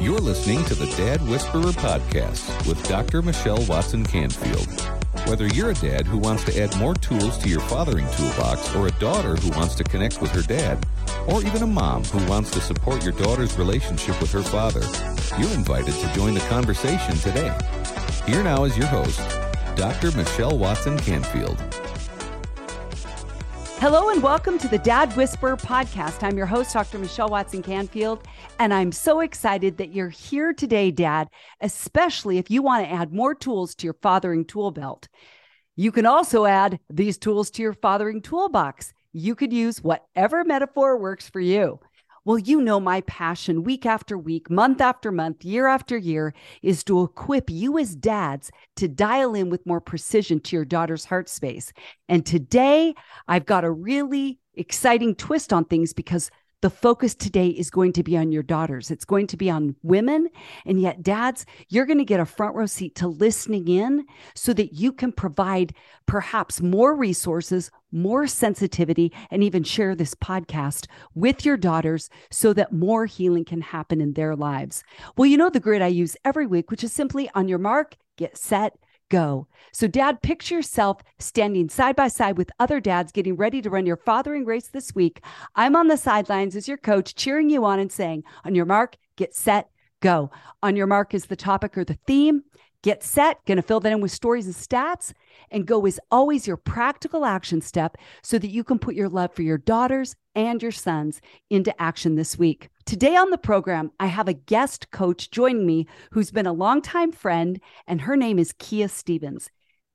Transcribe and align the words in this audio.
You're 0.00 0.18
listening 0.18 0.64
to 0.64 0.74
the 0.74 0.92
Dad 0.96 1.26
Whisperer 1.28 1.72
podcast 1.72 2.66
with 2.66 2.82
Dr. 2.88 3.22
Michelle 3.22 3.64
Watson 3.66 4.04
Canfield. 4.04 4.99
Whether 5.30 5.46
you're 5.46 5.70
a 5.70 5.74
dad 5.74 6.08
who 6.08 6.18
wants 6.18 6.42
to 6.46 6.60
add 6.60 6.76
more 6.76 6.96
tools 6.96 7.38
to 7.38 7.48
your 7.48 7.60
fathering 7.60 8.04
toolbox, 8.16 8.74
or 8.74 8.88
a 8.88 8.90
daughter 8.98 9.36
who 9.36 9.50
wants 9.50 9.76
to 9.76 9.84
connect 9.84 10.20
with 10.20 10.32
her 10.32 10.42
dad, 10.42 10.84
or 11.28 11.40
even 11.44 11.62
a 11.62 11.68
mom 11.68 12.02
who 12.02 12.28
wants 12.28 12.50
to 12.50 12.60
support 12.60 13.04
your 13.04 13.12
daughter's 13.12 13.56
relationship 13.56 14.20
with 14.20 14.32
her 14.32 14.42
father, 14.42 14.82
you're 15.38 15.52
invited 15.52 15.94
to 15.94 16.12
join 16.14 16.34
the 16.34 16.40
conversation 16.40 17.14
today. 17.14 17.56
Here 18.26 18.42
now 18.42 18.64
is 18.64 18.76
your 18.76 18.88
host, 18.88 19.20
Dr. 19.76 20.10
Michelle 20.16 20.58
Watson 20.58 20.98
Canfield. 20.98 21.79
Hello 23.80 24.10
and 24.10 24.22
welcome 24.22 24.58
to 24.58 24.68
the 24.68 24.76
Dad 24.76 25.10
Whisperer 25.16 25.56
podcast. 25.56 26.22
I'm 26.22 26.36
your 26.36 26.44
host, 26.44 26.74
Dr. 26.74 26.98
Michelle 26.98 27.30
Watson 27.30 27.62
Canfield, 27.62 28.28
and 28.58 28.74
I'm 28.74 28.92
so 28.92 29.20
excited 29.20 29.78
that 29.78 29.94
you're 29.94 30.10
here 30.10 30.52
today, 30.52 30.90
Dad, 30.90 31.28
especially 31.62 32.36
if 32.36 32.50
you 32.50 32.60
want 32.60 32.84
to 32.84 32.92
add 32.92 33.10
more 33.10 33.34
tools 33.34 33.74
to 33.76 33.86
your 33.86 33.96
fathering 34.02 34.44
tool 34.44 34.70
belt. 34.70 35.08
You 35.76 35.92
can 35.92 36.04
also 36.04 36.44
add 36.44 36.78
these 36.90 37.16
tools 37.16 37.50
to 37.52 37.62
your 37.62 37.72
fathering 37.72 38.20
toolbox. 38.20 38.92
You 39.14 39.34
could 39.34 39.50
use 39.50 39.82
whatever 39.82 40.44
metaphor 40.44 40.98
works 40.98 41.30
for 41.30 41.40
you. 41.40 41.80
Well, 42.30 42.38
you 42.38 42.60
know, 42.60 42.78
my 42.78 43.00
passion 43.00 43.64
week 43.64 43.84
after 43.84 44.16
week, 44.16 44.48
month 44.48 44.80
after 44.80 45.10
month, 45.10 45.44
year 45.44 45.66
after 45.66 45.98
year 45.98 46.32
is 46.62 46.84
to 46.84 47.02
equip 47.02 47.50
you 47.50 47.76
as 47.76 47.96
dads 47.96 48.52
to 48.76 48.86
dial 48.86 49.34
in 49.34 49.50
with 49.50 49.66
more 49.66 49.80
precision 49.80 50.38
to 50.42 50.54
your 50.54 50.64
daughter's 50.64 51.06
heart 51.06 51.28
space. 51.28 51.72
And 52.08 52.24
today 52.24 52.94
I've 53.26 53.46
got 53.46 53.64
a 53.64 53.70
really 53.72 54.38
exciting 54.54 55.16
twist 55.16 55.52
on 55.52 55.64
things 55.64 55.92
because 55.92 56.30
the 56.62 56.70
focus 56.70 57.16
today 57.16 57.48
is 57.48 57.68
going 57.68 57.94
to 57.94 58.04
be 58.04 58.16
on 58.16 58.30
your 58.30 58.44
daughters. 58.44 58.92
It's 58.92 59.04
going 59.04 59.26
to 59.26 59.36
be 59.36 59.50
on 59.50 59.74
women. 59.82 60.28
And 60.64 60.80
yet, 60.80 61.02
dads, 61.02 61.46
you're 61.68 61.86
going 61.86 61.98
to 61.98 62.04
get 62.04 62.20
a 62.20 62.26
front 62.26 62.54
row 62.54 62.66
seat 62.66 62.94
to 62.96 63.08
listening 63.08 63.66
in 63.66 64.06
so 64.36 64.52
that 64.52 64.74
you 64.74 64.92
can 64.92 65.10
provide 65.10 65.74
perhaps 66.06 66.60
more 66.60 66.94
resources, 66.94 67.72
more 67.92 68.26
sensitivity, 68.26 69.12
and 69.30 69.42
even 69.42 69.62
share 69.62 69.94
this 69.94 70.14
podcast 70.14 70.86
with 71.14 71.44
your 71.44 71.56
daughters 71.56 72.10
so 72.30 72.52
that 72.52 72.72
more 72.72 73.06
healing 73.06 73.44
can 73.44 73.60
happen 73.60 74.00
in 74.00 74.12
their 74.12 74.36
lives. 74.36 74.82
Well, 75.16 75.26
you 75.26 75.36
know 75.36 75.50
the 75.50 75.60
grid 75.60 75.82
I 75.82 75.88
use 75.88 76.16
every 76.24 76.46
week, 76.46 76.70
which 76.70 76.84
is 76.84 76.92
simply 76.92 77.30
on 77.34 77.48
your 77.48 77.58
mark, 77.58 77.96
get 78.16 78.36
set, 78.36 78.76
go. 79.10 79.46
So, 79.72 79.86
dad, 79.86 80.22
picture 80.22 80.56
yourself 80.56 81.02
standing 81.18 81.68
side 81.68 81.96
by 81.96 82.08
side 82.08 82.38
with 82.38 82.50
other 82.58 82.80
dads 82.80 83.12
getting 83.12 83.36
ready 83.36 83.60
to 83.60 83.70
run 83.70 83.84
your 83.84 83.96
fathering 83.96 84.46
race 84.46 84.68
this 84.68 84.94
week. 84.94 85.22
I'm 85.54 85.76
on 85.76 85.88
the 85.88 85.96
sidelines 85.96 86.56
as 86.56 86.68
your 86.68 86.78
coach, 86.78 87.14
cheering 87.14 87.50
you 87.50 87.64
on 87.64 87.78
and 87.78 87.92
saying, 87.92 88.24
on 88.44 88.54
your 88.54 88.66
mark, 88.66 88.96
get 89.16 89.34
set, 89.34 89.68
go. 90.00 90.30
On 90.62 90.76
your 90.76 90.86
mark 90.86 91.12
is 91.12 91.26
the 91.26 91.36
topic 91.36 91.76
or 91.76 91.84
the 91.84 91.98
theme. 92.06 92.42
Get 92.82 93.02
set, 93.02 93.44
going 93.44 93.56
to 93.56 93.62
fill 93.62 93.80
that 93.80 93.92
in 93.92 94.00
with 94.00 94.10
stories 94.10 94.46
and 94.46 94.54
stats. 94.54 95.12
And 95.50 95.66
go 95.66 95.84
is 95.84 96.00
always 96.10 96.46
your 96.46 96.56
practical 96.56 97.24
action 97.24 97.60
step 97.60 97.96
so 98.22 98.38
that 98.38 98.50
you 98.50 98.64
can 98.64 98.78
put 98.78 98.94
your 98.94 99.08
love 99.08 99.34
for 99.34 99.42
your 99.42 99.58
daughters 99.58 100.16
and 100.34 100.62
your 100.62 100.72
sons 100.72 101.20
into 101.50 101.78
action 101.80 102.14
this 102.14 102.38
week. 102.38 102.70
Today 102.86 103.16
on 103.16 103.30
the 103.30 103.38
program, 103.38 103.90
I 104.00 104.06
have 104.06 104.28
a 104.28 104.32
guest 104.32 104.90
coach 104.90 105.30
joining 105.30 105.66
me 105.66 105.86
who's 106.12 106.30
been 106.30 106.46
a 106.46 106.52
longtime 106.52 107.12
friend, 107.12 107.60
and 107.86 108.02
her 108.02 108.16
name 108.16 108.38
is 108.38 108.54
Kia 108.58 108.88
Stephens. 108.88 109.50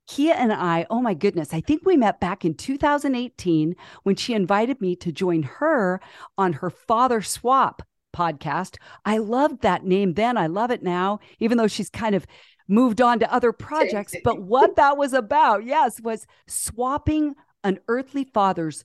Kia 0.06 0.34
and 0.34 0.52
I, 0.52 0.86
oh 0.88 1.00
my 1.00 1.14
goodness, 1.14 1.52
I 1.52 1.60
think 1.60 1.84
we 1.84 1.96
met 1.96 2.20
back 2.20 2.44
in 2.44 2.54
2018 2.54 3.74
when 4.04 4.14
she 4.14 4.34
invited 4.34 4.80
me 4.80 4.94
to 4.96 5.10
join 5.10 5.42
her 5.42 6.00
on 6.38 6.54
her 6.54 6.70
Father 6.70 7.20
Swap 7.20 7.82
podcast. 8.16 8.76
I 9.04 9.18
loved 9.18 9.62
that 9.62 9.84
name 9.84 10.14
then. 10.14 10.36
I 10.36 10.46
love 10.46 10.70
it 10.70 10.82
now, 10.82 11.18
even 11.38 11.58
though 11.58 11.66
she's 11.66 11.90
kind 11.90 12.14
of 12.14 12.26
moved 12.68 13.00
on 13.00 13.18
to 13.20 13.32
other 13.32 13.52
projects. 13.66 14.14
But 14.24 14.42
what 14.42 14.76
that 14.76 14.96
was 14.96 15.12
about, 15.12 15.64
yes, 15.64 16.00
was 16.00 16.26
swapping 16.46 17.34
an 17.64 17.80
earthly 17.88 18.24
father's 18.24 18.84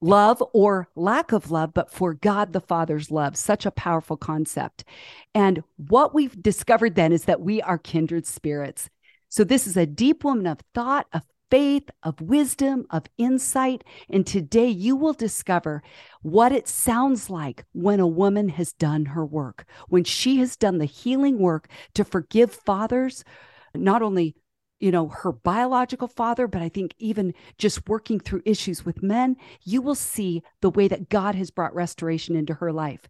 love 0.00 0.42
or 0.52 0.88
lack 0.94 1.32
of 1.32 1.50
love, 1.50 1.74
but 1.74 1.92
for 1.92 2.14
God 2.14 2.52
the 2.52 2.60
Father's 2.60 3.10
love. 3.10 3.36
Such 3.36 3.66
a 3.66 3.70
powerful 3.70 4.16
concept. 4.16 4.84
And 5.34 5.62
what 5.76 6.14
we've 6.14 6.40
discovered 6.40 6.94
then 6.94 7.12
is 7.12 7.24
that 7.24 7.40
we 7.40 7.60
are 7.62 7.78
kindred 7.78 8.26
spirits. 8.26 8.90
So 9.28 9.44
this 9.44 9.66
is 9.66 9.76
a 9.76 9.86
deep 9.86 10.24
woman 10.24 10.46
of 10.46 10.60
thought, 10.74 11.06
of 11.12 11.22
faith, 11.50 11.90
of 12.02 12.20
wisdom, 12.20 12.86
of 12.90 13.06
insight. 13.16 13.84
And 14.08 14.26
today 14.26 14.68
you 14.68 14.96
will 14.96 15.12
discover 15.12 15.82
what 16.22 16.52
it 16.52 16.68
sounds 16.68 17.30
like 17.30 17.64
when 17.72 18.00
a 18.00 18.06
woman 18.06 18.48
has 18.50 18.72
done 18.72 19.06
her 19.06 19.24
work, 19.24 19.64
when 19.88 20.04
she 20.04 20.38
has 20.38 20.56
done 20.56 20.78
the 20.78 20.84
healing 20.84 21.38
work 21.38 21.68
to 21.94 22.04
forgive 22.04 22.52
fathers, 22.52 23.24
not 23.74 24.02
only 24.02 24.34
you 24.80 24.92
know 24.92 25.08
her 25.08 25.32
biological 25.32 26.06
father 26.06 26.46
but 26.46 26.62
i 26.62 26.68
think 26.68 26.94
even 26.98 27.34
just 27.58 27.88
working 27.88 28.20
through 28.20 28.42
issues 28.44 28.84
with 28.84 29.02
men 29.02 29.36
you 29.64 29.82
will 29.82 29.94
see 29.94 30.42
the 30.60 30.70
way 30.70 30.86
that 30.88 31.08
god 31.08 31.34
has 31.34 31.50
brought 31.50 31.74
restoration 31.74 32.36
into 32.36 32.54
her 32.54 32.72
life 32.72 33.08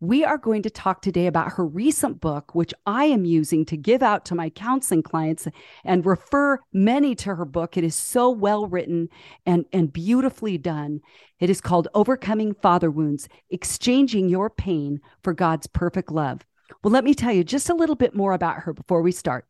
we 0.00 0.24
are 0.24 0.38
going 0.38 0.62
to 0.62 0.70
talk 0.70 1.02
today 1.02 1.26
about 1.26 1.52
her 1.52 1.66
recent 1.66 2.20
book, 2.20 2.54
which 2.54 2.72
I 2.86 3.06
am 3.06 3.24
using 3.24 3.64
to 3.66 3.76
give 3.76 4.02
out 4.02 4.24
to 4.26 4.34
my 4.34 4.48
counseling 4.50 5.02
clients 5.02 5.48
and 5.84 6.06
refer 6.06 6.60
many 6.72 7.14
to 7.16 7.34
her 7.34 7.44
book. 7.44 7.76
It 7.76 7.84
is 7.84 7.94
so 7.94 8.30
well 8.30 8.66
written 8.66 9.08
and, 9.44 9.64
and 9.72 9.92
beautifully 9.92 10.56
done. 10.56 11.00
It 11.40 11.50
is 11.50 11.60
called 11.60 11.88
Overcoming 11.94 12.54
Father 12.54 12.90
Wounds 12.90 13.28
Exchanging 13.50 14.28
Your 14.28 14.50
Pain 14.50 15.00
for 15.22 15.34
God's 15.34 15.66
Perfect 15.66 16.12
Love. 16.12 16.42
Well, 16.84 16.92
let 16.92 17.04
me 17.04 17.14
tell 17.14 17.32
you 17.32 17.42
just 17.42 17.68
a 17.68 17.74
little 17.74 17.96
bit 17.96 18.14
more 18.14 18.34
about 18.34 18.58
her 18.58 18.72
before 18.72 19.02
we 19.02 19.10
start. 19.10 19.46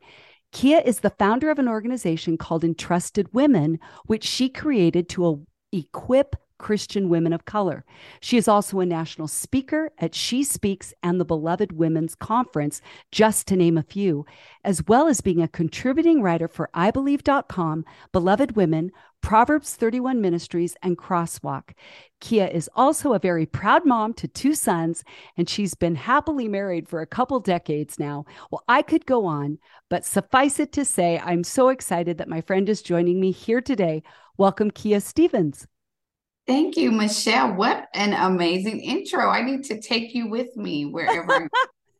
Kia 0.52 0.80
is 0.82 1.00
the 1.00 1.10
founder 1.10 1.50
of 1.50 1.58
an 1.58 1.68
organization 1.68 2.38
called 2.38 2.64
Entrusted 2.64 3.34
Women, 3.34 3.78
which 4.06 4.24
she 4.24 4.48
created 4.48 5.10
to 5.10 5.46
equip 5.72 6.36
Christian 6.58 7.08
women 7.08 7.32
of 7.32 7.44
color. 7.44 7.84
She 8.20 8.36
is 8.36 8.48
also 8.48 8.80
a 8.80 8.86
national 8.86 9.28
speaker 9.28 9.90
at 9.98 10.14
She 10.14 10.42
Speaks 10.44 10.92
and 11.02 11.20
the 11.20 11.24
Beloved 11.24 11.72
Women's 11.72 12.14
Conference, 12.14 12.80
just 13.10 13.46
to 13.48 13.56
name 13.56 13.78
a 13.78 13.82
few, 13.82 14.26
as 14.64 14.84
well 14.86 15.08
as 15.08 15.20
being 15.20 15.40
a 15.40 15.48
contributing 15.48 16.20
writer 16.20 16.48
for 16.48 16.70
IBelieve.com, 16.74 17.84
Beloved 18.12 18.56
Women, 18.56 18.90
Proverbs 19.20 19.74
31 19.74 20.20
Ministries, 20.20 20.76
and 20.82 20.96
Crosswalk. 20.96 21.70
Kia 22.20 22.46
is 22.46 22.70
also 22.74 23.12
a 23.12 23.18
very 23.18 23.46
proud 23.46 23.84
mom 23.84 24.14
to 24.14 24.28
two 24.28 24.54
sons, 24.54 25.04
and 25.36 25.48
she's 25.48 25.74
been 25.74 25.94
happily 25.94 26.48
married 26.48 26.88
for 26.88 27.00
a 27.00 27.06
couple 27.06 27.40
decades 27.40 27.98
now. 27.98 28.24
Well, 28.50 28.64
I 28.68 28.82
could 28.82 29.06
go 29.06 29.26
on, 29.26 29.58
but 29.88 30.04
suffice 30.04 30.60
it 30.60 30.72
to 30.72 30.84
say, 30.84 31.18
I'm 31.18 31.44
so 31.44 31.68
excited 31.68 32.18
that 32.18 32.28
my 32.28 32.40
friend 32.40 32.68
is 32.68 32.82
joining 32.82 33.20
me 33.20 33.30
here 33.32 33.60
today. 33.60 34.02
Welcome, 34.36 34.70
Kia 34.70 35.00
Stephens. 35.00 35.66
Thank 36.48 36.78
you, 36.78 36.90
Michelle. 36.90 37.52
What 37.52 37.88
an 37.92 38.14
amazing 38.14 38.80
intro. 38.80 39.28
I 39.28 39.42
need 39.42 39.64
to 39.64 39.78
take 39.78 40.14
you 40.14 40.30
with 40.30 40.56
me 40.56 40.86
wherever. 40.86 41.46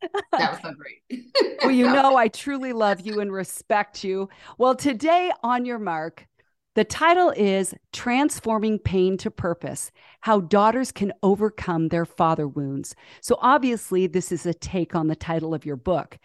that 0.31 0.51
was 0.51 0.59
so 0.63 0.73
great. 0.73 1.25
well, 1.61 1.69
you 1.69 1.85
know, 1.93 2.15
I 2.15 2.29
truly 2.29 2.73
love 2.73 3.01
you 3.01 3.19
and 3.19 3.31
respect 3.31 4.03
you. 4.03 4.27
Well, 4.57 4.73
today 4.73 5.31
on 5.43 5.65
your 5.65 5.77
mark, 5.77 6.25
the 6.73 6.83
title 6.83 7.29
is 7.29 7.75
Transforming 7.93 8.79
Pain 8.79 9.17
to 9.17 9.29
Purpose 9.29 9.91
How 10.21 10.39
Daughters 10.39 10.91
Can 10.91 11.13
Overcome 11.21 11.89
Their 11.89 12.05
Father 12.05 12.47
Wounds. 12.47 12.95
So, 13.21 13.37
obviously, 13.41 14.07
this 14.07 14.31
is 14.31 14.47
a 14.47 14.53
take 14.55 14.95
on 14.95 15.05
the 15.07 15.15
title 15.15 15.53
of 15.53 15.63
your 15.63 15.75
book. 15.75 16.17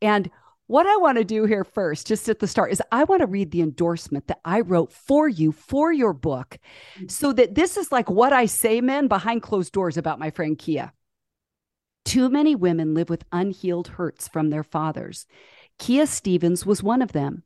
And 0.00 0.30
what 0.72 0.86
I 0.86 0.96
want 0.96 1.18
to 1.18 1.24
do 1.24 1.44
here 1.44 1.64
first, 1.64 2.06
just 2.06 2.30
at 2.30 2.38
the 2.38 2.48
start, 2.48 2.72
is 2.72 2.80
I 2.90 3.04
want 3.04 3.20
to 3.20 3.26
read 3.26 3.50
the 3.50 3.60
endorsement 3.60 4.26
that 4.28 4.40
I 4.42 4.60
wrote 4.60 4.90
for 4.90 5.28
you 5.28 5.52
for 5.52 5.92
your 5.92 6.14
book 6.14 6.56
mm-hmm. 6.96 7.08
so 7.08 7.34
that 7.34 7.54
this 7.54 7.76
is 7.76 7.92
like 7.92 8.08
what 8.08 8.32
I 8.32 8.46
say, 8.46 8.80
men, 8.80 9.06
behind 9.06 9.42
closed 9.42 9.74
doors 9.74 9.98
about 9.98 10.18
my 10.18 10.30
friend 10.30 10.58
Kia. 10.58 10.94
Too 12.06 12.30
many 12.30 12.54
women 12.54 12.94
live 12.94 13.10
with 13.10 13.26
unhealed 13.30 13.88
hurts 13.88 14.28
from 14.28 14.48
their 14.48 14.64
fathers. 14.64 15.26
Kia 15.78 16.06
Stephens 16.06 16.64
was 16.64 16.82
one 16.82 17.02
of 17.02 17.12
them. 17.12 17.42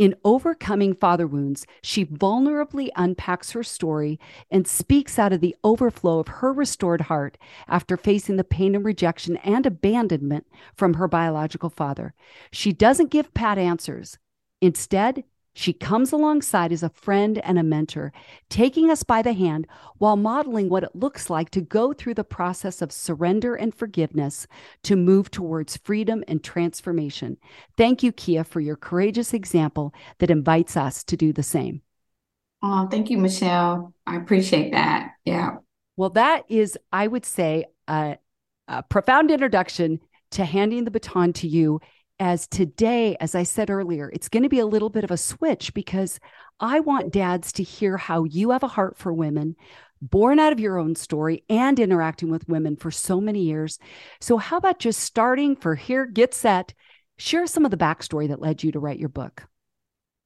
In 0.00 0.14
Overcoming 0.24 0.94
Father 0.94 1.26
Wounds, 1.26 1.66
she 1.82 2.06
vulnerably 2.06 2.88
unpacks 2.96 3.50
her 3.50 3.62
story 3.62 4.18
and 4.50 4.66
speaks 4.66 5.18
out 5.18 5.30
of 5.30 5.42
the 5.42 5.54
overflow 5.62 6.20
of 6.20 6.28
her 6.28 6.54
restored 6.54 7.02
heart 7.02 7.36
after 7.68 7.98
facing 7.98 8.36
the 8.36 8.42
pain 8.42 8.74
and 8.74 8.82
rejection 8.82 9.36
and 9.36 9.66
abandonment 9.66 10.46
from 10.74 10.94
her 10.94 11.06
biological 11.06 11.68
father. 11.68 12.14
She 12.50 12.72
doesn't 12.72 13.10
give 13.10 13.34
pat 13.34 13.58
answers. 13.58 14.16
Instead, 14.62 15.24
She 15.52 15.72
comes 15.72 16.12
alongside 16.12 16.72
as 16.72 16.82
a 16.82 16.90
friend 16.90 17.38
and 17.38 17.58
a 17.58 17.62
mentor, 17.62 18.12
taking 18.48 18.90
us 18.90 19.02
by 19.02 19.20
the 19.20 19.32
hand 19.32 19.66
while 19.98 20.16
modeling 20.16 20.68
what 20.68 20.84
it 20.84 20.94
looks 20.94 21.28
like 21.28 21.50
to 21.50 21.60
go 21.60 21.92
through 21.92 22.14
the 22.14 22.24
process 22.24 22.80
of 22.80 22.92
surrender 22.92 23.56
and 23.56 23.74
forgiveness 23.74 24.46
to 24.84 24.94
move 24.94 25.30
towards 25.30 25.76
freedom 25.78 26.22
and 26.28 26.44
transformation. 26.44 27.36
Thank 27.76 28.02
you, 28.02 28.12
Kia, 28.12 28.44
for 28.44 28.60
your 28.60 28.76
courageous 28.76 29.34
example 29.34 29.92
that 30.18 30.30
invites 30.30 30.76
us 30.76 31.02
to 31.04 31.16
do 31.16 31.32
the 31.32 31.42
same. 31.42 31.82
Oh, 32.62 32.86
thank 32.88 33.10
you, 33.10 33.18
Michelle. 33.18 33.94
I 34.06 34.16
appreciate 34.16 34.72
that. 34.72 35.12
Yeah. 35.24 35.56
Well, 35.96 36.10
that 36.10 36.44
is, 36.48 36.78
I 36.92 37.06
would 37.06 37.24
say, 37.26 37.64
a, 37.88 38.18
a 38.68 38.82
profound 38.84 39.30
introduction 39.30 40.00
to 40.32 40.44
handing 40.44 40.84
the 40.84 40.90
baton 40.90 41.32
to 41.34 41.48
you 41.48 41.80
as 42.20 42.46
today, 42.46 43.16
as 43.18 43.34
I 43.34 43.44
said 43.44 43.70
earlier, 43.70 44.10
it's 44.12 44.28
going 44.28 44.42
to 44.42 44.48
be 44.50 44.58
a 44.58 44.66
little 44.66 44.90
bit 44.90 45.04
of 45.04 45.10
a 45.10 45.16
switch 45.16 45.72
because 45.72 46.20
I 46.60 46.80
want 46.80 47.12
dads 47.12 47.50
to 47.54 47.62
hear 47.62 47.96
how 47.96 48.24
you 48.24 48.50
have 48.50 48.62
a 48.62 48.68
heart 48.68 48.98
for 48.98 49.12
women, 49.12 49.56
born 50.02 50.38
out 50.38 50.52
of 50.52 50.60
your 50.60 50.78
own 50.78 50.94
story 50.94 51.44
and 51.48 51.80
interacting 51.80 52.30
with 52.30 52.46
women 52.46 52.76
for 52.76 52.90
so 52.90 53.22
many 53.22 53.44
years. 53.44 53.78
So, 54.20 54.36
how 54.36 54.58
about 54.58 54.78
just 54.78 55.00
starting 55.00 55.56
for 55.56 55.74
here, 55.74 56.04
get 56.04 56.34
set, 56.34 56.74
share 57.16 57.46
some 57.46 57.64
of 57.64 57.70
the 57.70 57.78
backstory 57.78 58.28
that 58.28 58.42
led 58.42 58.62
you 58.62 58.70
to 58.72 58.80
write 58.80 59.00
your 59.00 59.08
book? 59.08 59.44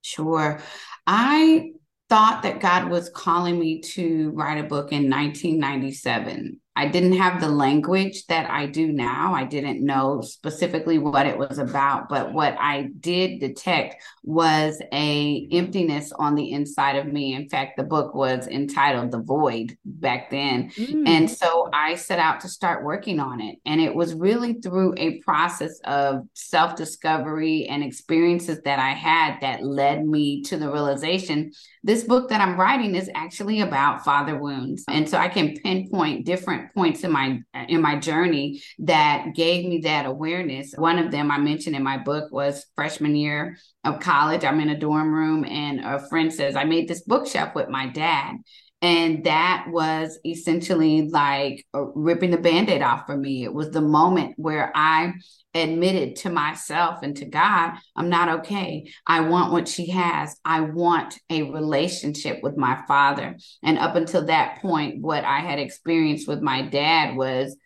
Sure. 0.03 0.61
I 1.07 1.71
thought 2.09 2.43
that 2.43 2.61
God 2.61 2.91
was 2.91 3.09
calling 3.09 3.59
me 3.59 3.81
to 3.81 4.31
write 4.35 4.59
a 4.59 4.69
book 4.69 4.91
in 4.91 5.09
1997. 5.09 6.61
I 6.77 6.89
didn't 6.89 7.13
have 7.13 7.41
the 7.41 7.49
language 7.49 8.27
that 8.27 8.51
I 8.51 8.67
do 8.67 8.93
now. 8.93 9.33
I 9.33 9.45
didn't 9.45 9.85
know 9.85 10.21
specifically 10.23 10.99
what 10.99 11.27
it 11.27 11.39
was 11.39 11.59
about, 11.59 12.09
but 12.09 12.33
what 12.33 12.57
I 12.59 12.91
did 12.99 13.39
detect 13.39 14.03
was 14.25 14.83
a 14.93 15.47
emptiness 15.53 16.11
on 16.13 16.35
the 16.35 16.51
inside 16.51 16.97
of 16.97 17.07
me. 17.07 17.35
In 17.35 17.49
fact, 17.49 17.77
the 17.77 17.85
book 17.85 18.15
was 18.15 18.49
entitled 18.49 19.13
The 19.13 19.21
Void 19.21 19.79
back 19.85 20.31
then. 20.31 20.71
Mm. 20.71 21.07
And 21.07 21.31
so 21.31 21.69
I 21.73 21.95
set 21.95 22.19
out 22.19 22.41
to 22.41 22.49
start 22.49 22.85
working 22.85 23.21
on 23.21 23.41
it. 23.41 23.59
And 23.65 23.81
it 23.81 23.95
was 23.95 24.15
really 24.15 24.55
through 24.55 24.95
a 24.97 25.21
process 25.21 25.79
of 25.85 26.27
self-discovery 26.35 27.67
and 27.67 27.85
experiences 27.85 28.61
that 28.65 28.81
I 28.81 28.91
had 28.91 29.41
that 29.43 29.63
led 29.63 30.05
me 30.05 30.43
to 30.45 30.57
the 30.57 30.71
realization 30.71 31.53
this 31.85 32.03
book 32.03 32.31
that 32.31 32.41
I'm 32.41 32.59
writing 32.59 32.95
is 32.95 33.11
actually 33.15 33.61
about 33.61 34.05
father 34.05 34.39
wounds. 34.39 34.85
And 34.89 35.07
so 35.09 35.19
I 35.19 35.29
can 35.29 35.55
pinpoint 35.55 36.25
different 36.25 36.64
points 36.75 37.05
in 37.05 37.13
my 37.13 37.41
in 37.69 37.83
my 37.83 37.99
journey 37.99 38.63
that 38.81 39.35
gave 39.35 39.67
me 39.67 39.81
that 39.81 40.07
awareness. 40.07 40.73
One 40.77 40.99
of 40.99 41.11
them 41.11 41.31
I 41.31 41.39
mentioned 41.39 41.77
in 41.77 41.83
my 41.83 41.99
book 41.99 42.31
was 42.33 42.67
freshman 42.75 43.17
year 43.17 43.59
of 43.85 44.01
college. 44.01 44.45
I'm 44.45 44.61
in 44.61 44.71
a 44.71 44.79
dorm 44.79 45.13
room 45.13 45.45
and 45.45 45.81
a 45.81 46.07
friend 46.09 46.33
says, 46.33 46.57
I 46.57 46.65
made 46.65 46.89
this 46.89 47.03
bookshelf 47.03 47.55
with 47.55 47.69
my 47.69 47.89
dad. 47.89 48.37
And 48.85 49.25
that 49.25 49.69
was 49.71 50.19
essentially 50.27 51.09
like 51.09 51.65
uh, 51.73 51.87
ripping 51.95 52.31
the 52.31 52.37
band 52.37 52.69
aid 52.69 52.83
off 52.83 53.07
for 53.07 53.17
me. 53.17 53.43
It 53.43 53.55
was 53.55 53.71
the 53.71 53.81
moment 53.81 54.35
where 54.37 54.71
I 54.75 55.15
admitted 55.55 56.17
to 56.17 56.29
myself 56.29 56.99
and 57.03 57.17
to 57.17 57.25
God, 57.25 57.79
I'm 57.97 58.11
not 58.11 58.41
okay. 58.41 58.93
I 59.07 59.21
want 59.21 59.53
what 59.53 59.69
she 59.69 59.89
has. 59.89 60.37
I 60.45 60.61
want 60.61 61.19
a 61.31 61.51
relationship 61.51 62.43
with 62.43 62.59
my 62.59 62.85
father. 62.87 63.39
And 63.63 63.79
up 63.79 63.97
until 63.97 64.27
that 64.27 64.61
point, 64.61 65.01
what 65.01 65.25
I 65.25 65.39
had 65.41 65.59
experienced 65.59 66.29
with 66.29 66.43
my 66.43 66.61
dad 66.61 67.17
was 67.17 67.57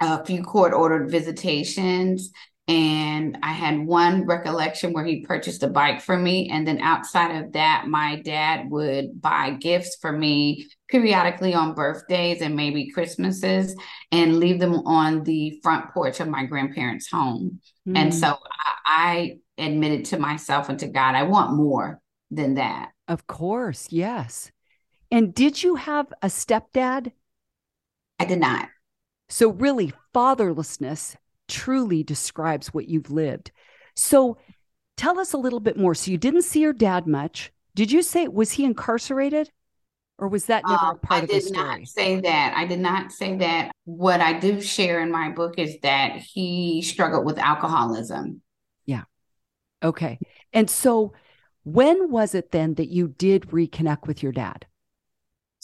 a 0.00 0.24
few 0.24 0.42
court 0.42 0.72
ordered 0.72 1.10
visitations 1.10 2.30
and 2.68 3.38
I 3.42 3.52
had 3.52 3.84
one 3.84 4.24
recollection 4.24 4.92
where 4.92 5.04
he 5.04 5.26
purchased 5.26 5.64
a 5.64 5.68
bike 5.68 6.00
for 6.00 6.16
me. 6.16 6.48
And 6.48 6.66
then 6.66 6.80
outside 6.80 7.42
of 7.42 7.52
that, 7.52 7.86
my 7.88 8.20
dad 8.24 8.70
would 8.70 9.20
buy 9.20 9.50
gifts 9.50 9.96
for 10.00 10.12
me 10.12 10.68
periodically 10.88 11.54
on 11.54 11.74
birthdays 11.74 12.40
and 12.40 12.54
maybe 12.54 12.90
Christmases 12.90 13.74
and 14.12 14.38
leave 14.38 14.60
them 14.60 14.74
on 14.86 15.24
the 15.24 15.58
front 15.62 15.90
porch 15.92 16.20
of 16.20 16.28
my 16.28 16.44
grandparents' 16.46 17.10
home. 17.10 17.60
Mm. 17.88 17.98
And 17.98 18.14
so 18.14 18.28
I, 18.28 19.38
I 19.58 19.62
admitted 19.62 20.04
to 20.06 20.18
myself 20.18 20.68
and 20.68 20.78
to 20.78 20.86
God, 20.86 21.16
I 21.16 21.24
want 21.24 21.56
more 21.56 22.00
than 22.30 22.54
that. 22.54 22.90
Of 23.08 23.26
course. 23.26 23.88
Yes. 23.90 24.52
And 25.10 25.34
did 25.34 25.62
you 25.62 25.74
have 25.74 26.12
a 26.22 26.28
stepdad? 26.28 27.10
I 28.20 28.24
did 28.24 28.38
not. 28.38 28.68
So, 29.28 29.50
really, 29.50 29.92
fatherlessness 30.14 31.16
truly 31.52 32.02
describes 32.02 32.72
what 32.72 32.88
you've 32.88 33.10
lived. 33.10 33.52
So 33.94 34.38
tell 34.96 35.20
us 35.20 35.34
a 35.34 35.38
little 35.38 35.60
bit 35.60 35.76
more. 35.76 35.94
So 35.94 36.10
you 36.10 36.16
didn't 36.18 36.42
see 36.42 36.60
your 36.60 36.72
dad 36.72 37.06
much. 37.06 37.52
Did 37.74 37.92
you 37.92 38.02
say 38.02 38.26
was 38.26 38.52
he 38.52 38.64
incarcerated? 38.64 39.50
Or 40.18 40.28
was 40.28 40.46
that 40.46 40.62
never 40.66 40.84
um, 40.84 40.96
a 40.96 41.06
part 41.06 41.20
I 41.20 41.24
of 41.24 41.30
the 41.30 41.40
story? 41.40 41.58
I 41.58 41.74
did 41.74 41.80
not 41.80 41.88
say 41.88 42.20
that. 42.20 42.54
I 42.56 42.66
did 42.66 42.80
not 42.80 43.12
say 43.12 43.36
that. 43.38 43.72
What 43.84 44.20
I 44.20 44.38
do 44.38 44.60
share 44.60 45.00
in 45.00 45.10
my 45.10 45.30
book 45.30 45.54
is 45.58 45.78
that 45.82 46.16
he 46.16 46.82
struggled 46.82 47.26
with 47.26 47.38
alcoholism. 47.38 48.40
Yeah. 48.86 49.02
Okay. 49.82 50.18
And 50.52 50.70
so 50.70 51.12
when 51.64 52.10
was 52.10 52.34
it 52.34 52.52
then 52.52 52.74
that 52.74 52.88
you 52.88 53.08
did 53.08 53.48
reconnect 53.48 54.06
with 54.06 54.22
your 54.22 54.32
dad? 54.32 54.66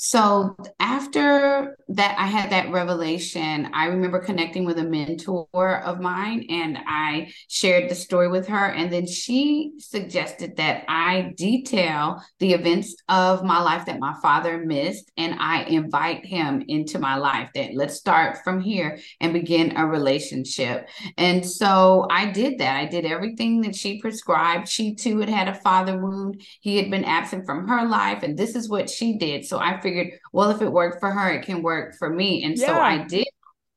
So 0.00 0.56
after 0.78 1.76
that, 1.88 2.14
I 2.16 2.26
had 2.26 2.50
that 2.50 2.70
revelation. 2.70 3.68
I 3.72 3.86
remember 3.86 4.20
connecting 4.20 4.64
with 4.64 4.78
a 4.78 4.84
mentor 4.84 5.82
of 5.84 6.00
mine 6.00 6.46
and 6.50 6.78
I 6.86 7.32
shared 7.48 7.90
the 7.90 7.96
story 7.96 8.28
with 8.28 8.46
her. 8.46 8.66
And 8.66 8.92
then 8.92 9.08
she 9.08 9.72
suggested 9.78 10.56
that 10.58 10.84
I 10.86 11.32
detail 11.36 12.22
the 12.38 12.52
events 12.52 12.94
of 13.08 13.42
my 13.42 13.60
life 13.60 13.86
that 13.86 13.98
my 13.98 14.14
father 14.22 14.58
missed 14.58 15.10
and 15.16 15.34
I 15.40 15.64
invite 15.64 16.24
him 16.24 16.62
into 16.68 17.00
my 17.00 17.16
life. 17.16 17.50
That 17.56 17.74
let's 17.74 17.96
start 17.96 18.44
from 18.44 18.60
here 18.60 19.00
and 19.20 19.32
begin 19.32 19.76
a 19.76 19.84
relationship. 19.84 20.88
And 21.16 21.44
so 21.44 22.06
I 22.08 22.30
did 22.30 22.58
that. 22.58 22.76
I 22.76 22.86
did 22.86 23.04
everything 23.04 23.62
that 23.62 23.74
she 23.74 24.00
prescribed. 24.00 24.68
She 24.68 24.94
too 24.94 25.18
had 25.18 25.28
had 25.28 25.48
a 25.48 25.54
father 25.56 25.98
wound. 25.98 26.40
He 26.60 26.76
had 26.76 26.88
been 26.88 27.04
absent 27.04 27.46
from 27.46 27.66
her 27.66 27.84
life. 27.84 28.22
And 28.22 28.38
this 28.38 28.54
is 28.54 28.68
what 28.68 28.88
she 28.88 29.18
did. 29.18 29.44
So 29.44 29.58
I 29.58 29.80
figured, 29.88 30.18
well, 30.32 30.50
if 30.50 30.62
it 30.62 30.70
worked 30.70 31.00
for 31.00 31.10
her, 31.10 31.30
it 31.30 31.44
can 31.44 31.62
work 31.62 31.94
for 31.98 32.10
me. 32.10 32.44
And 32.44 32.56
yeah. 32.56 32.66
so 32.66 32.72
I 32.74 33.04
did 33.04 33.26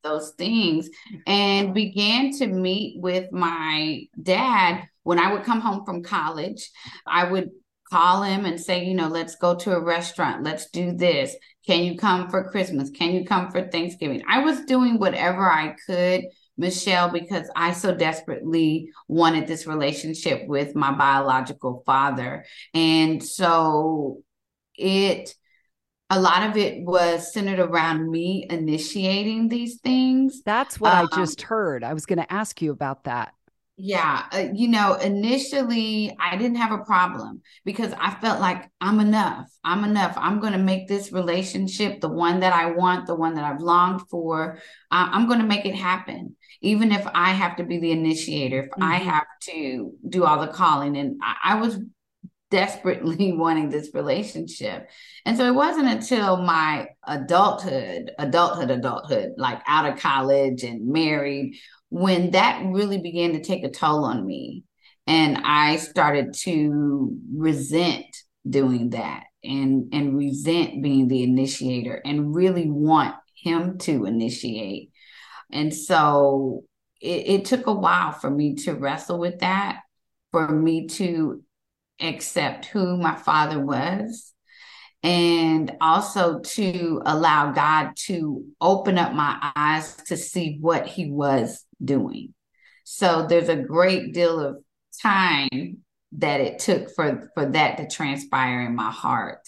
those 0.03 0.31
things 0.31 0.89
and 1.27 1.73
began 1.73 2.31
to 2.31 2.47
meet 2.47 2.99
with 2.99 3.31
my 3.31 4.03
dad 4.21 4.83
when 5.03 5.19
I 5.19 5.31
would 5.31 5.43
come 5.43 5.61
home 5.61 5.85
from 5.85 6.03
college. 6.03 6.69
I 7.05 7.31
would 7.31 7.51
call 7.89 8.23
him 8.23 8.45
and 8.45 8.59
say, 8.59 8.85
you 8.85 8.93
know, 8.95 9.09
let's 9.09 9.35
go 9.35 9.53
to 9.55 9.75
a 9.75 9.83
restaurant, 9.83 10.43
let's 10.43 10.69
do 10.69 10.93
this. 10.93 11.35
Can 11.67 11.83
you 11.83 11.97
come 11.97 12.29
for 12.29 12.49
Christmas? 12.49 12.89
Can 12.89 13.11
you 13.11 13.25
come 13.25 13.51
for 13.51 13.67
Thanksgiving? 13.67 14.23
I 14.27 14.39
was 14.39 14.65
doing 14.65 14.97
whatever 14.97 15.49
I 15.49 15.75
could, 15.85 16.23
Michelle, 16.57 17.09
because 17.09 17.49
I 17.55 17.73
so 17.73 17.93
desperately 17.93 18.89
wanted 19.07 19.45
this 19.45 19.67
relationship 19.67 20.47
with 20.47 20.75
my 20.75 20.91
biological 20.91 21.83
father. 21.85 22.45
And 22.73 23.23
so 23.23 24.23
it 24.75 25.35
a 26.11 26.19
lot 26.19 26.47
of 26.47 26.57
it 26.57 26.83
was 26.83 27.33
centered 27.33 27.59
around 27.59 28.11
me 28.11 28.45
initiating 28.49 29.47
these 29.47 29.79
things. 29.79 30.41
That's 30.43 30.77
what 30.77 30.93
um, 30.93 31.07
I 31.11 31.15
just 31.15 31.41
heard. 31.41 31.85
I 31.85 31.93
was 31.93 32.05
going 32.05 32.19
to 32.19 32.31
ask 32.31 32.61
you 32.61 32.71
about 32.71 33.05
that. 33.05 33.33
Yeah. 33.77 34.25
Uh, 34.33 34.49
you 34.53 34.67
know, 34.67 34.95
initially, 34.95 36.15
I 36.19 36.35
didn't 36.35 36.57
have 36.57 36.73
a 36.73 36.83
problem 36.83 37.41
because 37.63 37.93
I 37.97 38.13
felt 38.15 38.41
like 38.41 38.69
I'm 38.81 38.99
enough. 38.99 39.49
I'm 39.63 39.85
enough. 39.85 40.13
I'm 40.17 40.41
going 40.41 40.51
to 40.51 40.59
make 40.59 40.89
this 40.89 41.13
relationship 41.13 42.01
the 42.01 42.09
one 42.09 42.41
that 42.41 42.53
I 42.53 42.71
want, 42.71 43.07
the 43.07 43.15
one 43.15 43.35
that 43.35 43.45
I've 43.45 43.61
longed 43.61 44.01
for. 44.09 44.59
I- 44.91 45.17
am 45.17 45.27
going 45.27 45.39
to 45.39 45.47
make 45.47 45.65
it 45.65 45.75
happen. 45.75 46.35
Even 46.59 46.91
if 46.91 47.07
I 47.15 47.31
have 47.31 47.55
to 47.55 47.63
be 47.63 47.79
the 47.79 47.91
initiator, 47.91 48.63
if 48.63 48.69
mm-hmm. 48.71 48.83
I 48.83 48.97
have 48.97 49.27
to 49.43 49.93
do 50.07 50.25
all 50.25 50.41
the 50.41 50.51
calling. 50.51 50.97
And 50.97 51.21
I, 51.23 51.53
I 51.53 51.55
was 51.55 51.79
desperately 52.51 53.31
wanting 53.35 53.69
this 53.69 53.89
relationship. 53.95 54.87
And 55.25 55.35
so 55.35 55.45
it 55.45 55.55
wasn't 55.55 55.87
until 55.87 56.37
my 56.37 56.89
adulthood, 57.07 58.11
adulthood, 58.19 58.69
adulthood, 58.69 59.33
like 59.37 59.61
out 59.65 59.91
of 59.91 59.99
college 59.99 60.63
and 60.63 60.87
married, 60.87 61.57
when 61.89 62.31
that 62.31 62.63
really 62.65 62.99
began 62.99 63.33
to 63.33 63.41
take 63.41 63.63
a 63.63 63.69
toll 63.69 64.05
on 64.05 64.25
me. 64.25 64.63
And 65.07 65.39
I 65.43 65.77
started 65.77 66.35
to 66.41 67.17
resent 67.35 68.05
doing 68.47 68.91
that 68.91 69.23
and, 69.43 69.89
and 69.91 70.15
resent 70.15 70.83
being 70.83 71.07
the 71.07 71.23
initiator 71.23 71.99
and 72.05 72.35
really 72.35 72.69
want 72.69 73.15
him 73.35 73.79
to 73.79 74.05
initiate. 74.05 74.91
And 75.51 75.73
so 75.73 76.63
it, 77.01 77.27
it 77.27 77.45
took 77.45 77.67
a 77.67 77.73
while 77.73 78.11
for 78.11 78.29
me 78.29 78.55
to 78.55 78.73
wrestle 78.73 79.19
with 79.19 79.39
that, 79.39 79.79
for 80.31 80.47
me 80.47 80.87
to 80.87 81.43
accept 82.01 82.65
who 82.65 82.97
my 82.97 83.15
father 83.15 83.59
was 83.59 84.33
and 85.03 85.75
also 85.81 86.39
to 86.39 87.01
allow 87.05 87.51
God 87.51 87.91
to 88.05 88.45
open 88.59 88.97
up 88.97 89.13
my 89.13 89.51
eyes 89.55 89.95
to 90.07 90.17
see 90.17 90.57
what 90.61 90.87
he 90.87 91.09
was 91.09 91.65
doing. 91.83 92.33
So 92.83 93.25
there's 93.27 93.49
a 93.49 93.55
great 93.55 94.13
deal 94.13 94.39
of 94.39 94.57
time 95.01 95.77
that 96.13 96.41
it 96.41 96.59
took 96.59 96.93
for 96.93 97.31
for 97.33 97.45
that 97.47 97.77
to 97.77 97.87
transpire 97.87 98.61
in 98.61 98.75
my 98.75 98.91
heart 98.91 99.47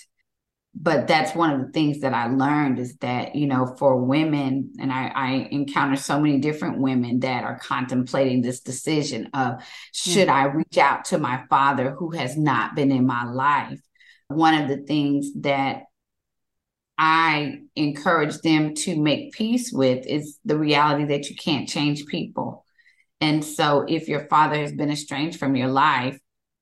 but 0.75 1.08
that's 1.08 1.36
one 1.36 1.51
of 1.51 1.65
the 1.65 1.72
things 1.72 2.00
that 2.00 2.13
I 2.13 2.27
learned 2.27 2.80
is 2.80 2.96
that, 2.98 3.36
you 3.36 3.46
know, 3.46 3.75
for 3.77 3.98
women, 3.98 4.74
and 4.80 4.92
I, 4.92 5.12
I 5.13 5.32
encounter 5.51 5.96
so 5.96 6.20
many 6.20 6.39
different 6.39 6.80
women 6.80 7.20
that 7.20 7.44
are 7.44 7.60
contemplating 7.60 8.42
this 8.42 8.62
decision 8.62 9.30
of 9.36 9.62
should 9.94 10.30
mm-hmm. 10.30 10.36
I 10.36 10.46
reach 10.46 10.80
out 10.80 11.06
to 11.06 11.20
my 11.20 11.44
father 11.48 11.92
who 11.92 12.12
has 12.12 12.36
not 12.36 12.75
been 12.75 12.92
in 12.92 13.06
my 13.06 13.25
life? 13.25 13.80
One 14.30 14.60
of 14.60 14.68
the 14.68 14.77
things 14.77 15.30
that 15.42 15.84
I 16.98 17.60
encourage 17.75 18.39
them 18.39 18.74
to 18.75 19.00
make 19.00 19.34
peace 19.34 19.72
with 19.72 20.08
is 20.08 20.39
the 20.44 20.58
reality 20.58 21.06
that 21.06 21.30
you 21.30 21.36
can't 21.36 21.70
change 21.70 22.08
people. 22.08 22.65
And 23.22 23.46
so 23.46 23.86
if 23.88 24.08
your 24.08 24.27
father 24.27 24.56
has 24.56 24.74
been 24.74 24.92
estranged 24.92 25.38
from 25.38 25.56
your 25.56 25.68
life, 25.68 26.20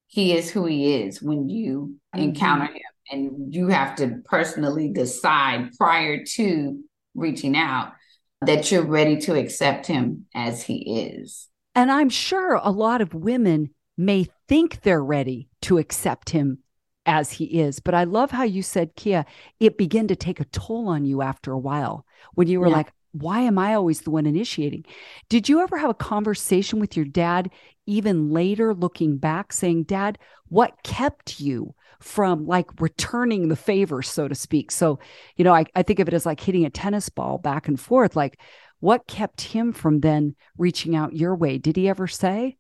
he 0.08 0.36
is 0.36 0.52
who 0.52 0.66
he 0.66 0.96
is 0.96 1.22
when 1.22 1.48
you 1.48 1.96
mm-hmm. 2.14 2.24
encounter 2.24 2.66
him 2.66 2.82
and 3.12 3.54
you 3.54 3.68
have 3.68 3.96
to 3.98 4.22
personally 4.26 4.90
decide 4.90 5.72
prior 5.78 6.24
to 6.24 6.80
reaching 7.16 7.58
out 7.58 7.94
that 8.42 8.72
you're 8.72 8.86
ready 8.86 9.18
to 9.18 9.36
accept 9.36 9.86
him 9.86 10.26
as 10.34 10.64
he 10.64 11.12
is. 11.12 11.48
And 11.76 11.92
I'm 11.92 12.10
sure 12.10 12.56
a 12.56 12.72
lot 12.72 13.02
of 13.02 13.14
women 13.14 13.70
may 13.98 14.28
think 14.48 14.82
they're 14.82 15.04
ready 15.04 15.50
to 15.64 15.78
accept 15.78 16.30
him 16.30 16.60
as 17.06 17.32
he 17.32 17.46
is. 17.46 17.80
But 17.80 17.94
I 17.94 18.04
love 18.04 18.32
how 18.32 18.44
you 18.44 18.64
said, 18.64 18.96
Kia, 18.96 19.26
it 19.60 19.78
began 19.78 20.08
to 20.08 20.16
take 20.16 20.40
a 20.40 20.46
toll 20.46 20.88
on 20.88 21.06
you 21.06 21.22
after 21.22 21.52
a 21.52 21.60
while 21.60 22.06
when 22.34 22.48
you 22.48 22.60
were 22.60 22.68
yeah. 22.68 22.76
like, 22.76 22.94
why 23.12 23.42
am 23.42 23.60
I 23.60 23.74
always 23.74 24.02
the 24.02 24.12
one 24.12 24.26
initiating? 24.26 24.86
Did 25.30 25.50
you 25.50 25.62
ever 25.62 25.78
have 25.78 25.90
a 25.90 25.96
conversation 25.96 26.80
with 26.80 26.96
your 26.96 27.06
dad, 27.06 27.52
even 27.86 28.30
later 28.30 28.74
looking 28.74 29.18
back, 29.18 29.52
saying, 29.52 29.84
Dad, 29.84 30.18
what 30.48 30.82
kept 30.84 31.40
you 31.40 31.76
from 32.02 32.46
like 32.46 32.68
returning 32.80 33.48
the 33.48 33.56
favor, 33.56 34.02
so 34.02 34.28
to 34.28 34.36
speak? 34.36 34.72
So, 34.72 35.00
you 35.36 35.44
know, 35.44 35.54
I, 35.54 35.66
I 35.76 35.84
think 35.84 36.00
of 36.00 36.08
it 36.08 36.14
as 36.14 36.26
like 36.26 36.40
hitting 36.40 36.66
a 36.66 36.70
tennis 36.70 37.10
ball 37.10 37.38
back 37.38 37.68
and 37.68 37.80
forth. 37.80 38.16
Like, 38.16 38.40
what 38.80 39.08
kept 39.08 39.42
him 39.42 39.74
from 39.74 40.00
then 40.00 40.36
reaching 40.58 40.96
out 40.96 41.16
your 41.16 41.36
way? 41.36 41.58
Did 41.58 41.78
he 41.78 41.88
ever 41.88 42.08
say? 42.08 42.58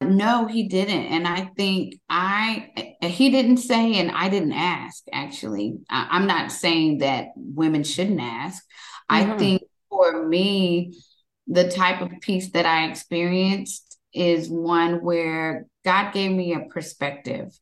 No, 0.00 0.46
he 0.46 0.68
didn't. 0.68 1.06
And 1.06 1.26
I 1.26 1.50
think 1.56 1.94
I, 2.08 2.94
he 3.00 3.30
didn't 3.30 3.58
say, 3.58 3.94
and 3.94 4.10
I 4.10 4.28
didn't 4.28 4.52
ask, 4.52 5.02
actually. 5.12 5.78
I, 5.88 6.16
am 6.16 6.26
not 6.26 6.52
saying 6.52 6.98
that 6.98 7.28
women 7.34 7.82
shouldn't 7.82 8.20
ask. 8.20 8.62
Mm-hmm. 9.10 9.32
I 9.32 9.38
think 9.38 9.62
for 9.88 10.26
me, 10.26 11.00
the 11.46 11.70
type 11.70 12.02
of 12.02 12.10
peace 12.20 12.50
that 12.50 12.66
I 12.66 12.88
experienced 12.88 13.98
is 14.12 14.48
one 14.50 15.02
where 15.02 15.66
God 15.84 16.12
gave 16.12 16.30
me 16.30 16.54
a 16.54 16.68
perspective 16.68 17.58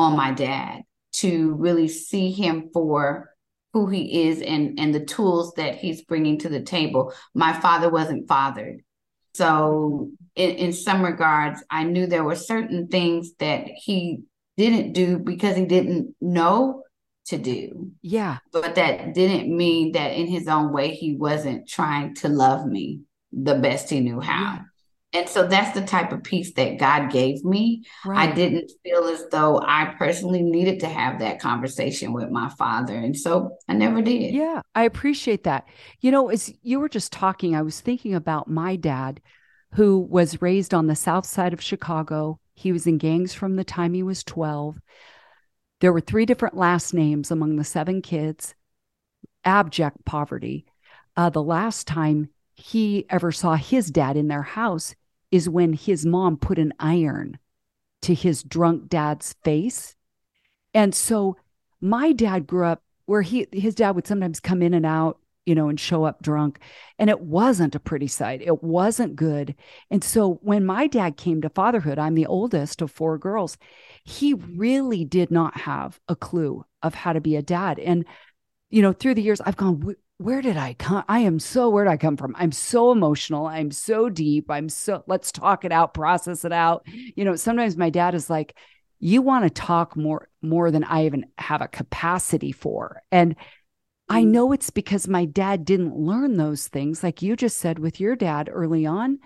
on 0.00 0.16
my 0.16 0.32
dad 0.32 0.82
to 1.12 1.54
really 1.54 1.88
see 1.88 2.30
him 2.30 2.70
for 2.72 3.30
who 3.72 3.88
he 3.88 4.28
is 4.28 4.42
and 4.42 4.78
and 4.80 4.94
the 4.94 5.04
tools 5.04 5.54
that 5.54 5.76
he's 5.76 6.02
bringing 6.02 6.38
to 6.38 6.48
the 6.48 6.62
table. 6.62 7.12
My 7.34 7.52
father 7.52 7.88
wasn't 7.88 8.28
fathered. 8.28 8.82
So 9.34 10.10
in, 10.34 10.50
in 10.50 10.72
some 10.72 11.02
regards, 11.02 11.62
I 11.70 11.84
knew 11.84 12.06
there 12.06 12.24
were 12.24 12.36
certain 12.36 12.88
things 12.88 13.32
that 13.38 13.66
he 13.66 14.22
didn't 14.56 14.92
do 14.92 15.18
because 15.18 15.56
he 15.56 15.66
didn't 15.66 16.14
know 16.20 16.82
to 17.26 17.38
do. 17.38 17.92
Yeah. 18.02 18.38
But 18.52 18.74
that 18.74 19.14
didn't 19.14 19.56
mean 19.56 19.92
that 19.92 20.12
in 20.12 20.26
his 20.26 20.48
own 20.48 20.72
way, 20.72 20.94
he 20.94 21.14
wasn't 21.14 21.68
trying 21.68 22.14
to 22.16 22.28
love 22.28 22.66
me 22.66 23.00
the 23.32 23.54
best 23.54 23.88
he 23.88 24.00
knew 24.00 24.20
how. 24.20 24.54
Yeah. 24.54 24.62
And 25.12 25.28
so 25.28 25.46
that's 25.46 25.78
the 25.78 25.84
type 25.84 26.12
of 26.12 26.22
peace 26.22 26.52
that 26.54 26.78
God 26.78 27.10
gave 27.10 27.44
me. 27.44 27.84
Right. 28.06 28.28
I 28.28 28.32
didn't 28.32 28.70
feel 28.84 29.04
as 29.08 29.26
though 29.30 29.60
I 29.60 29.94
personally 29.98 30.42
needed 30.42 30.80
to 30.80 30.88
have 30.88 31.18
that 31.18 31.40
conversation 31.40 32.12
with 32.12 32.30
my 32.30 32.48
father. 32.50 32.94
And 32.94 33.16
so 33.16 33.56
I 33.68 33.74
never 33.74 34.02
did. 34.02 34.32
Yeah, 34.32 34.62
I 34.74 34.84
appreciate 34.84 35.44
that. 35.44 35.66
You 36.00 36.12
know, 36.12 36.28
as 36.28 36.52
you 36.62 36.78
were 36.78 36.88
just 36.88 37.12
talking, 37.12 37.56
I 37.56 37.62
was 37.62 37.80
thinking 37.80 38.14
about 38.14 38.48
my 38.48 38.76
dad, 38.76 39.20
who 39.74 39.98
was 39.98 40.40
raised 40.42 40.74
on 40.74 40.86
the 40.86 40.94
south 40.94 41.26
side 41.26 41.52
of 41.52 41.62
Chicago. 41.62 42.38
He 42.54 42.70
was 42.70 42.86
in 42.86 42.98
gangs 42.98 43.34
from 43.34 43.56
the 43.56 43.64
time 43.64 43.94
he 43.94 44.04
was 44.04 44.22
12. 44.22 44.80
There 45.80 45.92
were 45.92 46.00
three 46.00 46.26
different 46.26 46.56
last 46.56 46.94
names 46.94 47.32
among 47.32 47.56
the 47.56 47.64
seven 47.64 48.00
kids, 48.00 48.54
abject 49.44 50.04
poverty. 50.04 50.66
Uh, 51.16 51.30
the 51.30 51.42
last 51.42 51.88
time 51.88 52.28
he 52.54 53.06
ever 53.08 53.32
saw 53.32 53.56
his 53.56 53.90
dad 53.90 54.16
in 54.16 54.28
their 54.28 54.42
house 54.42 54.94
is 55.30 55.48
when 55.48 55.72
his 55.72 56.04
mom 56.04 56.36
put 56.36 56.58
an 56.58 56.72
iron 56.78 57.38
to 58.02 58.14
his 58.14 58.42
drunk 58.42 58.88
dad's 58.88 59.34
face. 59.44 59.94
And 60.74 60.94
so 60.94 61.36
my 61.80 62.12
dad 62.12 62.46
grew 62.46 62.66
up 62.66 62.82
where 63.06 63.22
he 63.22 63.46
his 63.52 63.74
dad 63.74 63.92
would 63.92 64.06
sometimes 64.06 64.40
come 64.40 64.62
in 64.62 64.74
and 64.74 64.86
out 64.86 65.18
you 65.46 65.54
know, 65.56 65.68
and 65.68 65.80
show 65.80 66.04
up 66.04 66.22
drunk. 66.22 66.60
And 66.98 67.10
it 67.10 67.20
wasn't 67.20 67.74
a 67.74 67.80
pretty 67.80 68.06
sight. 68.06 68.42
It 68.42 68.62
wasn't 68.62 69.16
good. 69.16 69.54
And 69.90 70.04
so 70.04 70.38
when 70.42 70.64
my 70.64 70.86
dad 70.86 71.16
came 71.16 71.42
to 71.42 71.48
fatherhood, 71.48 71.98
I'm 71.98 72.14
the 72.14 72.26
oldest 72.26 72.82
of 72.82 72.90
four 72.90 73.18
girls, 73.18 73.56
he 74.04 74.34
really 74.34 75.04
did 75.04 75.30
not 75.30 75.56
have 75.56 75.98
a 76.08 76.14
clue 76.14 76.64
of 76.82 76.94
how 76.94 77.12
to 77.12 77.20
be 77.20 77.36
a 77.36 77.42
dad. 77.42 77.78
And, 77.78 78.04
you 78.68 78.80
know, 78.80 78.92
through 78.92 79.14
the 79.14 79.22
years, 79.22 79.40
I've 79.40 79.56
gone, 79.56 79.96
where 80.20 80.42
did 80.42 80.58
I 80.58 80.74
come? 80.74 81.02
I 81.08 81.20
am 81.20 81.38
so, 81.38 81.70
where 81.70 81.84
did 81.84 81.92
I 81.92 81.96
come 81.96 82.18
from? 82.18 82.36
I'm 82.38 82.52
so 82.52 82.92
emotional. 82.92 83.46
I'm 83.46 83.70
so 83.70 84.10
deep. 84.10 84.50
I'm 84.50 84.68
so, 84.68 85.02
let's 85.06 85.32
talk 85.32 85.64
it 85.64 85.72
out, 85.72 85.94
process 85.94 86.44
it 86.44 86.52
out. 86.52 86.86
You 87.16 87.24
know, 87.24 87.36
sometimes 87.36 87.74
my 87.78 87.88
dad 87.88 88.14
is 88.14 88.28
like, 88.28 88.54
you 88.98 89.22
want 89.22 89.44
to 89.44 89.50
talk 89.50 89.96
more 89.96 90.28
more 90.42 90.70
than 90.70 90.84
I 90.84 91.06
even 91.06 91.24
have 91.38 91.62
a 91.62 91.68
capacity 91.68 92.52
for. 92.52 93.02
And 93.10 93.34
I 94.10 94.24
mm. 94.24 94.26
know 94.26 94.52
it's 94.52 94.68
because 94.68 95.08
my 95.08 95.24
dad 95.24 95.64
didn't 95.64 95.96
learn 95.96 96.36
those 96.36 96.68
things, 96.68 97.02
like 97.02 97.22
you 97.22 97.34
just 97.34 97.56
said 97.56 97.78
with 97.78 97.98
your 97.98 98.14
dad 98.14 98.50
early 98.52 98.84
on. 98.84 99.20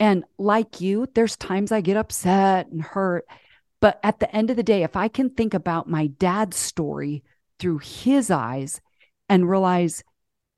And 0.00 0.24
like 0.36 0.80
you, 0.80 1.06
there's 1.14 1.36
times 1.36 1.70
I 1.70 1.80
get 1.80 1.96
upset 1.96 2.66
and 2.66 2.82
hurt. 2.82 3.24
But 3.80 4.00
at 4.02 4.18
the 4.18 4.34
end 4.34 4.50
of 4.50 4.56
the 4.56 4.64
day, 4.64 4.82
if 4.82 4.96
I 4.96 5.06
can 5.06 5.30
think 5.30 5.54
about 5.54 5.88
my 5.88 6.08
dad's 6.08 6.56
story 6.56 7.22
through 7.60 7.78
his 7.78 8.32
eyes 8.32 8.80
and 9.28 9.48
realize 9.48 10.02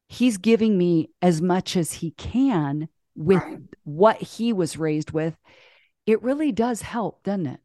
he's 0.09 0.39
giving 0.39 0.77
me 0.77 1.11
as 1.23 1.41
much 1.41 1.77
as 1.77 1.93
he 1.93 2.12
can 2.12 2.89
with 3.17 3.43
right. 3.43 3.59
what 3.85 4.17
he 4.17 4.53
was 4.53 4.77
raised 4.77 5.11
with, 5.11 5.37
it 6.07 6.23
really 6.23 6.53
does 6.53 6.83
help, 6.83 7.23
doesn't 7.23 7.47
it? 7.47 7.61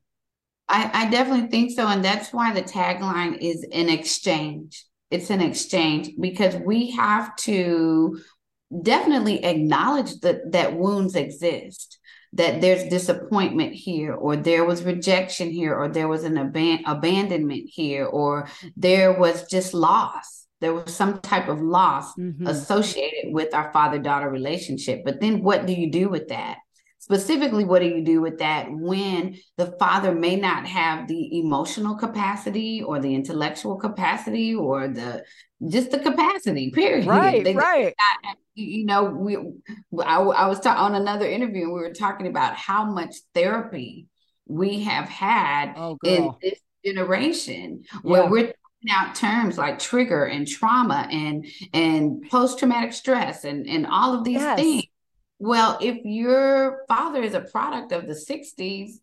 I, 0.67 0.89
I 0.93 1.09
definitely 1.09 1.50
think 1.50 1.71
so. 1.71 1.88
And 1.88 2.03
that's 2.03 2.33
why 2.33 2.53
the 2.53 2.63
tagline 2.63 3.38
is 3.39 3.65
an 3.71 3.89
exchange 3.89 4.85
it's 5.12 5.29
an 5.29 5.41
exchange 5.41 6.09
because 6.19 6.55
we 6.55 6.91
have 6.91 7.35
to 7.38 8.19
definitely 8.81 9.43
acknowledge 9.43 10.19
that 10.21 10.51
that 10.51 10.75
wounds 10.75 11.15
exist 11.15 12.00
that 12.33 12.59
there's 12.59 12.89
disappointment 12.89 13.74
here 13.74 14.13
or 14.13 14.35
there 14.35 14.65
was 14.65 14.83
rejection 14.83 15.50
here 15.50 15.74
or 15.74 15.88
there 15.88 16.07
was 16.07 16.25
an 16.25 16.35
aban- 16.35 16.81
abandonment 16.85 17.69
here 17.69 18.05
or 18.05 18.50
there 18.75 19.17
was 19.17 19.47
just 19.47 19.74
loss 19.74 20.44
there 20.65 20.74
was 20.74 20.95
some 20.95 21.19
type 21.19 21.48
of 21.48 21.62
loss 21.62 22.15
mm-hmm. 22.15 22.48
associated 22.48 23.31
with 23.31 23.53
our 23.53 23.72
father 23.72 24.00
daughter 24.00 24.31
relationship. 24.31 25.03
But 25.05 25.22
then 25.22 25.43
what 25.43 25.67
do 25.67 25.74
you 25.74 25.91
do 25.91 26.10
with 26.10 26.29
that? 26.29 26.57
Specifically 26.98 27.65
what 27.65 27.84
do 27.84 27.88
you 27.88 28.03
do 28.03 28.19
with 28.19 28.39
that 28.39 28.65
when 28.72 29.38
the 29.57 29.75
father 29.77 30.12
may 30.12 30.38
not 30.38 30.65
have 30.65 31.07
the 31.07 31.38
emotional 31.38 31.95
capacity 31.95 32.81
or 32.81 33.00
the 33.00 33.13
intellectual 33.13 33.75
capacity 33.75 34.55
or 34.55 34.88
the 34.88 35.24
just 35.69 35.91
the 35.91 36.00
capacity 36.00 36.72
period. 36.72 37.05
Right 37.05 37.43
they, 37.43 37.53
right. 37.53 37.93
not, 38.24 38.38
you 38.55 38.86
know 38.86 39.03
we 39.03 39.38
i, 40.03 40.17
I 40.17 40.48
was 40.48 40.60
ta- 40.62 40.84
on 40.84 40.95
another 40.95 41.27
interview 41.27 41.65
and 41.65 41.74
we 41.74 41.79
were 41.79 41.93
talking 41.93 42.25
about 42.25 42.55
how 42.55 42.86
much 42.86 43.13
therapy 43.36 44.07
we 44.48 44.81
have 44.81 45.07
had 45.07 45.75
oh, 45.77 46.00
in 46.03 46.31
this 46.41 46.60
generation 46.84 47.84
yeah. 47.93 48.00
where 48.01 48.27
we're 48.27 48.53
out 48.89 49.15
terms 49.15 49.57
like 49.57 49.79
trigger 49.79 50.25
and 50.25 50.47
trauma 50.47 51.07
and 51.11 51.45
and 51.73 52.23
post-traumatic 52.29 52.93
stress 52.93 53.43
and 53.43 53.67
and 53.67 53.85
all 53.87 54.13
of 54.13 54.23
these 54.23 54.39
yes. 54.39 54.59
things 54.59 54.83
well, 55.39 55.77
if 55.81 55.97
your 56.03 56.85
father 56.87 57.21
is 57.21 57.33
a 57.33 57.41
product 57.41 57.91
of 57.91 58.07
the 58.07 58.13
60s, 58.13 58.93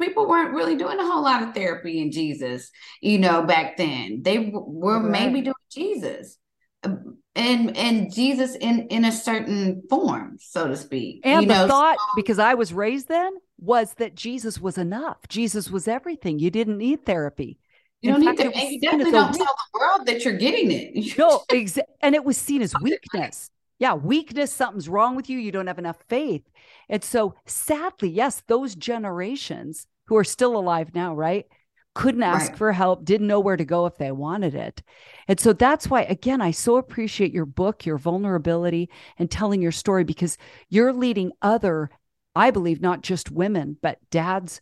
people 0.00 0.28
weren't 0.28 0.54
really 0.54 0.76
doing 0.76 0.98
a 0.98 1.06
whole 1.06 1.22
lot 1.22 1.42
of 1.42 1.54
therapy 1.54 2.00
in 2.00 2.12
Jesus, 2.12 2.70
you 3.00 3.18
know, 3.18 3.42
back 3.42 3.76
then. 3.76 4.20
They 4.22 4.50
were 4.52 5.00
right. 5.00 5.10
maybe 5.10 5.40
doing 5.40 5.54
Jesus. 5.70 6.36
Um, 6.82 7.18
and 7.36 7.76
and 7.76 8.12
Jesus 8.12 8.56
in 8.56 8.88
in 8.88 9.04
a 9.04 9.12
certain 9.12 9.82
form, 9.88 10.36
so 10.40 10.66
to 10.66 10.76
speak. 10.76 11.20
And 11.24 11.42
you 11.42 11.48
the 11.48 11.54
know, 11.54 11.68
thought, 11.68 11.96
so, 11.96 12.04
because 12.16 12.38
I 12.38 12.54
was 12.54 12.72
raised 12.72 13.08
then, 13.08 13.34
was 13.58 13.94
that 13.94 14.16
Jesus 14.16 14.60
was 14.60 14.76
enough. 14.76 15.18
Jesus 15.28 15.70
was 15.70 15.86
everything. 15.86 16.38
You 16.38 16.50
didn't 16.50 16.78
need 16.78 17.06
therapy. 17.06 17.59
You 18.02 18.12
don't 18.12 18.24
fact, 18.24 18.38
need 18.38 18.52
to. 18.52 18.72
You 18.72 18.80
definitely 18.80 19.12
don't 19.12 19.34
tell 19.34 19.44
the 19.44 19.78
world 19.78 20.06
that 20.06 20.24
you're 20.24 20.38
getting 20.38 20.70
it. 20.70 21.16
no, 21.18 21.42
exa- 21.50 21.82
and 22.00 22.14
it 22.14 22.24
was 22.24 22.36
seen 22.36 22.62
as 22.62 22.74
weakness 22.80 23.50
yeah, 23.80 23.94
weakness, 23.94 24.52
something's 24.52 24.90
wrong 24.90 25.16
with 25.16 25.30
you, 25.30 25.38
you 25.38 25.50
don't 25.50 25.66
have 25.66 25.78
enough 25.78 25.96
faith. 26.06 26.44
And 26.90 27.02
so, 27.02 27.34
sadly, 27.46 28.10
yes, 28.10 28.42
those 28.46 28.74
generations 28.74 29.86
who 30.06 30.16
are 30.16 30.24
still 30.24 30.56
alive 30.56 30.94
now, 30.94 31.14
right? 31.14 31.46
Couldn't 31.94 32.22
ask 32.22 32.50
right. 32.50 32.58
for 32.58 32.72
help, 32.72 33.06
didn't 33.06 33.26
know 33.26 33.40
where 33.40 33.56
to 33.56 33.64
go 33.64 33.86
if 33.86 33.96
they 33.96 34.12
wanted 34.12 34.54
it. 34.54 34.82
And 35.28 35.40
so 35.40 35.54
that's 35.54 35.88
why, 35.88 36.02
again, 36.02 36.42
I 36.42 36.50
so 36.50 36.76
appreciate 36.76 37.32
your 37.32 37.46
book, 37.46 37.86
your 37.86 37.96
vulnerability, 37.96 38.90
and 39.18 39.30
telling 39.30 39.62
your 39.62 39.72
story 39.72 40.04
because 40.04 40.36
you're 40.68 40.92
leading 40.92 41.32
other, 41.40 41.88
I 42.36 42.50
believe, 42.50 42.82
not 42.82 43.00
just 43.00 43.30
women, 43.30 43.78
but 43.80 43.98
dads 44.10 44.60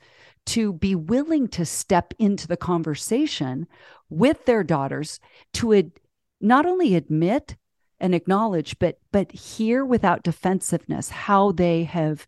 to 0.49 0.73
be 0.73 0.95
willing 0.95 1.47
to 1.47 1.65
step 1.67 2.15
into 2.19 2.49
the 2.49 2.57
conversation 2.57 3.67
with 4.09 4.47
their 4.47 4.65
daughters 4.65 5.21
to 5.53 5.75
ad- 5.75 5.93
not 6.41 6.65
only 6.65 6.95
admit 6.95 7.57
and 8.01 8.15
acknowledge 8.15 8.79
but 8.79 8.99
but 9.13 9.31
hear 9.33 9.85
without 9.85 10.23
defensiveness 10.23 11.11
how 11.11 11.53
they 11.53 11.85
have 11.85 12.27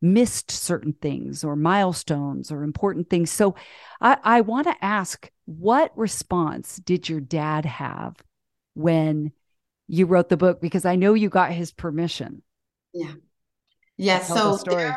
missed 0.00 0.50
certain 0.50 0.94
things 0.94 1.44
or 1.44 1.56
milestones 1.56 2.50
or 2.50 2.62
important 2.62 3.10
things. 3.10 3.30
So 3.30 3.54
i, 4.00 4.16
I 4.22 4.40
want 4.40 4.66
to 4.68 4.84
ask 4.84 5.30
what 5.44 5.96
response 5.96 6.76
did 6.76 7.08
your 7.08 7.20
dad 7.20 7.66
have 7.66 8.16
when 8.74 9.32
you 9.88 10.06
wrote 10.06 10.30
the 10.30 10.36
book? 10.38 10.60
Because 10.62 10.86
i 10.86 10.96
know 10.96 11.12
you 11.12 11.28
got 11.28 11.52
his 11.52 11.70
permission. 11.72 12.42
Yeah. 12.94 13.12
Yeah 13.98 14.20
so 14.20 14.56
there, 14.56 14.96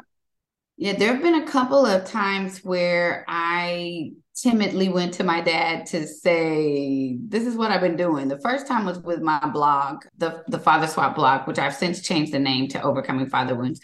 yeah 0.82 0.94
there 0.94 1.14
have 1.14 1.24
been 1.24 1.42
a 1.42 1.48
couple 1.48 1.86
of 1.86 2.04
times 2.06 2.60
where 2.60 3.24
i 3.28 4.12
timidly 4.42 4.90
went 4.90 5.14
to 5.14 5.24
my 5.24 5.42
dad 5.42 5.86
to 5.86 6.08
say, 6.08 7.18
This 7.28 7.46
is 7.46 7.56
what 7.56 7.72
I've 7.72 7.82
been 7.82 7.98
doing. 7.98 8.28
The 8.28 8.40
first 8.40 8.68
time 8.68 8.86
was 8.86 9.00
with 9.00 9.22
my 9.22 9.46
blog, 9.50 10.04
the, 10.18 10.44
the 10.48 10.60
Father 10.60 10.88
Swap 10.88 11.16
blog, 11.16 11.48
which 11.48 11.60
I've 11.60 11.76
since 11.76 12.02
changed 12.02 12.32
the 12.32 12.40
name 12.40 12.68
to 12.70 12.82
Overcoming 12.82 13.30
Father 13.30 13.56
Wounds. 13.56 13.82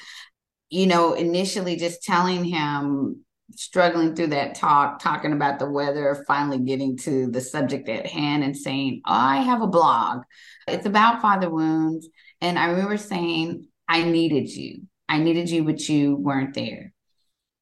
You 0.70 0.88
know, 0.88 1.14
initially 1.14 1.76
just 1.76 2.04
telling 2.04 2.44
him, 2.44 3.24
struggling 3.56 4.16
through 4.16 4.28
that 4.28 4.56
talk, 4.56 5.00
talking 5.00 5.32
about 5.32 5.60
the 5.60 5.70
weather, 5.70 6.24
finally 6.28 6.60
getting 6.60 6.98
to 6.98 7.30
the 7.32 7.40
subject 7.40 7.88
at 7.88 8.06
hand 8.06 8.44
and 8.44 8.58
saying, 8.58 9.02
oh, 9.06 9.14
I 9.14 9.38
have 9.38 9.62
a 9.62 9.68
blog. 9.68 10.24
It's 10.68 10.86
about 10.86 11.22
father 11.22 11.50
wounds. 11.50 12.10
And 12.42 12.60
I 12.60 12.72
remember 12.72 12.98
saying, 12.98 13.68
I 13.88 14.04
needed 14.04 14.50
you. 14.50 14.82
I 15.10 15.20
needed 15.20 15.50
you, 15.50 15.64
but 15.64 15.88
you 15.88 16.16
weren't 16.16 16.54
there. 16.54 16.94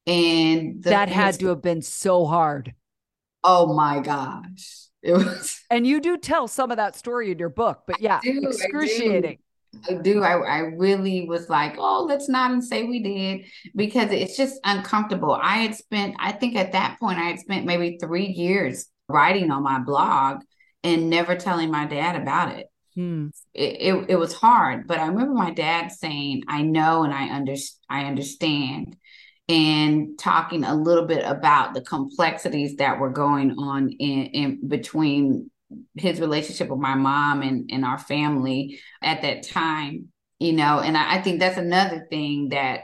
And 0.06 0.82
that 0.84 1.08
had 1.08 1.38
to 1.40 1.48
have 1.48 1.62
been 1.62 1.82
so 1.82 2.26
hard. 2.26 2.74
Oh 3.42 3.72
my 3.72 4.00
gosh. 4.00 4.86
It 5.02 5.12
was 5.12 5.60
And 5.70 5.86
you 5.86 6.00
do 6.00 6.16
tell 6.16 6.48
some 6.48 6.70
of 6.70 6.76
that 6.76 6.96
story 6.96 7.30
in 7.30 7.38
your 7.38 7.48
book, 7.48 7.82
but 7.86 8.00
yeah, 8.00 8.20
do, 8.22 8.48
excruciating. 8.48 9.38
I 9.88 9.94
do. 9.94 10.22
I, 10.22 10.32
I 10.38 10.58
really 10.58 11.26
was 11.28 11.48
like, 11.48 11.76
oh, 11.78 12.04
let's 12.08 12.28
not 12.28 12.50
and 12.50 12.64
say 12.64 12.84
we 12.84 13.02
did 13.02 13.46
because 13.74 14.10
it's 14.10 14.36
just 14.36 14.58
uncomfortable. 14.64 15.32
I 15.40 15.58
had 15.58 15.74
spent, 15.74 16.16
I 16.18 16.32
think 16.32 16.56
at 16.56 16.72
that 16.72 16.98
point, 16.98 17.18
I 17.18 17.24
had 17.24 17.38
spent 17.38 17.66
maybe 17.66 17.98
three 17.98 18.26
years 18.26 18.86
writing 19.08 19.50
on 19.50 19.62
my 19.62 19.78
blog 19.78 20.42
and 20.82 21.10
never 21.10 21.36
telling 21.36 21.70
my 21.70 21.86
dad 21.86 22.20
about 22.20 22.56
it. 22.56 22.66
Hmm. 22.96 23.28
It, 23.54 23.94
it, 23.94 24.10
it 24.10 24.16
was 24.16 24.32
hard, 24.32 24.86
but 24.86 24.98
I 24.98 25.06
remember 25.06 25.34
my 25.34 25.50
dad 25.50 25.92
saying, 25.92 26.44
"I 26.48 26.62
know 26.62 27.04
and 27.04 27.12
I 27.12 27.34
under 27.34 27.54
I 27.90 28.06
understand," 28.06 28.96
and 29.48 30.18
talking 30.18 30.64
a 30.64 30.74
little 30.74 31.04
bit 31.06 31.24
about 31.24 31.74
the 31.74 31.82
complexities 31.82 32.76
that 32.76 32.98
were 32.98 33.10
going 33.10 33.52
on 33.58 33.90
in, 33.90 34.26
in 34.26 34.68
between 34.68 35.50
his 35.94 36.20
relationship 36.20 36.68
with 36.68 36.80
my 36.80 36.94
mom 36.94 37.42
and, 37.42 37.68
and 37.72 37.84
our 37.84 37.98
family 37.98 38.80
at 39.02 39.22
that 39.22 39.46
time 39.46 40.08
you 40.38 40.52
know 40.52 40.78
and 40.78 40.96
I, 40.96 41.16
I 41.16 41.22
think 41.22 41.40
that's 41.40 41.58
another 41.58 42.06
thing 42.08 42.50
that 42.50 42.82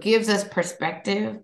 gives 0.00 0.28
us 0.28 0.44
perspective 0.44 1.38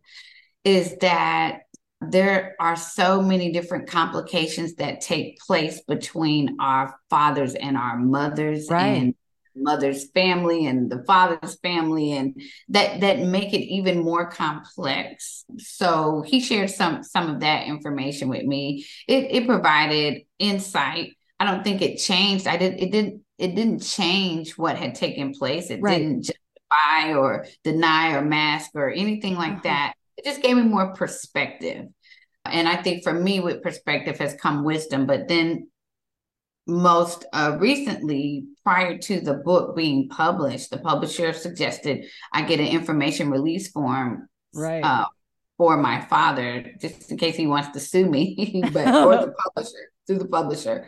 is 0.65 0.97
that 0.99 1.62
there 2.11 2.57
are 2.59 2.77
so 2.77 3.23
many 3.23 3.53
different 3.53 3.89
complications 3.89 4.75
that 4.75 5.01
take 5.01 5.39
place 5.39 5.81
between 5.83 6.57
our 6.61 6.95
fathers 7.11 7.55
and 7.55 7.77
our 7.77 7.99
mothers 7.99 8.69
right. 8.71 8.87
and 8.87 9.15
mother's 9.55 10.11
family 10.11 10.67
and 10.67 10.91
the 10.91 11.05
father's 11.05 11.57
family 11.57 12.13
and 12.13 12.41
that 12.69 13.01
that 13.01 13.19
make 13.19 13.53
it 13.53 13.61
even 13.61 13.99
more 13.99 14.31
complex 14.31 15.45
so 15.59 16.23
he 16.27 16.41
shared 16.41 16.71
some 16.71 17.03
some 17.03 17.29
of 17.29 17.41
that 17.41 17.67
information 17.67 18.29
with 18.29 18.45
me 18.45 18.87
it 19.07 19.31
it 19.31 19.47
provided 19.47 20.23
insight 20.39 21.11
i 21.39 21.45
don't 21.45 21.65
think 21.65 21.83
it 21.83 21.99
changed 21.99 22.47
i 22.47 22.57
didn't. 22.57 22.79
it 22.79 22.91
didn't 22.91 23.21
it 23.37 23.55
didn't 23.55 23.81
change 23.81 24.57
what 24.57 24.77
had 24.77 24.95
taken 24.95 25.35
place 25.35 25.69
it 25.69 25.83
right. 25.83 25.99
didn't 25.99 26.23
justify 26.23 27.15
or 27.15 27.47
deny 27.63 28.15
or 28.15 28.23
mask 28.23 28.71
or 28.75 28.91
anything 28.91 29.35
like 29.35 29.53
uh-huh. 29.53 29.61
that 29.65 29.95
it 30.23 30.29
just 30.29 30.43
gave 30.43 30.57
me 30.57 30.63
more 30.63 30.95
perspective 30.95 31.87
and 32.45 32.69
i 32.69 32.77
think 32.77 33.03
for 33.03 33.13
me 33.13 33.41
with 33.41 33.63
perspective 33.63 34.19
has 34.19 34.35
come 34.35 34.65
wisdom 34.65 35.07
but 35.07 35.29
then 35.29 35.67
most 36.67 37.25
uh, 37.33 37.57
recently, 37.59 38.47
prior 38.63 38.97
to 38.99 39.21
the 39.21 39.35
book 39.35 39.75
being 39.75 40.09
published, 40.09 40.71
the 40.71 40.79
publisher 40.79 41.33
suggested 41.33 42.07
I 42.33 42.43
get 42.43 42.61
an 42.61 42.67
information 42.67 43.31
release 43.31 43.71
form 43.71 44.29
right. 44.55 44.83
Uh, 44.83 45.07
for 45.59 45.77
my 45.77 46.01
father, 46.01 46.73
just 46.81 47.11
in 47.11 47.19
case 47.19 47.37
he 47.37 47.47
wants 47.47 47.71
to 47.71 47.81
sue 47.81 48.09
me, 48.09 48.63
but 48.73 48.87
or 48.95 49.17
the 49.17 49.35
publisher, 49.45 49.91
through 50.07 50.19
the 50.19 50.29
publisher. 50.29 50.87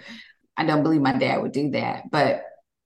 I 0.56 0.64
don't 0.64 0.84
believe 0.84 1.00
my 1.00 1.16
dad 1.16 1.42
would 1.42 1.52
do 1.52 1.70
that. 1.72 2.10
But 2.10 2.44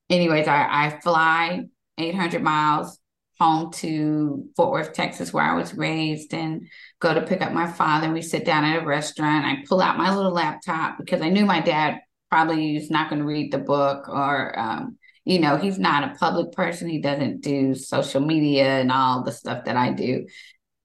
anyways, 0.08 0.48
I, 0.48 0.86
I 0.86 1.00
fly 1.00 1.64
800 1.98 2.42
miles 2.42 2.97
home 3.38 3.72
to 3.72 4.44
Fort 4.56 4.72
Worth, 4.72 4.92
Texas, 4.92 5.32
where 5.32 5.44
I 5.44 5.54
was 5.54 5.74
raised, 5.74 6.34
and 6.34 6.66
go 7.00 7.14
to 7.14 7.22
pick 7.22 7.40
up 7.40 7.52
my 7.52 7.70
father. 7.70 8.12
We 8.12 8.22
sit 8.22 8.44
down 8.44 8.64
at 8.64 8.82
a 8.82 8.86
restaurant. 8.86 9.46
I 9.46 9.64
pull 9.68 9.80
out 9.80 9.98
my 9.98 10.14
little 10.14 10.32
laptop 10.32 10.98
because 10.98 11.20
I 11.20 11.28
knew 11.28 11.46
my 11.46 11.60
dad 11.60 12.00
probably 12.30 12.76
is 12.76 12.90
not 12.90 13.08
going 13.08 13.20
to 13.20 13.26
read 13.26 13.52
the 13.52 13.58
book 13.58 14.08
or 14.08 14.58
um, 14.58 14.98
you 15.24 15.38
know 15.38 15.56
he's 15.56 15.78
not 15.78 16.04
a 16.04 16.14
public 16.16 16.52
person 16.52 16.88
he 16.88 17.00
doesn't 17.00 17.40
do 17.40 17.74
social 17.74 18.20
media 18.20 18.80
and 18.80 18.90
all 18.90 19.22
the 19.22 19.32
stuff 19.32 19.64
that 19.64 19.76
i 19.76 19.92
do 19.92 20.26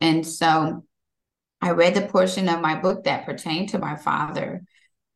and 0.02 0.26
so 0.26 0.84
i 1.62 1.72
read 1.72 1.94
the 1.94 2.02
portion 2.02 2.50
of 2.50 2.62
my 2.62 2.80
book 2.80 3.04
that 3.04 3.26
pertained 3.26 3.70
to 3.70 3.80
my 3.80 3.96
father 3.96 4.64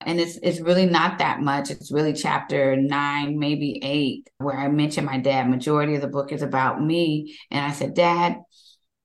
and 0.02 0.20
it's 0.20 0.38
it's 0.44 0.60
really 0.60 0.86
not 0.86 1.20
that 1.20 1.42
much 1.42 1.72
it's 1.72 1.92
really 1.92 2.14
chapter 2.14 2.76
9 2.76 3.40
maybe 3.40 3.80
8 3.84 4.30
where 4.38 4.58
i 4.58 4.68
mention 4.68 5.06
my 5.06 5.18
dad 5.18 5.50
majority 5.50 5.96
of 5.96 6.02
the 6.02 6.08
book 6.08 6.32
is 6.32 6.42
about 6.42 6.84
me 6.84 7.36
and 7.52 7.66
i 7.66 7.72
said 7.72 7.94
dad 7.94 8.38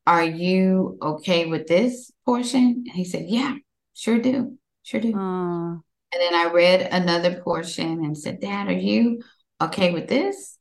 are 0.07 0.24
you 0.24 0.98
okay 1.00 1.46
with 1.46 1.66
this 1.66 2.11
portion 2.24 2.85
and 2.87 2.94
he 2.94 3.05
said 3.05 3.24
yeah 3.26 3.55
sure 3.94 4.18
do 4.18 4.59
sure 4.83 5.00
do 5.00 5.16
uh. 5.16 5.76
And 6.12 6.20
then 6.20 6.35
I 6.35 6.52
read 6.52 6.88
another 6.92 7.40
portion 7.40 8.05
and 8.05 8.16
said, 8.16 8.40
Dad, 8.40 8.68
are 8.68 8.72
you 8.72 9.22
okay 9.61 9.92
with 9.92 10.09
this? 10.09 10.59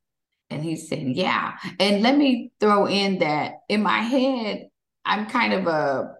And 0.49 0.63
he 0.63 0.77
said, 0.77 1.07
Yeah. 1.15 1.57
And 1.79 2.01
let 2.01 2.17
me 2.17 2.51
throw 2.59 2.87
in 2.87 3.19
that 3.19 3.55
in 3.67 3.83
my 3.83 3.99
head, 3.99 4.69
I'm 5.03 5.25
kind 5.27 5.53
of 5.53 5.67
a 5.67 6.15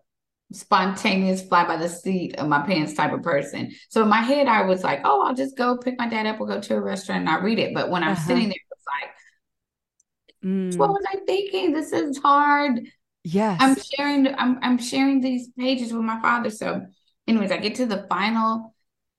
spontaneous 0.51 1.41
fly 1.47 1.65
by 1.65 1.77
the 1.77 1.89
seat 1.89 2.35
of 2.37 2.47
my 2.47 2.61
pants 2.61 2.93
type 2.93 3.13
of 3.13 3.23
person. 3.23 3.71
So 3.89 4.03
in 4.03 4.09
my 4.09 4.21
head, 4.21 4.47
I 4.47 4.63
was 4.63 4.83
like, 4.83 5.01
Oh, 5.03 5.23
I'll 5.23 5.35
just 5.35 5.57
go 5.57 5.77
pick 5.77 5.97
my 5.97 6.07
dad 6.07 6.25
up, 6.25 6.39
we'll 6.39 6.49
go 6.49 6.61
to 6.61 6.75
a 6.75 6.81
restaurant 6.81 7.21
and 7.21 7.29
I 7.29 7.39
read 7.39 7.59
it. 7.59 7.73
But 7.73 7.89
when 7.89 8.03
I'm 8.03 8.11
uh-huh. 8.11 8.27
sitting 8.27 8.49
there, 8.49 8.55
it's 8.71 8.85
like, 9.01 10.51
mm. 10.51 10.77
what 10.77 10.89
was 10.89 11.03
I 11.13 11.17
thinking? 11.25 11.73
This 11.73 11.91
is 11.91 12.17
hard. 12.17 12.81
Yes. 13.23 13.57
I'm 13.61 13.75
sharing 13.75 14.27
I'm 14.35 14.59
I'm 14.61 14.77
sharing 14.77 15.21
these 15.21 15.49
pages 15.57 15.93
with 15.93 16.03
my 16.03 16.19
father. 16.21 16.49
So 16.49 16.85
anyways, 17.27 17.51
I 17.51 17.57
get 17.57 17.75
to 17.75 17.85
the 17.85 18.05
final 18.09 18.73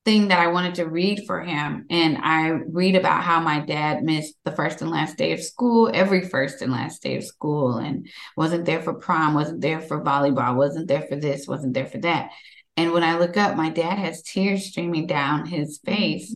thing 0.05 0.27
that 0.27 0.39
I 0.39 0.47
wanted 0.47 0.75
to 0.75 0.85
read 0.85 1.23
for 1.25 1.41
him. 1.41 1.85
And 1.89 2.17
I 2.17 2.49
read 2.49 2.95
about 2.95 3.23
how 3.23 3.39
my 3.39 3.59
dad 3.59 4.03
missed 4.03 4.35
the 4.43 4.51
first 4.51 4.81
and 4.81 4.91
last 4.91 5.17
day 5.17 5.31
of 5.31 5.41
school, 5.41 5.89
every 5.93 6.27
first 6.27 6.61
and 6.61 6.71
last 6.71 7.01
day 7.01 7.15
of 7.15 7.23
school, 7.23 7.77
and 7.77 8.07
wasn't 8.35 8.65
there 8.65 8.81
for 8.81 8.93
prom, 8.93 9.33
wasn't 9.33 9.61
there 9.61 9.81
for 9.81 10.03
volleyball, 10.03 10.55
wasn't 10.55 10.87
there 10.87 11.03
for 11.03 11.15
this, 11.15 11.47
wasn't 11.47 11.73
there 11.73 11.85
for 11.85 11.99
that. 11.99 12.31
And 12.75 12.91
when 12.91 13.03
I 13.03 13.17
look 13.17 13.37
up, 13.37 13.55
my 13.55 13.69
dad 13.69 13.97
has 13.97 14.23
tears 14.23 14.65
streaming 14.65 15.07
down 15.07 15.45
his 15.45 15.79
face. 15.85 16.35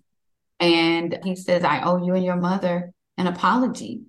And 0.60 1.20
he 1.24 1.36
says, 1.36 1.64
I 1.64 1.82
owe 1.82 2.04
you 2.04 2.14
and 2.14 2.24
your 2.24 2.38
mother 2.38 2.92
an 3.18 3.28
apology 3.28 4.02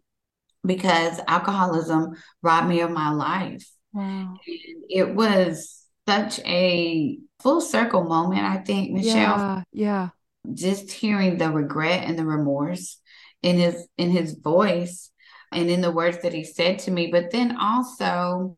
because 0.65 1.21
alcoholism 1.27 2.15
robbed 2.43 2.69
me 2.69 2.81
of 2.81 2.91
my 2.91 3.11
life. 3.11 3.67
Wow. 3.93 4.37
And 4.47 4.85
it 4.89 5.15
was 5.15 5.85
such 6.07 6.39
a 6.41 7.19
full 7.41 7.61
circle 7.61 8.05
moment, 8.05 8.43
I 8.43 8.59
think, 8.59 8.91
Michelle. 8.93 9.13
Yeah, 9.13 9.63
yeah. 9.73 10.09
Just 10.55 10.91
hearing 10.91 11.39
the 11.39 11.51
regret 11.51 12.05
and 12.05 12.19
the 12.19 12.25
remorse 12.25 13.01
in 13.43 13.57
his 13.57 13.87
in 13.97 14.11
his 14.11 14.35
voice 14.35 15.11
and 15.53 15.71
in 15.71 15.81
the 15.81 15.91
words 15.91 16.23
that 16.23 16.33
he 16.33 16.45
said 16.45 16.81
to 16.81 16.91
me, 16.91 17.09
but 17.09 17.31
then 17.31 17.57
also 17.57 18.57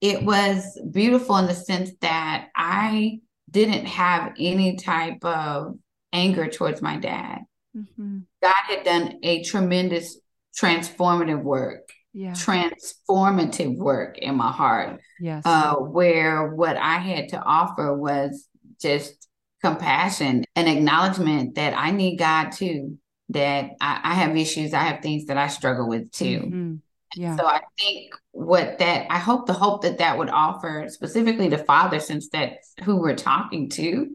it 0.00 0.22
was 0.22 0.78
beautiful 0.90 1.36
in 1.38 1.46
the 1.46 1.54
sense 1.54 1.90
that 2.00 2.48
I 2.54 3.20
didn't 3.50 3.86
have 3.86 4.34
any 4.38 4.76
type 4.76 5.24
of 5.24 5.78
anger 6.12 6.48
towards 6.48 6.82
my 6.82 6.98
dad. 6.98 7.40
Mm-hmm. 7.76 8.18
God 8.42 8.54
had 8.66 8.84
done 8.84 9.18
a 9.22 9.42
tremendous 9.44 10.18
transformative 10.56 11.42
work 11.42 11.83
yeah. 12.14 12.30
transformative 12.30 13.76
work 13.76 14.16
in 14.18 14.36
my 14.36 14.50
heart. 14.50 15.00
Yes. 15.20 15.42
Uh, 15.44 15.74
where 15.74 16.54
what 16.54 16.76
I 16.76 16.98
had 16.98 17.30
to 17.30 17.42
offer 17.42 17.94
was 17.94 18.48
just 18.80 19.28
compassion 19.62 20.44
and 20.54 20.68
acknowledgement 20.68 21.56
that 21.56 21.74
I 21.76 21.90
need 21.90 22.16
God 22.16 22.52
too, 22.52 22.98
that 23.30 23.70
I, 23.80 24.00
I 24.04 24.14
have 24.14 24.36
issues, 24.36 24.72
I 24.72 24.84
have 24.84 25.02
things 25.02 25.26
that 25.26 25.36
I 25.36 25.48
struggle 25.48 25.88
with 25.88 26.10
too. 26.12 26.40
Mhm. 26.40 26.80
Yeah. 27.16 27.36
So 27.36 27.46
I 27.46 27.60
think 27.78 28.14
what 28.32 28.78
that 28.78 29.06
I 29.10 29.18
hope 29.18 29.46
the 29.46 29.52
hope 29.52 29.82
that 29.82 29.98
that 29.98 30.18
would 30.18 30.30
offer 30.30 30.86
specifically 30.88 31.48
to 31.50 31.58
father, 31.58 32.00
since 32.00 32.28
that's 32.28 32.74
who 32.84 32.96
we're 32.96 33.14
talking 33.16 33.68
to, 33.70 34.14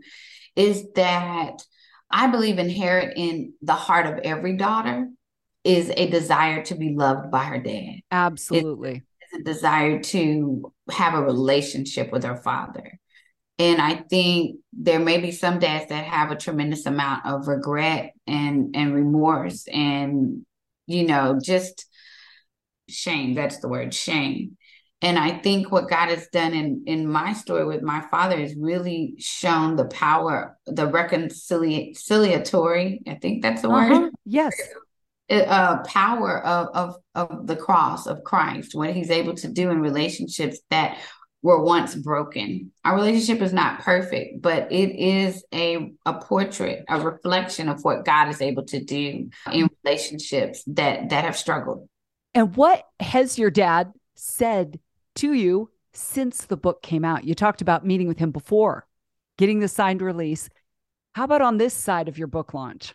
is 0.56 0.86
that 0.96 1.64
I 2.12 2.28
believe 2.28 2.60
inherent 2.60 3.14
in 3.16 3.54
the 3.62 3.74
heart 3.74 4.06
of 4.06 4.20
every 4.20 4.58
daughter 4.58 5.10
is 5.64 5.92
a 5.96 6.10
desire 6.10 6.64
to 6.66 6.76
be 6.76 6.94
loved 6.96 7.32
by 7.32 7.44
her 7.46 7.60
dad, 7.60 8.02
Absolutely. 8.12 9.04
is 9.34 9.42
a 9.42 9.44
desire 9.44 10.00
to 10.00 10.72
have 10.92 11.14
a 11.14 11.24
relationship 11.24 12.12
with 12.12 12.24
her 12.24 12.38
father. 12.38 13.00
And 13.58 13.82
I 13.82 13.96
think 13.96 14.60
there 14.72 15.00
may 15.00 15.18
be 15.20 15.32
some 15.32 15.60
dads 15.60 15.90
that 15.90 16.06
have 16.06 16.32
a 16.32 16.36
tremendous 16.38 16.86
amount 16.86 17.26
of 17.26 17.48
regret 17.48 18.14
and 18.26 18.74
and 18.76 18.94
remorse 18.96 19.68
and 19.68 20.46
you 20.88 21.06
know 21.06 21.40
just 21.44 21.86
shame 22.88 23.34
that's 23.36 23.60
the 23.60 23.68
word 23.68 23.94
shame 23.94 24.58
and 25.04 25.20
i 25.20 25.30
think 25.30 25.72
what 25.72 25.88
god 25.90 26.10
has 26.10 26.28
done 26.30 26.54
in 26.54 26.84
in 26.88 27.06
my 27.08 27.34
story 27.34 27.64
with 27.66 27.84
my 27.84 28.02
father 28.10 28.40
is 28.40 28.56
really 28.58 29.14
shown 29.20 29.76
the 29.76 29.86
power 29.86 30.58
the 30.66 30.88
reconciliatory 30.88 33.00
i 33.08 33.14
think 33.16 33.44
that's 33.44 33.62
the 33.62 33.70
Uh-huh. 33.70 34.00
word 34.02 34.12
Yes. 34.26 34.60
Uh, 35.32 35.78
power 35.84 36.46
of, 36.46 36.68
of 36.74 36.96
of 37.16 37.48
the 37.48 37.56
cross 37.56 38.08
of 38.08 38.24
christ 38.24 38.74
what 38.76 38.94
he's 38.94 39.12
able 39.12 39.34
to 39.34 39.48
do 39.48 39.70
in 39.70 39.80
relationships 39.82 40.60
that 40.70 40.98
were 41.42 41.64
once 41.64 41.96
broken 41.96 42.72
our 42.84 42.96
relationship 42.96 43.42
is 43.42 43.54
not 43.54 43.80
perfect 43.82 44.42
but 44.42 44.72
it 44.72 44.90
is 45.00 45.44
a 45.54 45.92
a 46.06 46.14
portrait 46.20 46.84
a 46.90 47.00
reflection 47.00 47.70
of 47.70 47.84
what 47.84 48.04
god 48.06 48.30
is 48.30 48.42
able 48.42 48.66
to 48.66 48.84
do 48.84 49.30
in 49.52 49.70
relationships 49.84 50.64
that 50.68 51.10
that 51.10 51.24
have 51.24 51.38
struggled 51.38 51.88
And 52.34 52.56
what 52.56 52.84
has 53.00 53.40
your 53.40 53.50
dad 53.52 53.92
said 54.16 54.80
to 55.16 55.34
you 55.34 55.72
since 55.94 56.46
the 56.46 56.58
book 56.58 56.82
came 56.84 57.04
out? 57.06 57.24
You 57.24 57.34
talked 57.34 57.62
about 57.62 57.86
meeting 57.86 58.08
with 58.08 58.20
him 58.20 58.32
before, 58.32 58.86
getting 59.38 59.60
the 59.60 59.68
signed 59.68 60.02
release. 60.02 60.50
How 61.16 61.24
about 61.24 61.42
on 61.42 61.58
this 61.58 61.74
side 61.74 62.08
of 62.08 62.18
your 62.18 62.28
book 62.28 62.54
launch? 62.54 62.94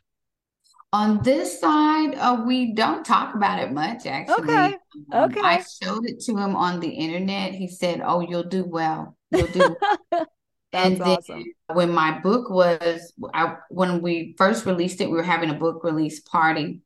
On 0.95 1.21
this 1.25 1.59
side, 1.61 2.15
uh, 2.15 2.45
we 2.47 2.73
don't 2.73 3.05
talk 3.05 3.35
about 3.35 3.59
it 3.59 3.73
much, 3.73 4.07
actually. 4.07 4.45
Okay, 4.45 4.77
Um, 5.13 5.25
okay. 5.25 5.41
I 5.41 5.65
showed 5.83 6.07
it 6.07 6.21
to 6.21 6.37
him 6.37 6.55
on 6.55 6.79
the 6.79 6.89
internet. 6.89 7.53
He 7.53 7.67
said, 7.67 8.01
"Oh, 8.01 8.21
you'll 8.21 8.45
do 8.45 8.65
well. 8.65 9.17
You'll 9.33 9.49
do." 9.49 9.77
well." 9.81 10.27
And 10.73 10.97
then 10.99 11.19
awesome. 11.19 11.45
when 11.73 11.91
my 11.91 12.19
book 12.19 12.51
was, 12.51 13.13
I 13.33 13.57
when 13.71 14.03
we 14.03 14.35
first 14.39 14.67
released 14.67 15.01
it, 15.01 15.11
we 15.11 15.17
were 15.17 15.23
having 15.35 15.51
a 15.51 15.55
book 15.55 15.83
release 15.83 16.21
party. 16.21 16.83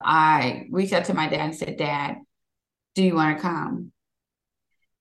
I 0.00 0.66
reached 0.70 0.92
out 0.92 1.04
to 1.06 1.14
my 1.14 1.28
dad 1.28 1.40
and 1.40 1.54
said, 1.56 1.76
"Dad, 1.76 2.16
do 2.96 3.02
you 3.04 3.14
want 3.14 3.36
to 3.38 3.42
come?" 3.42 3.92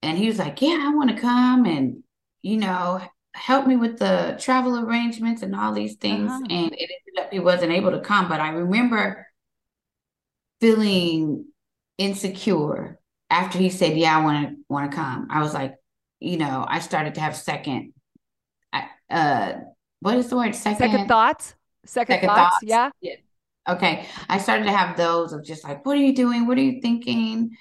And 0.04 0.18
he 0.18 0.28
was 0.28 0.40
like, 0.40 0.62
"Yeah, 0.62 0.80
I 0.80 0.94
want 0.94 1.10
to 1.12 1.22
come, 1.22 1.66
and 1.66 2.04
you 2.42 2.58
know, 2.58 3.02
help 3.34 3.65
me 3.67 3.76
with 3.76 3.98
the 4.00 4.38
travel 4.39 4.78
arrangements 4.80 5.41
and 5.41 5.56
all 5.56 5.74
these 5.74 5.96
things." 5.96 6.30
Uh-huh. 6.30 6.41
And 6.50 6.74
it 6.74 6.89
ended 7.08 7.26
up 7.26 7.32
he 7.32 7.39
wasn't 7.39 7.72
able 7.72 7.91
to 7.91 8.00
come, 8.02 8.28
but 8.30 8.39
I 8.39 8.50
remember 8.50 9.28
feeling 10.60 11.46
insecure 11.98 13.00
after 13.30 13.58
he 13.58 13.70
said, 13.70 13.98
"Yeah, 13.98 14.17
I 14.17 14.24
want 14.24 14.50
to 14.50 14.56
want 14.70 14.91
to 14.91 14.96
come." 14.96 15.28
I 15.30 15.41
was 15.41 15.54
like, 15.54 15.76
you 16.20 16.38
know, 16.38 16.65
I 16.67 16.80
started 16.80 17.15
to 17.15 17.22
have 17.22 17.36
second, 17.36 17.94
I- 18.72 18.89
uh, 19.10 19.54
what 20.00 20.17
is 20.17 20.30
the 20.30 20.38
word? 20.38 20.56
Second, 20.56 20.91
Second 20.91 21.08
thoughts? 21.08 21.56
Second, 21.86 22.15
second 22.15 22.30
thoughts? 22.30 22.56
thoughts. 22.56 22.63
Yeah. 22.63 22.89
Okay, 23.67 24.06
I 24.28 24.38
started 24.39 24.65
to 24.65 24.72
have 24.72 24.98
those 24.98 25.34
of 25.34 25.44
just 25.44 25.63
like, 25.63 25.86
what 25.86 25.96
are 25.96 26.02
you 26.02 26.15
doing? 26.15 26.48
What 26.48 26.58
are 26.58 26.62
you 26.62 26.82
thinking? 26.82 27.52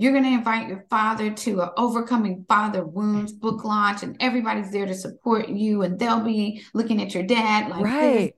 You're 0.00 0.12
going 0.12 0.24
to 0.24 0.30
invite 0.30 0.66
your 0.66 0.86
father 0.88 1.30
to 1.30 1.60
a 1.60 1.74
overcoming 1.76 2.46
father 2.48 2.82
wounds 2.82 3.34
book 3.34 3.64
launch, 3.64 4.02
and 4.02 4.16
everybody's 4.18 4.72
there 4.72 4.86
to 4.86 4.94
support 4.94 5.50
you, 5.50 5.82
and 5.82 5.98
they'll 5.98 6.24
be 6.24 6.62
looking 6.72 7.02
at 7.02 7.12
your 7.12 7.22
dad 7.22 7.68
like 7.68 7.84
right. 7.84 8.34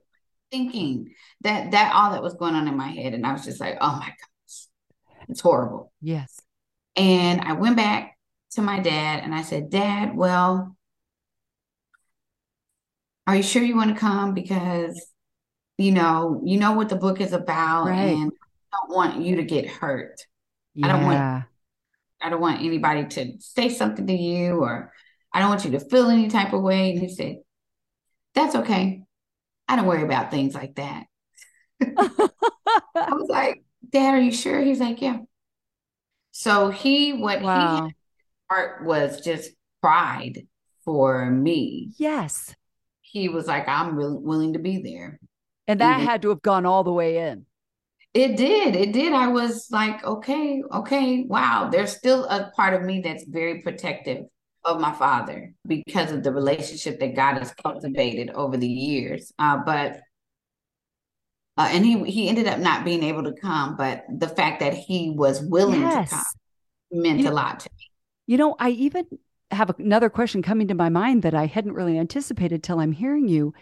thinking 0.51 1.13
that 1.39 1.71
that 1.71 1.95
all 1.95 2.11
that 2.11 2.21
was 2.21 2.33
going 2.33 2.55
on 2.55 2.67
in 2.67 2.75
my 2.75 2.89
head, 2.89 3.13
and 3.13 3.25
I 3.25 3.31
was 3.31 3.45
just 3.45 3.61
like, 3.61 3.77
oh 3.79 3.93
my 3.93 4.07
gosh, 4.09 4.67
it's 5.29 5.39
horrible. 5.39 5.93
Yes. 6.01 6.37
And 6.97 7.39
I 7.39 7.53
went 7.53 7.77
back 7.77 8.17
to 8.51 8.61
my 8.61 8.81
dad 8.81 9.23
and 9.23 9.33
I 9.33 9.41
said, 9.41 9.69
Dad, 9.69 10.17
well, 10.17 10.75
are 13.25 13.37
you 13.37 13.41
sure 13.41 13.63
you 13.63 13.77
want 13.77 13.93
to 13.93 13.99
come? 13.99 14.33
Because, 14.33 15.01
you 15.77 15.93
know, 15.93 16.41
you 16.43 16.59
know 16.59 16.73
what 16.73 16.89
the 16.89 16.97
book 16.97 17.21
is 17.21 17.31
about, 17.31 17.85
Right. 17.85 18.17
and 18.17 18.33
I 18.73 18.77
don't 18.85 18.93
want 18.93 19.21
you 19.21 19.37
to 19.37 19.43
get 19.43 19.65
hurt. 19.65 20.19
I 20.83 20.89
don't 20.89 21.05
want- 21.05 21.15
Yeah. 21.15 21.43
I 22.23 22.29
don't 22.29 22.41
want 22.41 22.61
anybody 22.61 23.05
to 23.05 23.33
say 23.39 23.67
something 23.69 24.07
to 24.07 24.13
you, 24.13 24.59
or 24.61 24.93
I 25.33 25.39
don't 25.39 25.49
want 25.49 25.65
you 25.65 25.71
to 25.71 25.79
feel 25.81 26.09
any 26.09 26.29
type 26.29 26.53
of 26.53 26.61
way. 26.61 26.91
And 26.91 26.99
he 26.99 27.09
said, 27.09 27.37
That's 28.33 28.55
okay. 28.55 29.03
I 29.67 29.75
don't 29.75 29.85
worry 29.85 30.03
about 30.03 30.31
things 30.31 30.55
like 30.55 30.75
that. 30.75 31.05
I 31.81 32.29
was 32.95 33.27
like, 33.29 33.63
Dad, 33.89 34.13
are 34.15 34.21
you 34.21 34.31
sure? 34.31 34.61
He's 34.61 34.79
like, 34.79 35.01
Yeah. 35.01 35.17
So 36.31 36.69
he, 36.69 37.13
what 37.13 37.39
he 37.39 37.45
wow. 37.45 37.89
heart 38.49 38.85
was 38.85 39.21
just 39.21 39.51
pride 39.81 40.47
for 40.85 41.29
me. 41.29 41.91
Yes. 41.97 42.55
He 43.01 43.29
was 43.29 43.45
like, 43.47 43.67
I'm 43.67 43.95
really 43.95 44.17
willing 44.17 44.53
to 44.53 44.59
be 44.59 44.81
there. 44.81 45.19
And 45.67 45.79
that 45.81 45.97
Even- 45.97 46.07
had 46.07 46.21
to 46.23 46.29
have 46.29 46.41
gone 46.41 46.65
all 46.65 46.83
the 46.83 46.91
way 46.91 47.29
in. 47.29 47.45
It 48.13 48.37
did. 48.37 48.75
It 48.75 48.91
did. 48.91 49.11
I 49.13 49.27
was 49.27 49.67
like, 49.71 50.03
okay, 50.03 50.61
okay, 50.71 51.23
wow. 51.27 51.69
There's 51.71 51.95
still 51.95 52.25
a 52.25 52.51
part 52.55 52.75
of 52.75 52.83
me 52.83 53.01
that's 53.01 53.25
very 53.25 53.61
protective 53.61 54.25
of 54.63 54.79
my 54.79 54.93
father 54.93 55.53
because 55.65 56.11
of 56.11 56.23
the 56.23 56.31
relationship 56.31 56.99
that 56.99 57.15
God 57.15 57.39
has 57.39 57.53
cultivated 57.53 58.29
over 58.29 58.55
the 58.55 58.67
years. 58.67 59.31
Uh, 59.39 59.57
but 59.65 59.99
uh, 61.57 61.69
and 61.71 61.85
he 61.85 62.03
he 62.03 62.29
ended 62.29 62.47
up 62.47 62.59
not 62.59 62.85
being 62.85 63.03
able 63.03 63.23
to 63.23 63.33
come, 63.33 63.75
but 63.75 64.03
the 64.09 64.27
fact 64.27 64.59
that 64.59 64.73
he 64.73 65.11
was 65.11 65.41
willing 65.41 65.81
to 65.81 66.05
come 66.09 66.23
meant 66.91 67.19
You 67.19 67.29
a 67.29 67.31
lot 67.31 67.59
to 67.61 67.69
me. 67.77 67.91
You 68.27 68.37
know, 68.37 68.55
I 68.59 68.69
even 68.69 69.05
have 69.51 69.77
another 69.79 70.09
question 70.09 70.41
coming 70.41 70.67
to 70.69 70.73
my 70.73 70.89
mind 70.89 71.23
that 71.23 71.35
I 71.35 71.45
hadn't 71.45 71.73
really 71.73 71.97
anticipated 71.97 72.63
till 72.63 72.79
I'm 72.79 72.91
hearing 72.91 73.27
you. 73.27 73.53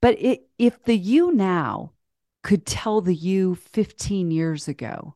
But 0.00 0.16
it, 0.20 0.46
if 0.58 0.82
the 0.84 0.96
you 0.96 1.32
now 1.32 1.92
could 2.48 2.64
tell 2.64 3.02
the 3.02 3.14
you 3.14 3.54
15 3.54 4.30
years 4.30 4.68
ago 4.68 5.14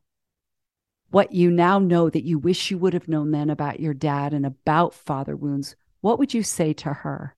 what 1.09 1.33
you 1.33 1.51
now 1.51 1.79
know 1.79 2.11
that 2.11 2.25
you 2.25 2.38
wish 2.38 2.71
you 2.71 2.77
would 2.77 2.92
have 2.92 3.09
known 3.09 3.31
then 3.31 3.49
about 3.49 3.81
your 3.81 3.95
dad 3.95 4.35
and 4.35 4.45
about 4.45 4.92
father 4.92 5.35
wounds, 5.35 5.75
what 6.03 6.18
would 6.18 6.35
you 6.35 6.42
say 6.42 6.75
to 6.75 6.92
her? 6.92 7.35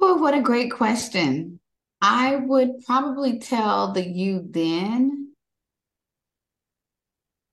Well, 0.00 0.18
what 0.18 0.32
a 0.32 0.40
great 0.40 0.72
question. 0.72 1.60
I 2.00 2.36
would 2.36 2.86
probably 2.86 3.38
tell 3.38 3.92
the 3.92 4.08
you 4.08 4.42
then 4.48 5.34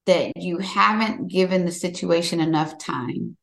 that 0.06 0.32
you 0.38 0.60
haven't 0.60 1.28
given 1.28 1.66
the 1.66 1.74
situation 1.74 2.40
enough 2.40 2.78
time 2.78 3.36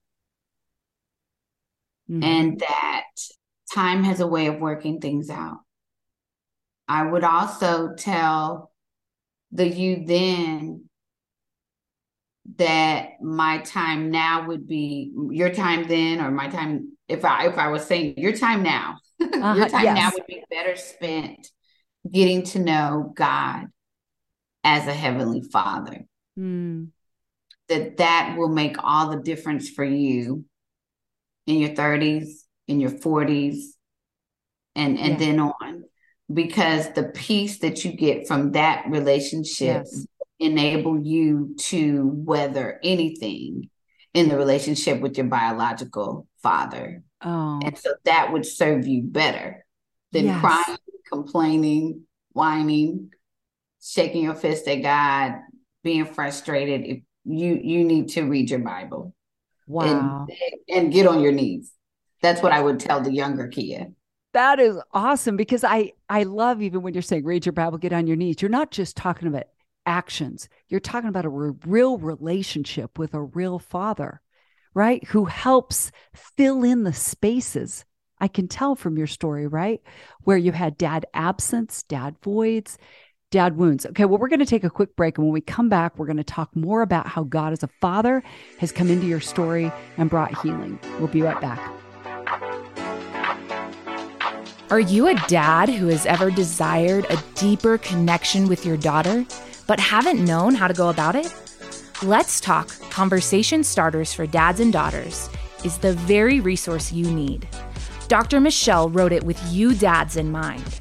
Mhm. 2.09 2.25
and 2.25 2.61
that 2.61 3.05
time 3.75 4.05
has 4.05 4.21
a 4.21 4.27
way 4.27 4.47
of 4.47 4.59
working 4.59 5.01
things 5.03 5.29
out. 5.29 5.59
I 6.91 7.05
would 7.05 7.23
also 7.23 7.95
tell 7.97 8.73
the 9.53 9.69
you 9.69 10.05
then 10.07 10.89
that 12.57 13.23
my 13.23 13.59
time 13.59 14.11
now 14.11 14.49
would 14.49 14.67
be 14.67 15.13
your 15.31 15.51
time 15.51 15.87
then 15.87 16.21
or 16.21 16.33
my 16.33 16.49
time 16.49 16.97
if 17.09 17.25
I 17.25 17.47
if 17.47 17.59
I 17.59 17.69
was 17.69 17.87
saying 17.87 18.15
your 18.17 18.33
time 18.33 18.65
now 18.65 18.99
Uh-huh, 19.21 19.55
your 19.55 19.69
time 19.69 19.95
now 19.95 20.11
yes. 20.11 20.15
would 20.15 20.27
be 20.27 20.43
better 20.51 20.75
spent 20.75 21.49
getting 22.11 22.43
to 22.45 22.59
know 22.59 23.13
God 23.15 23.67
as 24.65 24.87
a 24.89 24.93
heavenly 24.93 25.43
father 25.43 26.07
Mm, 26.39 26.91
that 27.69 27.99
that 27.99 28.35
will 28.37 28.49
make 28.49 28.77
all 28.83 29.11
the 29.11 29.23
difference 29.23 29.69
for 29.71 29.85
you 29.85 30.45
in 31.47 31.59
your 31.59 31.71
30s 31.71 32.47
in 32.67 32.81
your 32.81 32.91
40s 32.91 33.77
and 34.75 34.99
and 34.99 35.13
Yeah. 35.13 35.19
then 35.19 35.41
on 35.41 35.85
because 36.33 36.93
the 36.93 37.05
peace 37.05 37.59
that 37.59 37.85
you 37.85 37.93
get 37.93 38.27
from 38.27 38.53
that 38.53 38.85
relationship 38.89 39.85
yes. 39.85 40.07
enable 40.39 41.01
you 41.01 41.55
to 41.59 42.11
weather 42.15 42.79
anything 42.83 43.69
in 44.15 44.29
the 44.29 44.37
relationship 44.37 45.01
with 45.01 45.17
your 45.17 45.27
biological 45.27 46.27
father 46.43 47.03
Oh, 47.23 47.61
and 47.63 47.77
so 47.77 47.93
that 48.05 48.33
would 48.33 48.47
serve 48.47 48.87
you 48.87 49.03
better 49.03 49.65
than 50.13 50.25
Yes. 50.25 50.41
crying 50.41 50.79
complaining 51.11 52.03
whining 52.33 53.11
shaking 53.83 54.25
your 54.25 54.35
fist 54.35 54.69
at 54.69 54.83
God, 54.83 55.41
being 55.83 56.05
frustrated, 56.05 56.83
If 56.83 57.03
you 57.25 57.61
you 57.63 57.85
need 57.85 58.11
to 58.11 58.23
read 58.23 58.51
your 58.51 58.61
Bible. 58.61 59.15
Wow. 59.67 60.27
And, 60.29 60.39
and 60.69 60.93
get 60.93 61.07
on 61.07 61.21
your 61.21 61.33
knees. 61.33 61.73
That's 62.23 62.43
what 62.43 62.53
I 62.53 62.61
would 62.61 62.81
tell 62.81 63.01
the 63.01 63.13
younger 63.13 63.49
kid. 63.49 63.95
That 64.33 64.61
is 64.61 64.79
awesome 64.93 65.37
because 65.37 65.65
I 65.65 65.93
I 66.09 66.23
love 66.23 66.63
even 66.63 66.83
when 66.83 66.95
you're 66.95 67.03
saying 67.03 67.25
read 67.25 67.47
your 67.47 67.53
Bible, 67.53 67.79
get 67.79 67.93
on 67.93 68.07
your 68.07 68.17
knees. 68.17 68.41
You're 68.41 68.49
not 68.49 68.71
just 68.71 68.97
talking 68.97 69.27
about 69.29 69.45
actions. 69.87 70.49
You're 70.69 70.81
talking 70.81 71.09
about 71.09 71.25
a 71.25 71.29
re- 71.29 71.57
real 71.67 71.99
relationship 71.99 72.99
with 72.99 73.15
a 73.15 73.23
real 73.23 73.59
father, 73.59 74.21
right? 74.73 75.03
Who 75.09 75.25
helps 75.25 75.91
fill 76.15 76.63
in 76.63 76.85
the 76.85 76.93
spaces. 76.93 77.85
I 78.21 78.29
can 78.29 78.47
tell 78.47 78.77
from 78.77 78.99
your 78.99 79.07
story, 79.07 79.47
right? 79.47 79.81
Where 80.23 80.37
you 80.37 80.53
had 80.53 80.77
dad 80.77 81.07
absence, 81.15 81.83
dad 81.85 82.17
voids, 82.23 82.77
dad 83.31 83.57
wounds. 83.57 83.87
Okay, 83.87 84.05
well, 84.05 84.19
we're 84.19 84.29
going 84.29 84.41
to 84.41 84.47
take 84.47 84.65
a 84.65 84.71
quick 84.71 84.95
break. 84.95 85.17
And 85.17 85.27
when 85.27 85.33
we 85.33 85.41
come 85.41 85.69
back, 85.69 85.99
we're 85.99 86.07
going 86.07 86.19
to 86.19 86.25
talk 86.25 86.55
more 86.55 86.83
about 86.83 87.07
how 87.07 87.25
God 87.25 87.53
as 87.53 87.63
a 87.63 87.69
father 87.81 88.23
has 88.59 88.73
come 88.73 88.91
into 88.91 89.07
your 89.07 89.21
story 89.21 89.73
and 89.97 90.11
brought 90.11 90.41
healing. 90.43 90.79
We'll 90.99 91.09
be 91.09 91.23
right 91.23 91.41
back. 91.41 91.80
Are 94.71 94.79
you 94.79 95.09
a 95.09 95.17
dad 95.27 95.69
who 95.69 95.89
has 95.89 96.07
ever 96.07 96.31
desired 96.31 97.05
a 97.11 97.21
deeper 97.35 97.77
connection 97.79 98.47
with 98.47 98.65
your 98.65 98.77
daughter, 98.77 99.27
but 99.67 99.81
haven't 99.81 100.25
known 100.25 100.55
how 100.55 100.69
to 100.69 100.75
go 100.75 100.91
about 100.91 101.17
it? 101.17 101.35
Let's 102.05 102.41
Talk 102.41 102.69
Conversation 102.89 103.65
Starters 103.65 104.15
for 104.15 104.29
Dads 104.29 104.61
and 104.61 104.73
Daughters 104.73 105.29
is 105.65 105.79
the 105.79 105.95
very 105.95 106.39
resource 106.39 106.93
you 106.93 107.11
need. 107.11 107.49
Dr. 108.07 108.39
Michelle 108.39 108.89
wrote 108.89 109.11
it 109.11 109.25
with 109.25 109.43
you 109.53 109.75
dads 109.75 110.17
in 110.17 110.31
mind. 110.31 110.81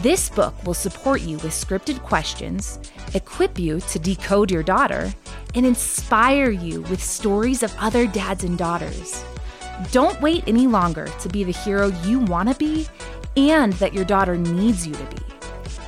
This 0.00 0.28
book 0.28 0.54
will 0.66 0.74
support 0.74 1.22
you 1.22 1.38
with 1.38 1.52
scripted 1.52 2.02
questions, 2.02 2.78
equip 3.14 3.58
you 3.58 3.80
to 3.80 3.98
decode 3.98 4.50
your 4.50 4.62
daughter, 4.62 5.10
and 5.54 5.64
inspire 5.64 6.50
you 6.50 6.82
with 6.82 7.02
stories 7.02 7.62
of 7.62 7.74
other 7.78 8.06
dads 8.06 8.44
and 8.44 8.58
daughters. 8.58 9.24
Don't 9.90 10.20
wait 10.20 10.44
any 10.46 10.66
longer 10.66 11.06
to 11.20 11.28
be 11.28 11.42
the 11.42 11.52
hero 11.52 11.88
you 12.04 12.20
want 12.20 12.48
to 12.48 12.54
be 12.56 12.86
and 13.36 13.72
that 13.74 13.94
your 13.94 14.04
daughter 14.04 14.36
needs 14.36 14.84
you 14.86 14.94
to 14.94 15.04
be. 15.04 15.16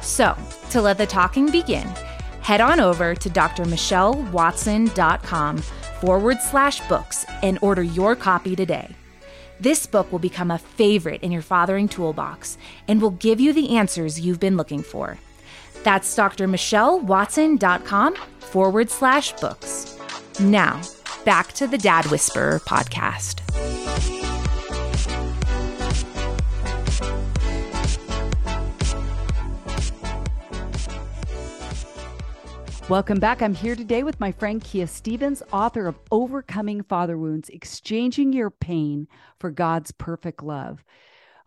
So, 0.01 0.37
to 0.71 0.83
let 0.83 0.99
the 0.99 1.07
talking 1.07 1.51
begin, 1.51 1.87
head 2.41 2.61
on 2.61 2.81
over 2.81 3.15
to 3.15 3.31
drmichellewatson.com 3.31 5.59
forward 5.59 6.41
slash 6.41 6.81
books 6.89 7.25
and 7.43 7.59
order 7.63 7.83
your 7.83 8.15
copy 8.15 8.55
today. 8.55 8.95
This 9.59 9.87
book 9.87 10.13
will 10.13 10.19
become 10.19 10.51
a 10.51 10.59
favorite 10.59 11.23
in 11.23 11.33
your 11.33 11.43
fathering 11.43 11.89
toolbox 11.89 12.59
and 12.87 13.01
will 13.01 13.11
give 13.11 13.41
you 13.41 13.53
the 13.53 13.77
answers 13.77 14.21
you've 14.21 14.41
been 14.41 14.57
looking 14.57 14.83
for. 14.83 15.19
That's 15.83 16.15
drmichellewatson.com 16.15 18.15
forward 18.41 18.91
slash 18.91 19.33
books. 19.33 19.99
Now, 20.41 20.83
back 21.25 21.53
to 21.55 21.67
the 21.67 21.79
Dad 21.79 22.07
Whisperer 22.07 22.61
podcast. 22.61 24.26
Welcome 32.89 33.19
back. 33.19 33.43
I'm 33.43 33.53
here 33.53 33.75
today 33.75 34.05
with 34.05 34.21
my 34.21 34.31
friend 34.31 34.63
Kia 34.63 34.87
Stephens, 34.87 35.43
author 35.53 35.89
of 35.89 35.99
Overcoming 36.13 36.85
Father 36.85 37.19
Wounds 37.19 37.49
Exchanging 37.49 38.33
Your 38.33 38.49
Pain 38.49 39.09
for 39.41 39.51
God's 39.51 39.91
Perfect 39.91 40.41
Love. 40.41 40.85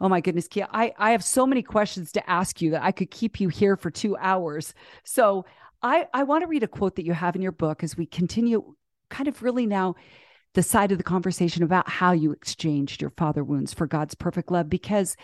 Oh 0.01 0.09
my 0.09 0.19
goodness, 0.19 0.49
Kia, 0.49 0.67
I, 0.73 0.91
I 0.97 1.11
have 1.11 1.23
so 1.23 1.47
many 1.47 1.61
questions 1.63 2.11
to 2.11 2.29
ask 2.29 2.61
you 2.61 2.71
that 2.71 2.83
I 2.83 2.91
could 2.91 3.09
keep 3.09 3.39
you 3.39 3.47
here 3.47 3.77
for 3.77 3.89
two 3.89 4.17
hours. 4.17 4.73
So 5.05 5.45
I, 5.81 6.07
I 6.13 6.23
want 6.23 6.41
to 6.41 6.47
read 6.49 6.63
a 6.63 6.67
quote 6.67 6.97
that 6.97 7.05
you 7.05 7.13
have 7.13 7.37
in 7.37 7.41
your 7.41 7.53
book 7.53 7.85
as 7.85 7.95
we 7.95 8.05
continue 8.05 8.75
kind 9.09 9.29
of 9.29 9.41
really 9.41 9.65
now 9.65 9.95
the 10.55 10.61
side 10.61 10.91
of 10.91 10.97
the 10.97 11.05
conversation 11.05 11.63
about 11.63 11.87
how 11.87 12.11
you 12.11 12.33
exchanged 12.33 13.01
your 13.01 13.11
father 13.11 13.45
wounds 13.45 13.73
for 13.73 13.87
God's 13.87 14.13
perfect 14.13 14.51
love, 14.51 14.69
because 14.69 15.15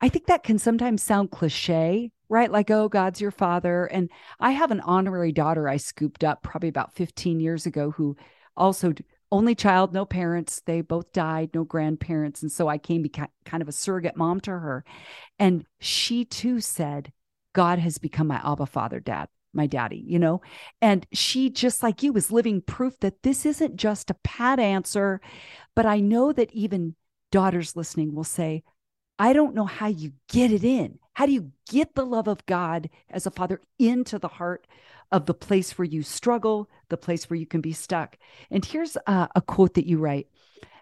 I 0.00 0.08
think 0.08 0.24
that 0.24 0.42
can 0.42 0.58
sometimes 0.58 1.02
sound 1.02 1.30
cliche, 1.30 2.12
right? 2.30 2.50
Like, 2.50 2.70
oh, 2.70 2.88
God's 2.88 3.20
your 3.20 3.32
father. 3.32 3.84
And 3.86 4.08
I 4.38 4.52
have 4.52 4.70
an 4.70 4.80
honorary 4.80 5.32
daughter 5.32 5.68
I 5.68 5.76
scooped 5.76 6.24
up 6.24 6.42
probably 6.42 6.68
about 6.70 6.94
15 6.94 7.40
years 7.40 7.66
ago 7.66 7.90
who 7.90 8.16
also 8.56 8.94
only 9.32 9.54
child, 9.54 9.92
no 9.92 10.06
parents. 10.06 10.62
They 10.64 10.80
both 10.80 11.12
died, 11.12 11.50
no 11.52 11.64
grandparents. 11.64 12.40
And 12.42 12.50
so 12.50 12.68
I 12.68 12.78
came 12.78 13.02
be 13.02 13.08
kind 13.08 13.62
of 13.62 13.68
a 13.68 13.72
surrogate 13.72 14.16
mom 14.16 14.40
to 14.42 14.52
her. 14.52 14.84
And 15.38 15.66
she 15.80 16.24
too 16.24 16.60
said, 16.60 17.12
God 17.52 17.80
has 17.80 17.98
become 17.98 18.28
my 18.28 18.40
Abba 18.44 18.66
father, 18.66 19.00
dad, 19.00 19.28
my 19.52 19.66
daddy, 19.66 20.02
you 20.06 20.20
know? 20.20 20.40
And 20.80 21.06
she, 21.12 21.50
just 21.50 21.82
like 21.82 22.02
you, 22.02 22.12
was 22.12 22.30
living 22.30 22.62
proof 22.62 22.98
that 23.00 23.24
this 23.24 23.44
isn't 23.44 23.74
just 23.74 24.08
a 24.08 24.16
pat 24.22 24.60
answer. 24.60 25.20
But 25.74 25.84
I 25.84 25.98
know 25.98 26.32
that 26.32 26.52
even 26.52 26.94
daughters 27.32 27.74
listening 27.74 28.14
will 28.14 28.24
say, 28.24 28.62
I 29.18 29.32
don't 29.32 29.56
know 29.56 29.66
how 29.66 29.88
you 29.88 30.12
get 30.28 30.52
it 30.52 30.62
in. 30.62 30.99
How 31.20 31.26
do 31.26 31.32
you 31.32 31.52
get 31.68 31.94
the 31.94 32.06
love 32.06 32.28
of 32.28 32.46
God 32.46 32.88
as 33.10 33.26
a 33.26 33.30
father 33.30 33.60
into 33.78 34.18
the 34.18 34.26
heart 34.26 34.66
of 35.12 35.26
the 35.26 35.34
place 35.34 35.76
where 35.76 35.84
you 35.84 36.02
struggle, 36.02 36.70
the 36.88 36.96
place 36.96 37.28
where 37.28 37.36
you 37.36 37.44
can 37.44 37.60
be 37.60 37.74
stuck? 37.74 38.16
And 38.50 38.64
here's 38.64 38.96
a, 39.06 39.28
a 39.36 39.42
quote 39.42 39.74
that 39.74 39.86
you 39.86 39.98
write 39.98 40.28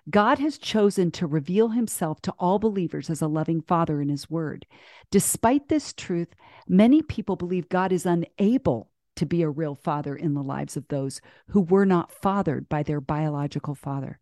God 0.08 0.38
has 0.38 0.56
chosen 0.56 1.10
to 1.10 1.26
reveal 1.26 1.70
himself 1.70 2.22
to 2.22 2.34
all 2.38 2.60
believers 2.60 3.10
as 3.10 3.20
a 3.20 3.26
loving 3.26 3.62
father 3.62 4.00
in 4.00 4.10
his 4.10 4.30
word. 4.30 4.64
Despite 5.10 5.68
this 5.68 5.92
truth, 5.92 6.36
many 6.68 7.02
people 7.02 7.34
believe 7.34 7.68
God 7.68 7.90
is 7.90 8.06
unable 8.06 8.92
to 9.16 9.26
be 9.26 9.42
a 9.42 9.50
real 9.50 9.74
father 9.74 10.14
in 10.14 10.34
the 10.34 10.42
lives 10.44 10.76
of 10.76 10.86
those 10.86 11.20
who 11.48 11.62
were 11.62 11.84
not 11.84 12.12
fathered 12.12 12.68
by 12.68 12.84
their 12.84 13.00
biological 13.00 13.74
father. 13.74 14.20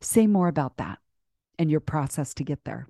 Say 0.00 0.28
more 0.28 0.46
about 0.46 0.76
that 0.76 1.00
and 1.58 1.68
your 1.68 1.80
process 1.80 2.32
to 2.34 2.44
get 2.44 2.64
there. 2.64 2.86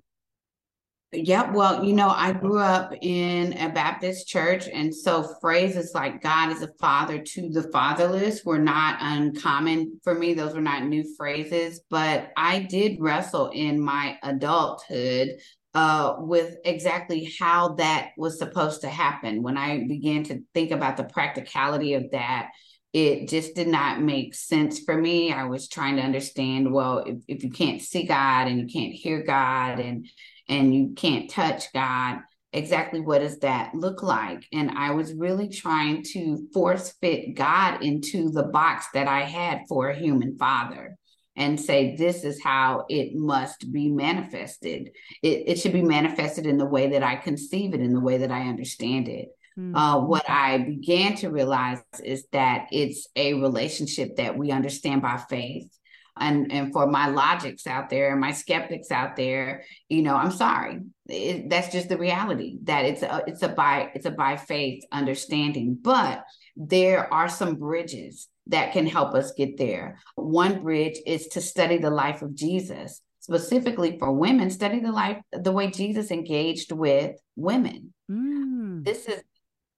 Yeah, 1.15 1.51
well, 1.51 1.83
you 1.83 1.93
know, 1.93 2.09
I 2.09 2.33
grew 2.33 2.57
up 2.57 2.91
in 3.01 3.53
a 3.53 3.69
Baptist 3.69 4.27
church, 4.27 4.67
and 4.67 4.93
so 4.93 5.35
phrases 5.39 5.91
like 5.93 6.23
God 6.23 6.51
is 6.51 6.63
a 6.63 6.73
father 6.79 7.19
to 7.19 7.49
the 7.49 7.69
fatherless 7.71 8.43
were 8.43 8.57
not 8.57 8.97
uncommon 8.99 9.99
for 10.03 10.15
me. 10.15 10.33
Those 10.33 10.55
were 10.55 10.61
not 10.61 10.85
new 10.85 11.05
phrases, 11.15 11.81
but 11.89 12.31
I 12.35 12.59
did 12.63 12.99
wrestle 12.99 13.49
in 13.49 13.79
my 13.79 14.17
adulthood 14.23 15.37
uh, 15.75 16.15
with 16.17 16.55
exactly 16.65 17.31
how 17.39 17.75
that 17.75 18.09
was 18.17 18.39
supposed 18.39 18.81
to 18.81 18.89
happen. 18.89 19.43
When 19.43 19.57
I 19.57 19.85
began 19.87 20.23
to 20.25 20.41
think 20.55 20.71
about 20.71 20.97
the 20.97 21.03
practicality 21.03 21.93
of 21.93 22.09
that, 22.11 22.49
it 22.91 23.27
just 23.27 23.55
did 23.55 23.67
not 23.67 24.01
make 24.01 24.33
sense 24.33 24.79
for 24.79 24.95
me. 24.95 25.31
I 25.31 25.45
was 25.45 25.67
trying 25.67 25.97
to 25.97 26.03
understand 26.03 26.71
well, 26.71 26.99
if, 26.99 27.17
if 27.27 27.43
you 27.43 27.51
can't 27.51 27.81
see 27.81 28.03
God 28.03 28.47
and 28.47 28.59
you 28.59 28.67
can't 28.67 28.93
hear 28.93 29.23
God 29.23 29.79
and 29.79 30.07
and 30.47 30.73
you 30.73 30.93
can't 30.95 31.29
touch 31.29 31.71
God, 31.73 32.19
exactly 32.51 32.99
what 32.99 33.19
does 33.19 33.39
that 33.39 33.73
look 33.73 34.03
like? 34.03 34.45
And 34.51 34.71
I 34.71 34.91
was 34.91 35.13
really 35.13 35.49
trying 35.49 36.03
to 36.13 36.47
force 36.53 36.93
fit 37.01 37.35
God 37.35 37.83
into 37.83 38.29
the 38.29 38.43
box 38.43 38.87
that 38.93 39.07
I 39.07 39.21
had 39.21 39.61
for 39.67 39.89
a 39.89 39.97
human 39.97 40.37
father 40.37 40.95
and 41.35 41.59
say, 41.59 41.95
this 41.95 42.23
is 42.23 42.43
how 42.43 42.85
it 42.89 43.15
must 43.15 43.71
be 43.71 43.89
manifested. 43.89 44.91
It, 45.23 45.43
it 45.47 45.59
should 45.59 45.73
be 45.73 45.81
manifested 45.81 46.45
in 46.45 46.57
the 46.57 46.65
way 46.65 46.91
that 46.91 47.01
I 47.01 47.15
conceive 47.15 47.73
it, 47.73 47.81
in 47.81 47.93
the 47.93 47.99
way 47.99 48.19
that 48.19 48.31
I 48.31 48.47
understand 48.47 49.07
it. 49.07 49.29
Mm-hmm. 49.57 49.75
Uh, 49.75 50.05
what 50.05 50.29
I 50.29 50.59
began 50.59 51.15
to 51.17 51.29
realize 51.29 51.79
is 52.03 52.25
that 52.31 52.67
it's 52.71 53.07
a 53.15 53.33
relationship 53.33 54.17
that 54.17 54.37
we 54.37 54.51
understand 54.51 55.01
by 55.01 55.17
faith 55.29 55.75
and 56.17 56.51
and 56.51 56.71
for 56.71 56.87
my 56.87 57.07
logics 57.07 57.65
out 57.65 57.89
there 57.89 58.11
and 58.11 58.21
my 58.21 58.31
skeptics 58.31 58.91
out 58.91 59.15
there 59.15 59.63
you 59.89 60.01
know 60.01 60.15
i'm 60.15 60.31
sorry. 60.31 60.79
It, 61.07 61.49
that's 61.49 61.69
just 61.69 61.89
the 61.89 61.97
reality 61.97 62.59
that 62.63 62.85
it's 62.85 63.01
a 63.01 63.23
it's 63.27 63.43
a 63.43 63.49
by 63.49 63.91
it's 63.93 64.05
a 64.05 64.11
by 64.11 64.37
faith 64.37 64.85
understanding. 64.89 65.77
But 65.81 66.23
there 66.55 67.13
are 67.13 67.27
some 67.27 67.55
bridges 67.55 68.29
that 68.47 68.71
can 68.71 68.87
help 68.87 69.13
us 69.13 69.33
get 69.33 69.57
there. 69.57 69.99
One 70.15 70.63
bridge 70.63 70.97
is 71.05 71.27
to 71.29 71.41
study 71.41 71.77
the 71.77 71.89
life 71.89 72.21
of 72.21 72.35
jesus 72.35 73.01
specifically 73.23 73.97
for 73.99 74.11
women 74.11 74.49
study 74.49 74.81
the 74.81 74.91
life 74.91 75.17
the 75.31 75.51
way 75.51 75.71
jesus 75.71 76.11
engaged 76.11 76.73
with 76.73 77.15
women. 77.37 77.93
Mm. 78.11 78.83
this 78.83 79.05
is 79.05 79.23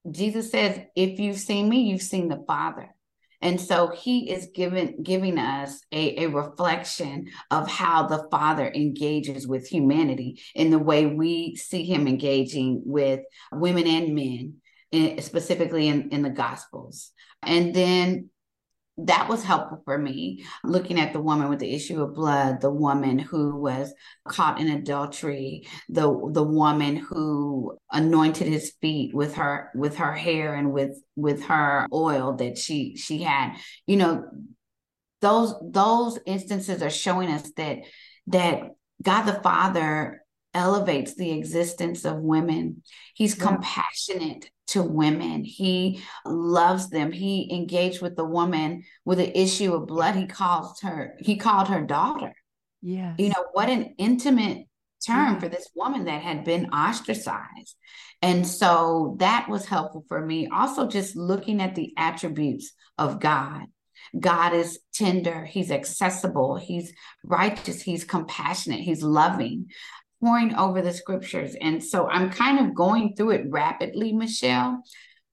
jesus 0.10 0.50
says 0.50 0.80
if 0.96 1.20
you've 1.20 1.38
seen 1.38 1.70
me 1.70 1.84
you've 1.84 2.02
seen 2.02 2.28
the 2.28 2.44
father 2.48 2.95
and 3.46 3.62
so 3.62 3.90
he 3.90 4.32
is 4.32 4.50
giving 4.56 5.04
giving 5.04 5.38
us 5.38 5.80
a, 5.92 6.24
a 6.24 6.30
reflection 6.30 7.28
of 7.52 7.70
how 7.70 8.08
the 8.08 8.28
Father 8.32 8.68
engages 8.74 9.46
with 9.46 9.68
humanity 9.68 10.42
in 10.56 10.72
the 10.72 10.80
way 10.80 11.06
we 11.06 11.56
see 11.56 11.84
him 11.84 12.08
engaging 12.08 12.82
with 12.84 13.20
women 13.52 13.86
and 13.86 14.16
men, 14.16 14.56
eh, 14.92 15.22
specifically 15.22 15.88
in, 15.88 16.10
in 16.10 16.24
the 16.24 16.32
Gospels. 16.32 17.12
And 17.44 17.72
then 17.76 18.32
that 18.98 19.28
was 19.28 19.44
helpful 19.44 19.82
for 19.84 19.98
me 19.98 20.46
looking 20.64 21.00
at 21.00 21.12
the 21.12 21.20
woman 21.20 21.50
with 21.50 21.60
the 21.60 21.74
issue 21.74 22.02
of 22.02 22.14
blood 22.14 22.62
the 22.62 22.72
woman 22.72 23.20
who 23.20 23.56
was 23.56 23.94
caught 24.28 24.60
in 24.60 24.70
adultery 24.70 25.68
the 25.90 26.08
the 26.32 26.44
woman 26.44 26.96
who 26.96 27.78
anointed 27.92 28.48
his 28.48 28.74
feet 28.82 29.14
with 29.14 29.36
her 29.36 29.70
with 29.76 29.98
her 29.98 30.14
hair 30.14 30.56
and 30.56 30.72
with 30.72 30.98
with 31.16 31.44
her 31.44 31.88
oil 31.94 32.34
that 32.34 32.58
she 32.58 32.96
she 32.96 33.22
had 33.22 33.56
you 33.86 33.98
know 33.98 34.24
those 35.22 35.54
those 35.62 36.20
instances 36.26 36.82
are 36.82 36.90
showing 36.90 37.30
us 37.30 37.52
that 37.58 37.80
that 38.28 38.72
God 39.02 39.24
the 39.24 39.34
Father 39.42 40.22
elevates 40.54 41.16
the 41.16 41.32
existence 41.32 42.06
of 42.06 42.18
women. 42.18 42.82
He's 43.14 43.38
yeah. 43.38 43.46
compassionate 43.46 44.50
to 44.68 44.82
women. 44.82 45.44
He 45.44 46.02
loves 46.26 46.90
them. 46.90 47.12
He 47.12 47.54
engaged 47.54 48.02
with 48.02 48.16
the 48.16 48.26
woman 48.26 48.84
with 49.04 49.20
an 49.20 49.32
issue 49.34 49.74
of 49.74 49.88
blood. 49.88 50.16
He 50.16 50.28
calls 50.28 50.82
her, 50.82 51.16
he 51.20 51.38
called 51.38 51.68
her 51.68 51.82
daughter. 51.82 52.34
Yeah. 52.82 53.16
You 53.18 53.30
know, 53.30 53.46
what 53.54 53.70
an 53.70 53.96
intimate 53.98 54.68
term 55.06 55.34
yeah. 55.34 55.40
for 55.40 55.50
this 55.50 55.70
woman 55.76 56.06
that 56.06 56.22
had 56.22 56.44
been 56.44 56.70
ostracized. 56.70 57.76
And 58.22 58.48
so 58.48 59.18
that 59.20 59.48
was 59.50 59.66
helpful 59.66 60.06
for 60.08 60.26
me. 60.26 60.48
Also, 60.48 60.88
just 60.88 61.16
looking 61.16 61.62
at 61.62 61.76
the 61.76 61.94
attributes 61.98 62.72
of 62.98 63.20
God. 63.20 63.66
God 64.18 64.54
is 64.54 64.80
tender, 64.94 65.46
He's 65.46 65.72
accessible, 65.72 66.56
He's 66.56 66.94
righteous, 67.24 67.82
He's 67.82 68.04
compassionate, 68.04 68.80
He's 68.80 69.04
loving 69.04 69.72
pouring 70.26 70.56
over 70.56 70.82
the 70.82 70.92
scriptures. 70.92 71.56
And 71.62 71.84
so 71.84 72.08
I'm 72.08 72.32
kind 72.32 72.60
of 72.60 72.74
going 72.74 73.16
through 73.16 73.32
it 73.32 73.46
rapidly, 73.48 74.12
Michelle, 74.12 74.82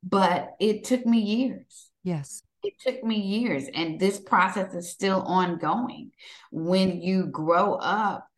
but 0.03 0.51
it 0.61 0.85
took 0.85 1.07
me 1.07 1.19
years. 1.19 1.89
Yes. 2.05 2.43
It 2.63 2.75
took 2.79 3.03
me 3.03 3.17
years, 3.17 3.65
and 3.75 3.99
this 3.99 4.21
process 4.21 4.75
is 4.75 4.91
still 4.91 5.23
ongoing. 5.23 6.11
When 6.53 7.01
you 7.01 7.27
grow 7.27 7.75
up 7.75 8.29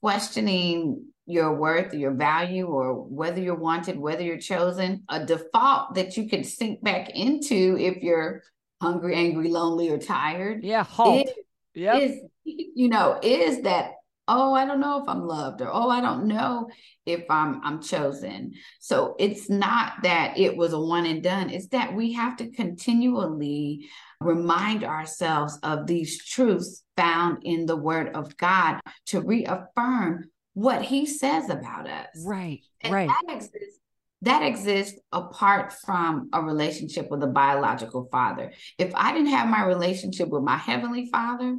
questioning 0.00 1.06
your 1.26 1.54
worth, 1.54 1.94
your 1.94 2.12
value, 2.12 2.66
or 2.66 2.94
whether 2.94 3.40
you're 3.40 3.54
wanted, 3.54 3.98
whether 3.98 4.22
you're 4.22 4.38
chosen, 4.38 5.04
a 5.08 5.24
default 5.24 5.94
that 5.94 6.16
you 6.16 6.28
can 6.28 6.44
sink 6.44 6.84
back 6.84 7.10
into 7.10 7.76
if 7.80 8.02
you're 8.02 8.42
hungry, 8.80 9.16
angry, 9.16 9.48
lonely, 9.48 9.90
or 9.90 9.98
tired. 9.98 10.62
Yeah, 10.62 10.84
halt. 10.84 11.28
Yeah, 11.74 11.96
is 11.96 12.20
you 12.44 12.88
know 12.88 13.18
is 13.22 13.62
that 13.62 13.92
oh 14.28 14.54
i 14.54 14.64
don't 14.64 14.80
know 14.80 15.02
if 15.02 15.08
i'm 15.08 15.26
loved 15.26 15.60
or 15.60 15.68
oh 15.72 15.88
i 15.88 16.00
don't 16.00 16.26
know 16.26 16.68
if 17.06 17.24
i'm 17.30 17.60
i'm 17.64 17.82
chosen. 17.82 18.52
So 18.80 19.16
it's 19.18 19.50
not 19.50 19.94
that 20.02 20.38
it 20.38 20.56
was 20.56 20.72
a 20.72 20.80
one 20.80 21.06
and 21.06 21.22
done 21.22 21.50
it's 21.50 21.68
that 21.68 21.94
we 21.94 22.12
have 22.12 22.36
to 22.36 22.50
continually 22.50 23.88
remind 24.20 24.84
ourselves 24.84 25.58
of 25.62 25.86
these 25.86 26.24
truths 26.24 26.84
found 26.96 27.38
in 27.42 27.66
the 27.66 27.76
word 27.76 28.14
of 28.14 28.36
god 28.36 28.80
to 29.06 29.20
reaffirm 29.20 30.30
what 30.54 30.82
he 30.82 31.06
says 31.06 31.48
about 31.48 31.88
us. 31.88 32.08
Right 32.24 32.60
and 32.82 32.92
right. 32.92 33.08
that 33.08 33.34
exists 33.34 33.78
that 34.24 34.42
exists 34.44 35.00
apart 35.10 35.72
from 35.84 36.28
a 36.32 36.40
relationship 36.40 37.10
with 37.10 37.24
a 37.24 37.28
biological 37.28 38.08
father. 38.12 38.52
If 38.78 38.94
i 38.94 39.12
didn't 39.12 39.32
have 39.32 39.48
my 39.48 39.64
relationship 39.64 40.28
with 40.28 40.44
my 40.44 40.56
heavenly 40.56 41.08
father 41.10 41.56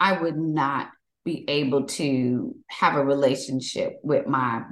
i 0.00 0.20
would 0.20 0.36
not 0.36 0.88
be 1.28 1.44
able 1.46 1.84
to 1.84 2.56
have 2.68 2.96
a 2.96 3.04
relationship 3.04 3.98
with 4.02 4.26
my 4.26 4.62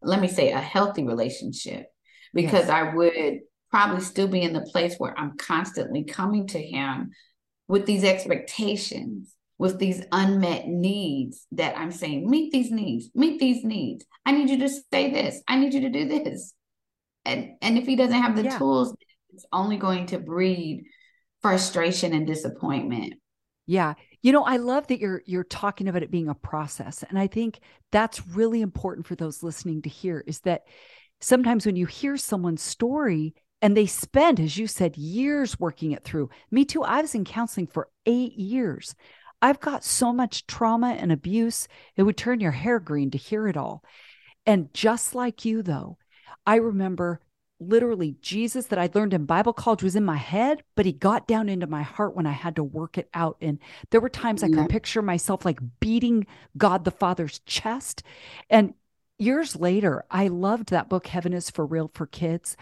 let 0.00 0.22
me 0.22 0.28
say 0.28 0.52
a 0.52 0.58
healthy 0.58 1.04
relationship. 1.04 1.86
Because 2.32 2.68
yes. 2.68 2.70
I 2.70 2.94
would 2.94 3.40
probably 3.70 4.00
still 4.00 4.28
be 4.28 4.40
in 4.40 4.54
the 4.54 4.62
place 4.72 4.94
where 4.96 5.18
I'm 5.18 5.36
constantly 5.36 6.04
coming 6.04 6.46
to 6.48 6.62
him 6.62 7.10
with 7.68 7.84
these 7.84 8.04
expectations 8.04 9.34
with 9.58 9.78
these 9.78 10.02
unmet 10.12 10.68
needs 10.68 11.46
that 11.50 11.76
I'm 11.76 11.90
saying 11.90 12.30
meet 12.30 12.52
these 12.52 12.70
needs 12.70 13.10
meet 13.14 13.38
these 13.38 13.62
needs. 13.64 14.06
I 14.24 14.32
need 14.32 14.48
you 14.48 14.58
to 14.60 14.68
say 14.68 15.10
this. 15.10 15.42
I 15.46 15.58
need 15.58 15.74
you 15.74 15.82
to 15.82 15.90
do 15.90 16.08
this. 16.08 16.54
And 17.26 17.50
and 17.60 17.76
if 17.76 17.84
he 17.84 17.96
doesn't 17.96 18.22
have 18.22 18.34
the 18.34 18.44
yeah. 18.44 18.56
tools 18.56 18.96
it's 19.34 19.44
only 19.52 19.76
going 19.76 20.06
to 20.06 20.18
breed 20.18 20.84
frustration 21.42 22.14
and 22.14 22.26
disappointment. 22.26 23.14
Yeah 23.66 23.94
you 24.22 24.32
know, 24.32 24.44
I 24.44 24.56
love 24.56 24.86
that 24.88 24.98
you're 24.98 25.22
you're 25.26 25.44
talking 25.44 25.88
about 25.88 26.02
it 26.02 26.10
being 26.10 26.28
a 26.28 26.34
process. 26.34 27.04
And 27.08 27.18
I 27.18 27.26
think 27.26 27.60
that's 27.92 28.26
really 28.28 28.60
important 28.60 29.06
for 29.06 29.14
those 29.14 29.42
listening 29.42 29.82
to 29.82 29.88
hear 29.88 30.24
is 30.26 30.40
that 30.40 30.62
sometimes 31.20 31.66
when 31.66 31.76
you 31.76 31.86
hear 31.86 32.16
someone's 32.16 32.62
story 32.62 33.34
and 33.60 33.76
they 33.76 33.86
spend 33.86 34.40
as 34.40 34.56
you 34.56 34.66
said 34.66 34.96
years 34.96 35.58
working 35.58 35.92
it 35.92 36.04
through. 36.04 36.30
Me 36.50 36.64
too. 36.64 36.82
I 36.82 37.00
was 37.00 37.14
in 37.14 37.24
counseling 37.24 37.66
for 37.66 37.88
8 38.06 38.32
years. 38.34 38.94
I've 39.40 39.60
got 39.60 39.84
so 39.84 40.12
much 40.12 40.46
trauma 40.46 40.96
and 40.98 41.12
abuse, 41.12 41.68
it 41.96 42.02
would 42.02 42.16
turn 42.16 42.40
your 42.40 42.50
hair 42.50 42.80
green 42.80 43.10
to 43.12 43.18
hear 43.18 43.46
it 43.46 43.56
all. 43.56 43.84
And 44.46 44.72
just 44.74 45.14
like 45.14 45.44
you 45.44 45.62
though, 45.62 45.98
I 46.44 46.56
remember 46.56 47.20
literally 47.60 48.16
Jesus 48.20 48.66
that 48.66 48.78
I'd 48.78 48.94
learned 48.94 49.14
in 49.14 49.24
Bible 49.24 49.52
college 49.52 49.82
was 49.82 49.96
in 49.96 50.04
my 50.04 50.16
head, 50.16 50.62
but 50.74 50.86
he 50.86 50.92
got 50.92 51.26
down 51.26 51.48
into 51.48 51.66
my 51.66 51.82
heart 51.82 52.14
when 52.14 52.26
I 52.26 52.32
had 52.32 52.56
to 52.56 52.64
work 52.64 52.98
it 52.98 53.08
out. 53.14 53.36
And 53.40 53.58
there 53.90 54.00
were 54.00 54.08
times 54.08 54.42
I 54.42 54.48
could 54.48 54.68
picture 54.68 55.02
myself 55.02 55.44
like 55.44 55.58
beating 55.80 56.26
God 56.56 56.84
the 56.84 56.90
Father's 56.90 57.40
chest. 57.40 58.02
And 58.48 58.74
years 59.18 59.56
later, 59.56 60.04
I 60.10 60.28
loved 60.28 60.70
that 60.70 60.88
book, 60.88 61.08
Heaven 61.08 61.32
is 61.32 61.50
for 61.50 61.66
Real 61.66 61.90
for 61.92 62.06
Kids, 62.06 62.56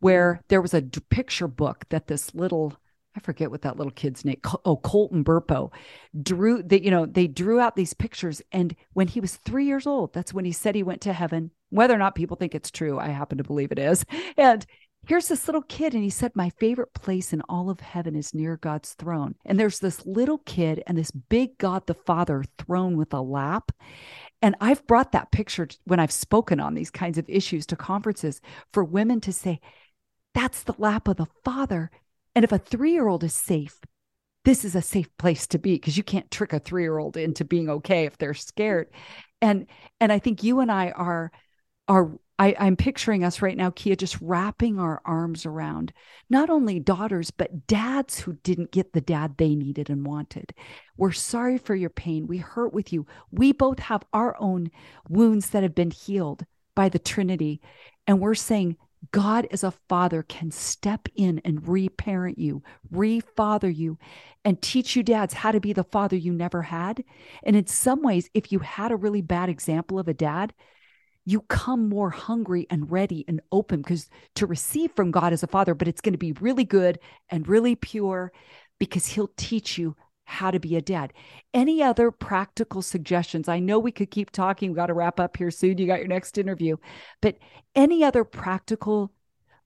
where 0.00 0.34
mm. 0.34 0.48
there 0.48 0.62
was 0.62 0.74
a 0.74 0.82
picture 0.82 1.48
book 1.48 1.84
that 1.88 2.06
this 2.06 2.34
little 2.34 2.76
I 3.18 3.20
forget 3.20 3.50
what 3.50 3.62
that 3.62 3.76
little 3.76 3.90
kid's 3.90 4.24
name. 4.24 4.40
Oh, 4.64 4.76
Colton 4.76 5.24
Burpo 5.24 5.72
drew 6.22 6.62
that, 6.62 6.84
you 6.84 6.90
know, 6.92 7.04
they 7.04 7.26
drew 7.26 7.58
out 7.58 7.74
these 7.74 7.92
pictures. 7.92 8.40
And 8.52 8.76
when 8.92 9.08
he 9.08 9.18
was 9.18 9.36
three 9.38 9.66
years 9.66 9.88
old, 9.88 10.14
that's 10.14 10.32
when 10.32 10.44
he 10.44 10.52
said 10.52 10.76
he 10.76 10.84
went 10.84 11.00
to 11.00 11.12
heaven. 11.12 11.50
Whether 11.70 11.94
or 11.94 11.98
not 11.98 12.14
people 12.14 12.36
think 12.36 12.54
it's 12.54 12.70
true, 12.70 12.96
I 12.96 13.08
happen 13.08 13.38
to 13.38 13.44
believe 13.44 13.72
it 13.72 13.78
is. 13.80 14.04
And 14.36 14.64
here's 15.08 15.26
this 15.26 15.48
little 15.48 15.62
kid. 15.62 15.94
And 15.94 16.04
he 16.04 16.10
said, 16.10 16.30
My 16.36 16.50
favorite 16.60 16.94
place 16.94 17.32
in 17.32 17.42
all 17.48 17.70
of 17.70 17.80
heaven 17.80 18.14
is 18.14 18.34
near 18.34 18.56
God's 18.56 18.94
throne. 18.94 19.34
And 19.44 19.58
there's 19.58 19.80
this 19.80 20.06
little 20.06 20.38
kid 20.38 20.84
and 20.86 20.96
this 20.96 21.10
big 21.10 21.58
God 21.58 21.88
the 21.88 21.94
Father 21.94 22.44
throne 22.56 22.96
with 22.96 23.12
a 23.12 23.20
lap. 23.20 23.72
And 24.42 24.54
I've 24.60 24.86
brought 24.86 25.10
that 25.10 25.32
picture 25.32 25.66
when 25.86 25.98
I've 25.98 26.12
spoken 26.12 26.60
on 26.60 26.74
these 26.74 26.92
kinds 26.92 27.18
of 27.18 27.28
issues 27.28 27.66
to 27.66 27.76
conferences 27.76 28.40
for 28.72 28.84
women 28.84 29.20
to 29.22 29.32
say, 29.32 29.58
That's 30.34 30.62
the 30.62 30.76
lap 30.78 31.08
of 31.08 31.16
the 31.16 31.26
Father 31.44 31.90
and 32.34 32.44
if 32.44 32.52
a 32.52 32.58
three 32.58 32.92
year 32.92 33.08
old 33.08 33.24
is 33.24 33.34
safe, 33.34 33.80
this 34.44 34.64
is 34.64 34.74
a 34.74 34.82
safe 34.82 35.08
place 35.18 35.46
to 35.48 35.58
be 35.58 35.74
because 35.74 35.96
you 35.96 36.02
can't 36.02 36.30
trick 36.30 36.52
a 36.52 36.58
three 36.58 36.82
year 36.82 36.98
old 36.98 37.16
into 37.16 37.44
being 37.44 37.68
okay 37.68 38.04
if 38.06 38.18
they're 38.18 38.34
scared. 38.34 38.88
And 39.40 39.66
and 40.00 40.12
I 40.12 40.18
think 40.18 40.42
you 40.42 40.60
and 40.60 40.70
I 40.70 40.90
are 40.90 41.30
are 41.86 42.12
I, 42.40 42.54
I'm 42.58 42.76
picturing 42.76 43.24
us 43.24 43.42
right 43.42 43.56
now, 43.56 43.70
Kia, 43.70 43.96
just 43.96 44.20
wrapping 44.20 44.78
our 44.78 45.02
arms 45.04 45.44
around 45.44 45.92
not 46.30 46.50
only 46.50 46.78
daughters, 46.78 47.32
but 47.32 47.66
dads 47.66 48.20
who 48.20 48.34
didn't 48.44 48.70
get 48.70 48.92
the 48.92 49.00
dad 49.00 49.36
they 49.36 49.56
needed 49.56 49.90
and 49.90 50.06
wanted. 50.06 50.54
We're 50.96 51.10
sorry 51.12 51.58
for 51.58 51.74
your 51.74 51.90
pain. 51.90 52.28
We 52.28 52.38
hurt 52.38 52.72
with 52.72 52.92
you. 52.92 53.06
We 53.32 53.52
both 53.52 53.80
have 53.80 54.04
our 54.12 54.36
own 54.40 54.70
wounds 55.08 55.50
that 55.50 55.64
have 55.64 55.74
been 55.74 55.90
healed 55.90 56.46
by 56.76 56.88
the 56.88 57.00
Trinity. 57.00 57.60
And 58.06 58.20
we're 58.20 58.36
saying, 58.36 58.76
God 59.12 59.46
as 59.50 59.64
a 59.64 59.70
father 59.88 60.22
can 60.22 60.50
step 60.50 61.08
in 61.14 61.40
and 61.44 61.66
reparent 61.66 62.38
you, 62.38 62.62
refather 62.92 63.74
you, 63.74 63.98
and 64.44 64.60
teach 64.60 64.96
you 64.96 65.02
dads 65.02 65.34
how 65.34 65.52
to 65.52 65.60
be 65.60 65.72
the 65.72 65.84
father 65.84 66.16
you 66.16 66.32
never 66.32 66.62
had. 66.62 67.04
And 67.42 67.56
in 67.56 67.66
some 67.66 68.02
ways, 68.02 68.28
if 68.34 68.50
you 68.52 68.58
had 68.58 68.92
a 68.92 68.96
really 68.96 69.22
bad 69.22 69.48
example 69.48 69.98
of 69.98 70.08
a 70.08 70.14
dad, 70.14 70.52
you 71.24 71.42
come 71.42 71.88
more 71.88 72.10
hungry 72.10 72.66
and 72.70 72.90
ready 72.90 73.24
and 73.28 73.40
open 73.52 73.82
because 73.82 74.08
to 74.34 74.46
receive 74.46 74.92
from 74.92 75.10
God 75.10 75.32
as 75.32 75.42
a 75.42 75.46
father, 75.46 75.74
but 75.74 75.86
it's 75.86 76.00
going 76.00 76.14
to 76.14 76.18
be 76.18 76.32
really 76.32 76.64
good 76.64 76.98
and 77.28 77.46
really 77.46 77.76
pure 77.76 78.32
because 78.78 79.06
he'll 79.06 79.30
teach 79.36 79.76
you 79.76 79.94
how 80.28 80.50
to 80.50 80.60
be 80.60 80.76
a 80.76 80.82
dad. 80.82 81.14
Any 81.54 81.82
other 81.82 82.10
practical 82.10 82.82
suggestions? 82.82 83.48
I 83.48 83.60
know 83.60 83.78
we 83.78 83.90
could 83.90 84.10
keep 84.10 84.30
talking. 84.30 84.70
We 84.70 84.76
got 84.76 84.86
to 84.86 84.94
wrap 84.94 85.18
up 85.18 85.38
here 85.38 85.50
soon. 85.50 85.78
You 85.78 85.86
got 85.86 86.00
your 86.00 86.08
next 86.08 86.36
interview. 86.36 86.76
But 87.22 87.38
any 87.74 88.04
other 88.04 88.24
practical 88.24 89.10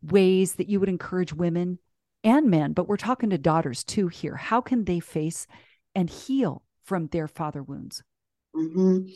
ways 0.02 0.54
that 0.54 0.68
you 0.68 0.78
would 0.78 0.88
encourage 0.88 1.32
women 1.32 1.80
and 2.22 2.48
men, 2.48 2.74
but 2.74 2.86
we're 2.86 2.96
talking 2.96 3.30
to 3.30 3.38
daughters 3.38 3.82
too 3.82 4.06
here. 4.06 4.36
How 4.36 4.60
can 4.60 4.84
they 4.84 5.00
face 5.00 5.48
and 5.96 6.08
heal 6.08 6.62
from 6.84 7.08
their 7.08 7.26
father 7.26 7.62
wounds? 7.64 8.04
Mm-hmm. 8.54 9.08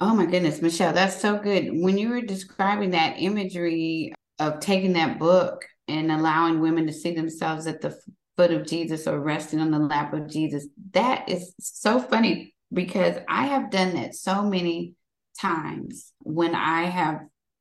Oh 0.00 0.14
my 0.14 0.24
goodness, 0.24 0.62
Michelle, 0.62 0.94
that's 0.94 1.20
so 1.20 1.36
good. 1.36 1.68
When 1.72 1.98
you 1.98 2.08
were 2.08 2.22
describing 2.22 2.92
that 2.92 3.16
imagery 3.18 4.14
of 4.38 4.60
taking 4.60 4.94
that 4.94 5.18
book 5.18 5.62
and 5.88 6.10
allowing 6.10 6.60
women 6.60 6.86
to 6.86 6.92
see 6.92 7.14
themselves 7.14 7.66
at 7.66 7.82
the 7.82 7.94
foot 8.40 8.52
of 8.52 8.66
Jesus 8.66 9.06
or 9.06 9.20
resting 9.20 9.60
on 9.60 9.70
the 9.70 9.78
lap 9.78 10.14
of 10.14 10.26
Jesus. 10.26 10.66
That 10.92 11.28
is 11.28 11.54
so 11.60 12.00
funny 12.00 12.54
because 12.72 13.16
I 13.28 13.46
have 13.46 13.70
done 13.70 13.94
that 13.96 14.14
so 14.14 14.42
many 14.42 14.94
times 15.38 16.14
when 16.20 16.54
I 16.54 16.84
have 16.84 17.20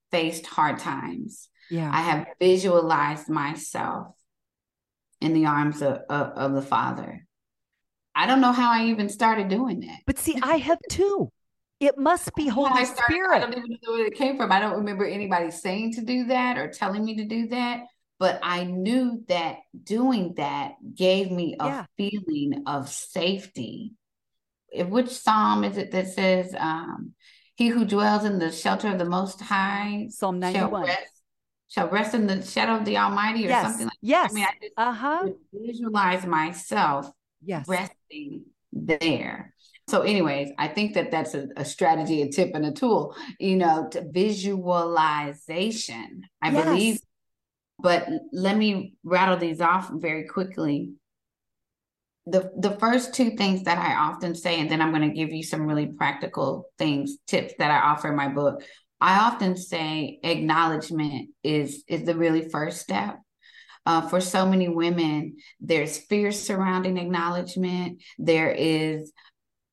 faced 0.10 0.46
hard 0.46 0.80
times. 0.80 1.50
Yeah. 1.70 1.90
I 1.94 2.02
have 2.02 2.28
visualized 2.40 3.28
myself 3.28 4.16
in 5.20 5.34
the 5.34 5.48
arms 5.48 5.82
of, 5.82 6.00
of, 6.10 6.28
of 6.38 6.54
the 6.54 6.62
Father. 6.62 7.28
I 8.16 8.26
don't 8.26 8.40
know 8.40 8.54
how 8.54 8.72
I 8.72 8.86
even 8.86 9.10
started 9.10 9.50
doing 9.50 9.82
that. 9.82 10.00
But 10.06 10.18
see, 10.18 10.40
I 10.42 10.58
have 10.58 10.80
too. 10.90 11.30
It 11.82 11.98
must 11.98 12.34
be 12.36 12.48
Holy 12.48 12.86
started, 12.86 13.04
Spirit. 13.04 13.36
I 13.36 13.40
don't 13.40 13.52
even 13.58 13.78
know 13.84 13.92
where 13.92 14.06
it 14.06 14.16
came 14.16 14.38
from. 14.38 14.52
I 14.52 14.62
don't 14.62 14.78
remember 14.78 15.06
anybody 15.06 15.52
saying 15.52 15.94
to 15.94 16.02
do 16.02 16.26
that 16.28 16.58
or 16.58 16.70
telling 16.70 17.04
me 17.04 17.18
to 17.18 17.26
do 17.26 17.48
that. 17.50 17.82
But 18.20 18.40
I 18.44 18.66
knew 18.66 19.24
that 19.30 19.60
doing 19.82 20.34
that 20.36 20.74
gave 20.94 21.32
me 21.32 21.56
a 21.60 21.66
yeah. 21.66 21.86
feeling 21.98 22.64
of 22.68 22.90
safety. 22.90 23.94
Which 24.74 25.10
psalm 25.10 25.64
is 25.64 25.78
it 25.78 25.92
that 25.92 26.10
says, 26.10 26.54
um, 26.58 27.14
He 27.56 27.70
who 27.70 27.86
dwells 27.86 28.26
in 28.26 28.38
the 28.38 28.52
shelter 28.52 28.90
of 28.90 29.00
the 29.00 29.06
Most 29.06 29.40
High 29.40 30.08
Psalm 30.10 30.40
91. 30.40 30.70
Shall 30.70 30.82
rest, 30.86 31.22
shall 31.70 31.90
rest 31.90 32.14
in 32.14 32.28
the 32.28 32.44
shadow 32.44 32.76
of 32.76 32.86
the 32.86 32.98
Almighty 32.98 33.46
or 33.46 33.50
yes. 33.50 33.64
something 33.64 33.86
like 33.86 33.98
yes. 34.02 34.32
that. 34.32 34.32
I 34.32 34.36
mean, 34.36 34.46
I 34.46 34.52
just 34.62 34.74
uh-huh. 34.78 35.30
visualize 35.54 36.26
myself 36.26 37.10
yes. 37.42 37.66
resting 37.68 38.44
there. 38.74 39.54
So, 39.88 40.02
anyways, 40.02 40.52
I 40.60 40.68
think 40.68 40.94
that 40.94 41.10
that's 41.10 41.34
a, 41.34 41.48
a, 41.58 41.66
strategy, 41.66 42.22
a 42.22 42.30
tip, 42.30 42.52
and 42.54 42.64
a 42.64 42.72
tool, 42.72 43.16
you 43.40 43.56
know, 43.56 43.88
to 43.90 44.08
visualization. 44.08 46.28
I 46.44 46.52
yes. 46.52 46.64
believe, 46.64 47.00
but 47.80 48.08
let 48.32 48.58
me 48.58 48.96
rattle 49.04 49.38
these 49.38 49.62
off 49.62 49.90
very 49.94 50.28
quickly. 50.28 50.92
The, 52.26 52.52
the 52.58 52.72
first 52.72 53.14
two 53.14 53.32
things 53.32 53.64
that 53.64 53.78
I 53.78 53.96
often 53.96 54.36
say, 54.36 54.60
and 54.60 54.70
then 54.70 54.82
I'm 54.82 54.94
going 54.94 55.10
to 55.10 55.16
give 55.16 55.32
you 55.32 55.44
some 55.44 55.66
really 55.66 55.88
practical 55.88 56.66
things, 56.78 57.18
tips 57.26 57.54
that 57.58 57.72
I 57.72 57.90
offer 57.90 58.10
in 58.10 58.16
my 58.16 58.28
book. 58.28 58.64
I 59.02 59.20
often 59.20 59.56
say 59.56 60.20
acknowledgement 60.24 61.30
is 61.44 61.84
is 61.88 62.04
the 62.04 62.16
really 62.16 62.50
first 62.50 62.82
step. 62.82 63.20
Uh, 63.86 64.08
for 64.08 64.20
so 64.20 64.46
many 64.46 64.68
women, 64.68 65.38
there's 65.60 65.98
fear 65.98 66.32
surrounding 66.32 66.98
acknowledgement. 66.98 68.04
There 68.18 68.52
is 68.52 69.12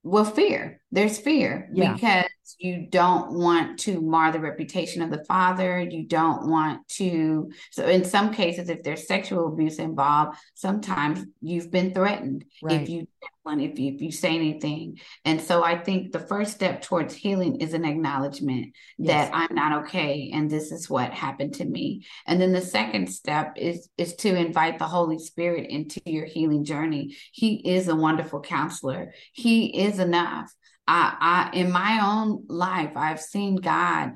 well 0.05 0.25
fear 0.25 0.81
there's 0.93 1.19
fear 1.19 1.69
yeah. 1.73 1.95
because 1.95 2.25
you 2.59 2.87
don't 2.89 3.33
want 3.33 3.79
to 3.81 4.01
mar 4.01 4.31
the 4.31 4.39
reputation 4.39 5.03
of 5.03 5.11
the 5.11 5.25
father 5.25 5.81
you 5.81 6.07
don't 6.07 6.49
want 6.49 6.87
to 6.89 7.51
so 7.73 7.87
in 7.87 8.05
some 8.05 8.33
cases 8.33 8.69
if 8.69 8.83
there's 8.83 9.07
sexual 9.07 9.49
abuse 9.49 9.79
involved 9.79 10.39
sometimes 10.55 11.25
you've 11.43 11.71
been 11.71 11.93
threatened 11.93 12.45
right. 12.63 12.83
if 12.83 12.89
you 12.89 13.07
if 13.49 13.79
you 13.79 13.95
if 13.95 14.03
you 14.03 14.11
say 14.11 14.35
anything 14.35 14.99
and 15.25 15.41
so 15.41 15.63
i 15.63 15.79
think 15.79 16.11
the 16.11 16.19
first 16.19 16.53
step 16.53 16.83
towards 16.83 17.15
healing 17.15 17.61
is 17.61 17.75
an 17.75 17.85
acknowledgement 17.85 18.75
yes. 18.99 19.29
that 19.29 19.37
i'm 19.37 19.55
not 19.55 19.85
okay 19.85 20.31
and 20.35 20.51
this 20.51 20.73
is 20.73 20.91
what 20.91 21.13
happened 21.13 21.55
to 21.55 21.65
me 21.65 22.05
and 22.27 22.41
then 22.41 22.53
the 22.53 22.61
second 22.61 23.07
step 23.09 23.53
is 23.57 23.89
is 23.99 24.17
to 24.17 24.35
invite 24.35 24.81
the 24.81 24.85
holy 24.85 25.19
spirit 25.19 25.71
into 25.71 26.01
your 26.05 26.27
healing 26.27 26.65
journey 26.65 27.17
he 27.33 27.55
is 27.69 27.87
a 27.87 27.95
wonderful 27.95 28.41
counselor 28.41 29.13
he 29.33 29.67
is 29.81 30.01
enough 30.01 30.53
I, 30.87 31.51
I 31.53 31.57
in 31.57 31.71
my 31.71 32.01
own 32.03 32.45
life, 32.49 32.93
I've 32.97 33.21
seen 33.21 33.57
God 33.57 34.13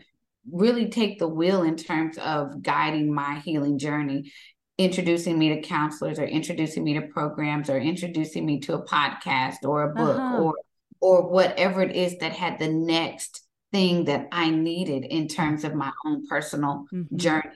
really 0.50 0.88
take 0.88 1.18
the 1.18 1.28
wheel 1.28 1.62
in 1.62 1.76
terms 1.76 2.18
of 2.18 2.62
guiding 2.62 3.12
my 3.12 3.40
healing 3.40 3.78
journey, 3.78 4.32
introducing 4.78 5.38
me 5.38 5.50
to 5.50 5.60
counselors 5.60 6.18
or 6.18 6.24
introducing 6.24 6.84
me 6.84 6.94
to 6.94 7.02
programs 7.02 7.68
or 7.68 7.78
introducing 7.78 8.46
me 8.46 8.60
to 8.60 8.74
a 8.74 8.84
podcast 8.84 9.56
or 9.64 9.90
a 9.90 9.94
book 9.94 10.16
uh-huh. 10.16 10.42
or 10.42 10.54
or 11.00 11.30
whatever 11.30 11.82
it 11.82 11.96
is 11.96 12.18
that 12.18 12.32
had 12.32 12.58
the 12.58 12.68
next 12.68 13.42
thing 13.72 14.04
that 14.04 14.28
I 14.32 14.50
needed 14.50 15.04
in 15.04 15.28
terms 15.28 15.64
of 15.64 15.74
my 15.74 15.90
own 16.04 16.26
personal 16.26 16.84
mm-hmm. 16.92 17.16
journey. 17.16 17.48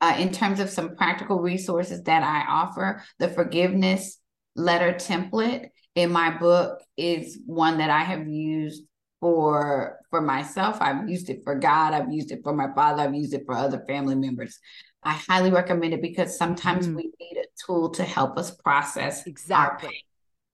Uh, 0.00 0.16
in 0.18 0.32
terms 0.32 0.60
of 0.60 0.70
some 0.70 0.96
practical 0.96 1.40
resources 1.40 2.02
that 2.04 2.22
I 2.22 2.50
offer, 2.50 3.02
the 3.18 3.28
forgiveness 3.28 4.18
letter 4.56 4.94
template 4.94 5.68
in 5.94 6.12
my 6.12 6.30
book 6.30 6.80
is 6.96 7.38
one 7.46 7.78
that 7.78 7.90
I 7.90 8.02
have 8.02 8.28
used 8.28 8.84
for 9.20 9.98
for 10.10 10.20
myself. 10.20 10.78
I've 10.80 11.08
used 11.08 11.30
it 11.30 11.42
for 11.44 11.54
God. 11.54 11.92
I've 11.92 12.12
used 12.12 12.32
it 12.32 12.40
for 12.42 12.54
my 12.54 12.72
father. 12.74 13.02
I've 13.02 13.14
used 13.14 13.34
it 13.34 13.42
for 13.46 13.54
other 13.54 13.84
family 13.86 14.14
members. 14.14 14.58
I 15.02 15.12
highly 15.12 15.50
recommend 15.50 15.94
it 15.94 16.02
because 16.02 16.36
sometimes 16.36 16.86
mm. 16.86 16.96
we 16.96 17.12
need 17.20 17.38
a 17.38 17.46
tool 17.66 17.90
to 17.90 18.04
help 18.04 18.38
us 18.38 18.50
process 18.50 19.26
exactly. 19.26 20.04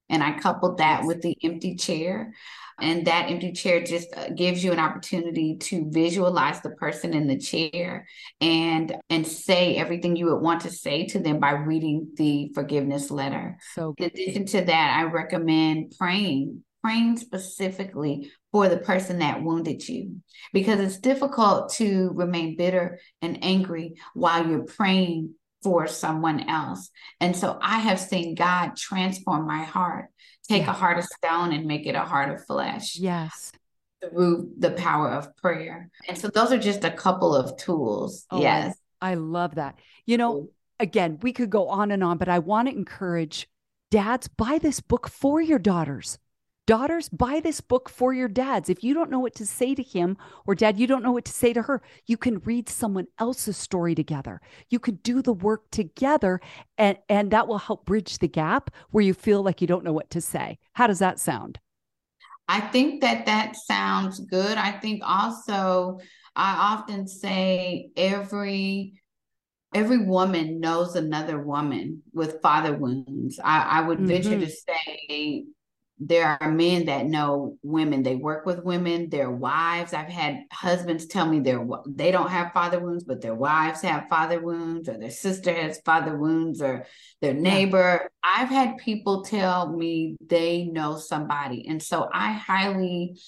And 0.09 0.23
I 0.23 0.39
coupled 0.39 0.79
that 0.79 1.05
with 1.05 1.23
the 1.23 1.37
empty 1.43 1.75
chair. 1.77 2.33
And 2.79 3.07
that 3.07 3.31
empty 3.31 3.53
chair 3.53 3.83
just 3.83 4.15
uh, 4.15 4.29
gives 4.29 4.63
you 4.63 4.71
an 4.71 4.79
opportunity 4.79 5.57
to 5.57 5.89
visualize 5.91 6.61
the 6.61 6.71
person 6.71 7.15
in 7.15 7.27
the 7.27 7.39
chair 7.39 8.07
and 8.41 8.95
and 9.09 9.27
say 9.27 9.77
everything 9.77 10.15
you 10.15 10.27
would 10.27 10.43
want 10.43 10.61
to 10.63 10.71
say 10.71 11.07
to 11.07 11.19
them 11.19 11.41
by 11.41 11.53
reading 11.53 12.09
the 12.17 12.51
forgiveness 12.55 13.11
letter. 13.11 13.57
So 13.75 13.95
in 13.97 14.05
addition 14.05 14.45
to 14.47 14.61
that, 14.63 14.97
I 14.99 15.05
recommend 15.05 15.95
praying, 15.99 16.63
praying 16.85 17.17
specifically 17.17 18.31
for 18.53 18.69
the 18.69 18.79
person 18.79 19.21
that 19.21 19.43
wounded 19.43 19.89
you 19.89 20.21
because 20.53 20.79
it's 20.81 20.99
difficult 20.99 21.73
to 21.75 22.11
remain 22.15 22.57
bitter 22.57 22.99
and 23.23 23.43
angry 23.43 23.95
while 24.15 24.47
you're 24.47 24.65
praying 24.65 25.35
for 25.67 25.89
someone 25.89 26.49
else. 26.49 26.91
And 27.19 27.35
so 27.35 27.59
I 27.61 27.81
have 27.81 27.99
seen 27.99 28.37
God 28.37 28.77
transform 28.77 29.49
my 29.49 29.65
heart 29.65 30.11
take 30.49 30.63
yeah. 30.63 30.71
a 30.71 30.75
heart 30.75 30.97
of 30.97 31.05
stone 31.05 31.53
and 31.53 31.67
make 31.67 31.87
it 31.87 31.97
a 31.97 32.03
heart 32.03 32.33
of 32.33 32.45
flesh. 32.45 32.97
Yes. 32.97 33.51
Through 34.01 34.53
the 34.57 34.71
power 34.71 35.11
of 35.11 35.37
prayer. 35.37 35.91
And 36.09 36.17
so 36.17 36.29
those 36.29 36.53
are 36.53 36.59
just 36.59 36.85
a 36.85 36.91
couple 36.91 37.35
of 37.35 37.57
tools. 37.57 38.27
Oh, 38.31 38.41
yes. 38.41 38.77
I, 39.01 39.13
I 39.13 39.15
love 39.15 39.57
that. 39.57 39.81
You 40.05 40.19
know, 40.19 40.51
again, 40.79 41.19
we 41.21 41.33
could 41.33 41.51
go 41.51 41.69
on 41.69 41.91
and 41.91 42.05
on, 42.05 42.17
but 42.17 42.29
I 42.29 42.39
want 42.39 42.69
to 42.69 42.75
encourage 42.77 43.49
dads 43.91 44.29
buy 44.29 44.61
this 44.63 44.79
book 44.79 45.09
for 45.09 45.41
your 45.41 45.59
daughters. 45.59 46.17
Daughters, 46.67 47.09
buy 47.09 47.39
this 47.39 47.61
book 47.61 47.89
for 47.89 48.13
your 48.13 48.27
dads. 48.27 48.69
If 48.69 48.83
you 48.83 48.93
don't 48.93 49.11
know 49.11 49.21
what 49.21 49.37
to 49.37 49.47
say 49.47 49.77
to 49.77 49.83
him 49.85 50.17
or 50.47 50.57
dad, 50.57 50.81
you 50.81 50.89
don't 50.89 51.03
know 51.05 51.13
what 51.13 51.25
to 51.27 51.33
say 51.33 51.53
to 51.53 51.63
her, 51.63 51.81
you 52.07 52.17
can 52.17 52.41
read 52.41 52.69
someone 52.69 53.07
else's 53.21 53.57
story 53.57 53.95
together. 53.95 54.41
You 54.69 54.81
can 54.81 54.97
do 54.97 55.23
the 55.23 55.33
work 55.33 55.71
together 55.71 56.41
and 56.77 56.99
and 57.09 57.31
that 57.31 57.47
will 57.47 57.59
help 57.59 57.87
bridge 57.87 58.19
the 58.19 58.27
gap 58.27 58.71
where 58.91 59.05
you 59.05 59.15
feel 59.15 59.45
like 59.45 59.61
you 59.61 59.69
don't 59.69 59.85
know 59.85 59.93
what 59.93 60.11
to 60.11 60.21
say. 60.21 60.59
How 60.73 60.89
does 60.89 60.99
that 60.99 61.21
sound? 61.21 61.61
I 62.49 62.61
think 62.61 63.01
that 63.01 63.27
that 63.27 63.55
sounds 63.55 64.19
good. 64.19 64.59
I 64.59 64.73
think 64.73 65.03
also 65.07 66.01
I 66.35 66.75
often 66.75 67.07
say 67.07 67.91
every 67.97 69.01
every 69.73 69.99
woman 69.99 70.59
knows 70.59 70.97
another 70.97 71.41
woman 71.41 72.03
with 72.13 72.43
father 72.43 72.73
wounds. 72.73 73.39
I, 73.43 73.63
I 73.63 73.81
would 73.83 73.99
mm-hmm. 73.99 74.07
venture 74.09 74.41
to 74.41 74.51
say 74.51 75.45
there 75.99 76.37
are 76.41 76.51
men 76.51 76.87
that 76.87 77.07
know 77.07 77.57
women. 77.63 78.03
They 78.03 78.17
work 78.17 78.45
with 78.45 78.63
women. 78.63 79.09
Their 79.09 79.31
wives 79.31 79.95
i've 79.95 80.09
had 80.09 80.41
husbands 80.53 81.07
tell 81.07 81.27
me 81.27 81.41
they 81.41 81.57
they 81.89 82.11
don't 82.11 82.31
have 82.31 82.53
father 82.53 82.81
wounds 82.81 83.05
but 83.05 83.21
their 83.21 83.35
wives 83.35 83.81
have 83.83 84.09
father 84.09 84.41
wounds 84.41 84.89
or 84.89 84.99
their 84.99 85.11
sister 85.11 85.53
has 85.53 85.81
father 85.85 86.17
wounds 86.17 86.61
or 86.61 86.87
their 87.21 87.35
neighbor. 87.35 88.11
I've 88.23 88.49
had 88.49 88.79
people 88.79 89.23
tell 89.23 89.73
me 89.73 90.17
they 90.21 90.65
know 90.65 90.99
somebody. 90.99 91.67
And 91.67 91.83
so 91.83 92.09
i 92.13 92.33
highly 92.33 93.19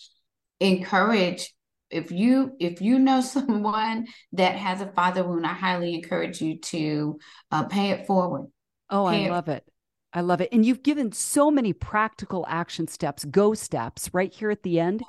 encourage 0.60 1.54
if 1.90 2.10
you 2.10 2.52
if 2.60 2.82
you 2.82 2.98
know 2.98 3.20
someone 3.22 4.06
that 4.32 4.56
has 4.56 4.80
a 4.80 4.92
father 4.92 5.24
wound 5.24 5.46
i 5.46 5.54
highly 5.54 5.94
encourage 5.94 6.42
you 6.42 6.58
to 6.58 7.18
uh, 7.50 7.64
pay 7.64 7.90
it 7.90 8.06
forward. 8.06 8.46
Oh 8.90 9.08
pay 9.08 9.26
i 9.26 9.30
love 9.30 9.48
it 9.48 9.64
I 10.12 10.22
love 10.22 10.40
it. 10.40 10.48
And 10.52 10.64
you've 10.64 10.82
given 10.82 11.12
so 11.12 11.50
many 11.50 11.72
practical 11.72 12.46
action 12.48 12.88
steps, 12.88 13.24
go 13.24 13.54
steps 13.54 14.10
right 14.12 14.32
here 14.32 14.50
at 14.50 14.62
the 14.62 14.80
end. 14.80 15.02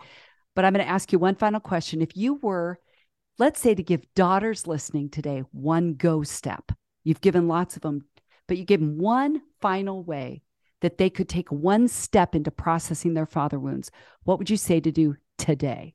But 0.55 0.65
I'm 0.65 0.73
going 0.73 0.85
to 0.85 0.91
ask 0.91 1.11
you 1.11 1.19
one 1.19 1.35
final 1.35 1.59
question. 1.59 2.01
If 2.01 2.17
you 2.17 2.35
were, 2.35 2.79
let's 3.37 3.59
say, 3.59 3.75
to 3.75 3.83
give 3.83 4.13
daughters 4.13 4.67
listening 4.67 5.09
today 5.09 5.43
one 5.51 5.93
go 5.93 6.23
step, 6.23 6.71
you've 7.03 7.21
given 7.21 7.47
lots 7.47 7.75
of 7.75 7.81
them, 7.81 8.05
but 8.47 8.57
you 8.57 8.65
give 8.65 8.81
them 8.81 8.97
one 8.97 9.41
final 9.61 10.03
way 10.03 10.41
that 10.81 10.97
they 10.97 11.09
could 11.09 11.29
take 11.29 11.51
one 11.51 11.87
step 11.87 12.35
into 12.35 12.51
processing 12.51 13.13
their 13.13 13.25
father 13.25 13.59
wounds, 13.59 13.91
what 14.23 14.37
would 14.39 14.49
you 14.49 14.57
say 14.57 14.79
to 14.79 14.91
do 14.91 15.15
today? 15.37 15.93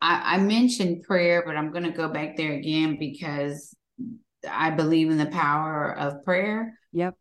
I, 0.00 0.36
I 0.36 0.38
mentioned 0.38 1.02
prayer, 1.02 1.42
but 1.46 1.56
I'm 1.56 1.70
going 1.70 1.84
to 1.84 1.90
go 1.90 2.08
back 2.08 2.36
there 2.36 2.52
again 2.52 2.96
because 2.98 3.74
I 4.48 4.70
believe 4.70 5.10
in 5.10 5.18
the 5.18 5.26
power 5.26 5.96
of 5.98 6.24
prayer. 6.24 6.78
Yep. 6.92 7.14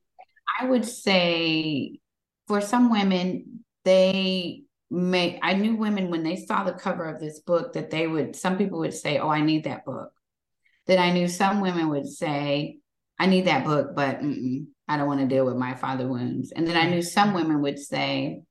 I 0.60 0.66
would 0.66 0.86
say 0.86 2.00
for 2.48 2.62
some 2.62 2.92
women, 2.92 3.64
they 3.84 4.64
may, 4.90 5.40
I 5.42 5.54
knew 5.54 5.76
women 5.76 6.10
when 6.10 6.24
they 6.24 6.36
saw 6.36 6.64
the 6.64 6.74
cover 6.74 7.06
of 7.06 7.20
this 7.20 7.40
book 7.40 7.74
that 7.74 7.90
they 7.90 8.08
would, 8.08 8.36
some 8.36 8.58
people 8.58 8.80
would 8.80 8.94
say, 8.94 9.18
Oh, 9.18 9.30
I 9.30 9.42
need 9.42 9.66
that 9.66 9.86
book. 9.86 10.12
Then 10.88 11.00
I 11.00 11.12
knew 11.12 11.28
some 11.28 11.62
women 11.62 11.90
would 11.90 12.08
say, 12.08 12.78
I 13.18 13.26
need 13.26 13.46
that 13.46 13.66
book, 13.66 13.96
but 13.96 14.20
I 14.88 14.98
don't 14.98 15.08
want 15.08 15.22
to 15.22 15.28
deal 15.28 15.46
with 15.46 15.56
my 15.56 15.74
father 15.74 16.08
wounds. 16.08 16.52
And 16.52 16.68
then 16.68 16.78
I 16.78 16.90
knew 16.90 17.02
some 17.02 17.34
women 17.34 17.62
would 17.62 17.80
say, 17.80 18.42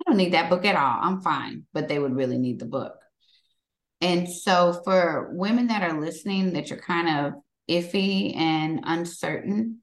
I 0.00 0.10
don't 0.10 0.16
need 0.16 0.32
that 0.32 0.50
book 0.50 0.64
at 0.64 0.76
all. 0.76 0.98
I'm 1.00 1.20
fine, 1.20 1.64
but 1.72 1.86
they 1.86 1.98
would 1.98 2.16
really 2.16 2.38
need 2.38 2.58
the 2.58 2.66
book. 2.66 2.94
And 4.00 4.28
so 4.28 4.80
for 4.84 5.28
women 5.32 5.66
that 5.66 5.82
are 5.82 6.00
listening 6.00 6.54
that 6.54 6.70
you're 6.70 6.78
kind 6.78 7.26
of 7.26 7.34
iffy 7.68 8.34
and 8.34 8.80
uncertain, 8.84 9.82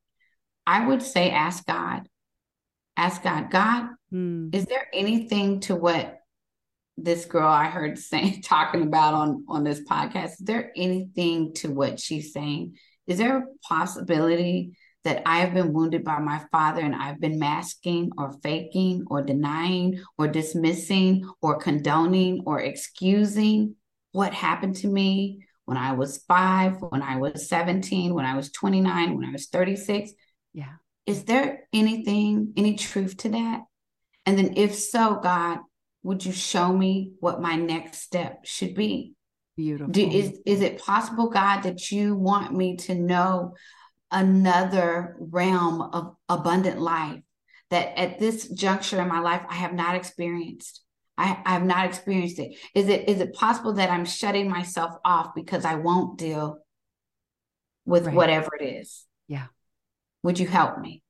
I 0.67 0.85
would 0.85 1.01
say 1.01 1.31
ask 1.31 1.65
God. 1.65 2.07
Ask 2.97 3.23
God, 3.23 3.49
God, 3.49 3.89
Hmm. 4.11 4.49
is 4.53 4.65
there 4.65 4.87
anything 4.93 5.59
to 5.61 5.75
what 5.75 6.19
this 6.97 7.25
girl 7.25 7.47
I 7.47 7.65
heard 7.65 7.97
saying 8.11 8.41
talking 8.41 8.81
about 8.83 9.13
on 9.13 9.45
on 9.47 9.63
this 9.63 9.81
podcast? 9.81 10.33
Is 10.33 10.37
there 10.39 10.71
anything 10.75 11.53
to 11.55 11.71
what 11.71 11.99
she's 11.99 12.33
saying? 12.33 12.77
Is 13.07 13.17
there 13.17 13.37
a 13.37 13.45
possibility 13.67 14.77
that 15.03 15.21
I 15.25 15.39
have 15.39 15.53
been 15.53 15.71
wounded 15.71 16.03
by 16.03 16.19
my 16.19 16.43
father 16.51 16.81
and 16.81 16.93
I've 16.93 17.21
been 17.21 17.39
masking 17.39 18.11
or 18.17 18.33
faking 18.43 19.05
or 19.07 19.21
denying 19.21 20.03
or 20.17 20.27
dismissing 20.27 21.29
or 21.41 21.55
condoning 21.55 22.43
or 22.45 22.59
excusing 22.59 23.75
what 24.11 24.33
happened 24.33 24.75
to 24.77 24.87
me 24.87 25.45
when 25.63 25.77
I 25.77 25.93
was 25.93 26.17
five, 26.27 26.81
when 26.81 27.01
I 27.01 27.17
was 27.17 27.47
17, 27.47 28.13
when 28.13 28.25
I 28.25 28.35
was 28.35 28.51
29, 28.51 29.15
when 29.15 29.25
I 29.25 29.31
was 29.31 29.47
36? 29.47 30.11
Yeah. 30.53 30.73
Is 31.05 31.23
there 31.23 31.67
anything, 31.71 32.53
any 32.57 32.75
truth 32.75 33.17
to 33.17 33.29
that? 33.29 33.61
And 34.25 34.37
then, 34.37 34.53
if 34.57 34.75
so, 34.75 35.19
God, 35.21 35.59
would 36.03 36.25
you 36.25 36.33
show 36.33 36.71
me 36.71 37.13
what 37.19 37.41
my 37.41 37.55
next 37.55 37.99
step 37.99 38.45
should 38.45 38.75
be? 38.75 39.13
Beautiful. 39.55 39.91
Do, 39.91 40.07
is 40.07 40.39
is 40.45 40.61
it 40.61 40.81
possible, 40.83 41.29
God, 41.29 41.61
that 41.61 41.91
you 41.91 42.15
want 42.15 42.53
me 42.53 42.75
to 42.77 42.95
know 42.95 43.55
another 44.11 45.15
realm 45.19 45.81
of 45.81 46.15
abundant 46.29 46.79
life 46.79 47.21
that 47.69 47.97
at 47.97 48.19
this 48.19 48.47
juncture 48.49 49.01
in 49.01 49.07
my 49.07 49.19
life 49.19 49.41
I 49.49 49.55
have 49.55 49.73
not 49.73 49.95
experienced? 49.95 50.81
I, 51.17 51.41
I 51.45 51.53
have 51.53 51.65
not 51.65 51.85
experienced 51.85 52.37
it. 52.37 52.57
Is 52.75 52.89
it 52.89 53.09
is 53.09 53.19
it 53.19 53.33
possible 53.33 53.73
that 53.73 53.89
I'm 53.89 54.05
shutting 54.05 54.49
myself 54.49 54.95
off 55.03 55.33
because 55.35 55.65
I 55.65 55.75
won't 55.75 56.19
deal 56.19 56.59
with 57.85 58.05
Right. 58.05 58.15
whatever 58.15 58.49
it 58.59 58.65
is? 58.81 59.05
Yeah. 59.27 59.47
Would 60.23 60.39
you 60.39 60.47
help 60.47 60.79
me? 60.79 61.03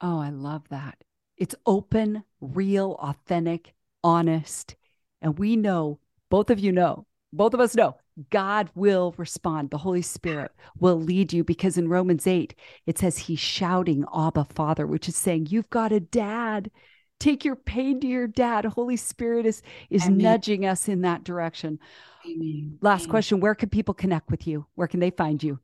Oh, 0.00 0.20
I 0.20 0.30
love 0.30 0.68
that. 0.70 1.02
It's 1.36 1.54
open, 1.64 2.24
real, 2.40 2.92
authentic, 3.00 3.74
honest. 4.02 4.76
And 5.20 5.38
we 5.38 5.56
know, 5.56 6.00
both 6.30 6.50
of 6.50 6.60
you 6.60 6.72
know, 6.72 7.06
both 7.32 7.54
of 7.54 7.60
us 7.60 7.74
know, 7.74 7.96
God 8.30 8.70
will 8.74 9.14
respond. 9.18 9.70
The 9.70 9.78
Holy 9.78 10.02
Spirit 10.02 10.52
will 10.78 11.00
lead 11.00 11.32
you 11.32 11.44
because 11.44 11.76
in 11.76 11.88
Romans 11.88 12.26
8, 12.26 12.54
it 12.86 12.98
says 12.98 13.18
he's 13.18 13.40
shouting, 13.40 14.04
Abba, 14.14 14.46
Father, 14.54 14.86
which 14.86 15.08
is 15.08 15.16
saying, 15.16 15.48
You've 15.50 15.70
got 15.70 15.92
a 15.92 16.00
dad. 16.00 16.70
Take 17.18 17.44
your 17.44 17.56
pain 17.56 18.00
to 18.00 18.06
your 18.06 18.26
dad. 18.26 18.66
Holy 18.66 18.96
Spirit 18.96 19.46
is, 19.46 19.62
is 19.88 20.04
Amen. 20.04 20.18
nudging 20.18 20.66
us 20.66 20.88
in 20.88 21.00
that 21.02 21.24
direction. 21.24 21.78
Amen. 22.26 22.78
Last 22.80 23.02
Amen. 23.02 23.10
question 23.10 23.40
Where 23.40 23.54
can 23.54 23.68
people 23.68 23.94
connect 23.94 24.30
with 24.30 24.46
you? 24.46 24.66
Where 24.74 24.88
can 24.88 25.00
they 25.00 25.10
find 25.10 25.42
you? 25.42 25.58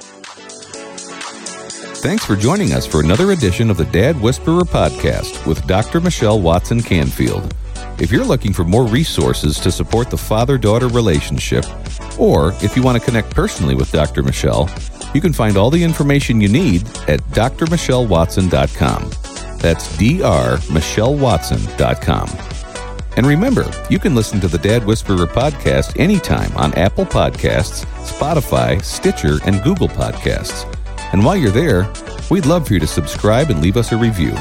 Thanks 2.05 2.23
for 2.23 2.35
joining 2.35 2.73
us 2.73 2.85
for 2.85 2.99
another 2.99 3.31
edition 3.31 3.71
of 3.71 3.77
the 3.77 3.85
Dad 3.85 4.21
Whisperer 4.21 4.61
podcast 4.61 5.47
with 5.47 5.65
Dr. 5.65 5.99
Michelle 5.99 6.39
Watson 6.39 6.83
Canfield. 6.83 7.51
If 7.99 8.11
you're 8.11 8.23
looking 8.23 8.53
for 8.53 8.63
more 8.63 8.85
resources 8.85 9.59
to 9.61 9.71
support 9.71 10.11
the 10.11 10.17
father 10.17 10.59
daughter 10.59 10.87
relationship, 10.87 11.65
or 12.19 12.53
if 12.61 12.77
you 12.77 12.83
want 12.83 12.99
to 12.99 13.03
connect 13.03 13.31
personally 13.31 13.73
with 13.73 13.91
Dr. 13.91 14.21
Michelle, 14.21 14.69
you 15.15 15.21
can 15.21 15.33
find 15.33 15.57
all 15.57 15.71
the 15.71 15.83
information 15.83 16.39
you 16.39 16.47
need 16.47 16.83
at 17.07 17.21
drmichellewatson.com. 17.31 19.09
That's 19.57 19.97
drmichellewatson.com. 19.97 22.29
And 23.17 23.25
remember, 23.25 23.71
you 23.89 23.97
can 23.97 24.13
listen 24.13 24.39
to 24.41 24.47
the 24.47 24.59
Dad 24.59 24.85
Whisperer 24.85 25.25
podcast 25.25 25.99
anytime 25.99 26.55
on 26.55 26.71
Apple 26.75 27.07
Podcasts, 27.07 27.83
Spotify, 28.05 28.79
Stitcher, 28.83 29.39
and 29.45 29.63
Google 29.63 29.87
Podcasts. 29.87 30.71
And 31.13 31.23
while 31.23 31.35
you're 31.35 31.51
there, 31.51 31.91
we'd 32.29 32.45
love 32.45 32.67
for 32.67 32.73
you 32.73 32.79
to 32.79 32.87
subscribe 32.87 33.49
and 33.49 33.61
leave 33.61 33.77
us 33.77 33.91
a 33.91 33.97
review. 33.97 34.33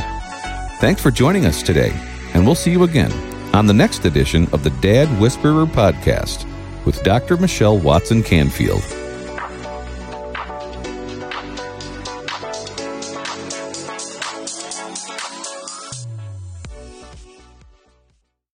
Thanks 0.80 1.00
for 1.02 1.10
joining 1.10 1.46
us 1.46 1.62
today, 1.62 1.92
and 2.34 2.44
we'll 2.44 2.54
see 2.54 2.72
you 2.72 2.82
again 2.82 3.12
on 3.54 3.66
the 3.66 3.72
next 3.74 4.04
edition 4.04 4.48
of 4.52 4.64
the 4.64 4.70
Dad 4.70 5.08
Whisperer 5.20 5.66
podcast 5.66 6.46
with 6.84 7.02
Dr. 7.04 7.36
Michelle 7.36 7.78
Watson 7.78 8.22
Canfield. 8.22 8.82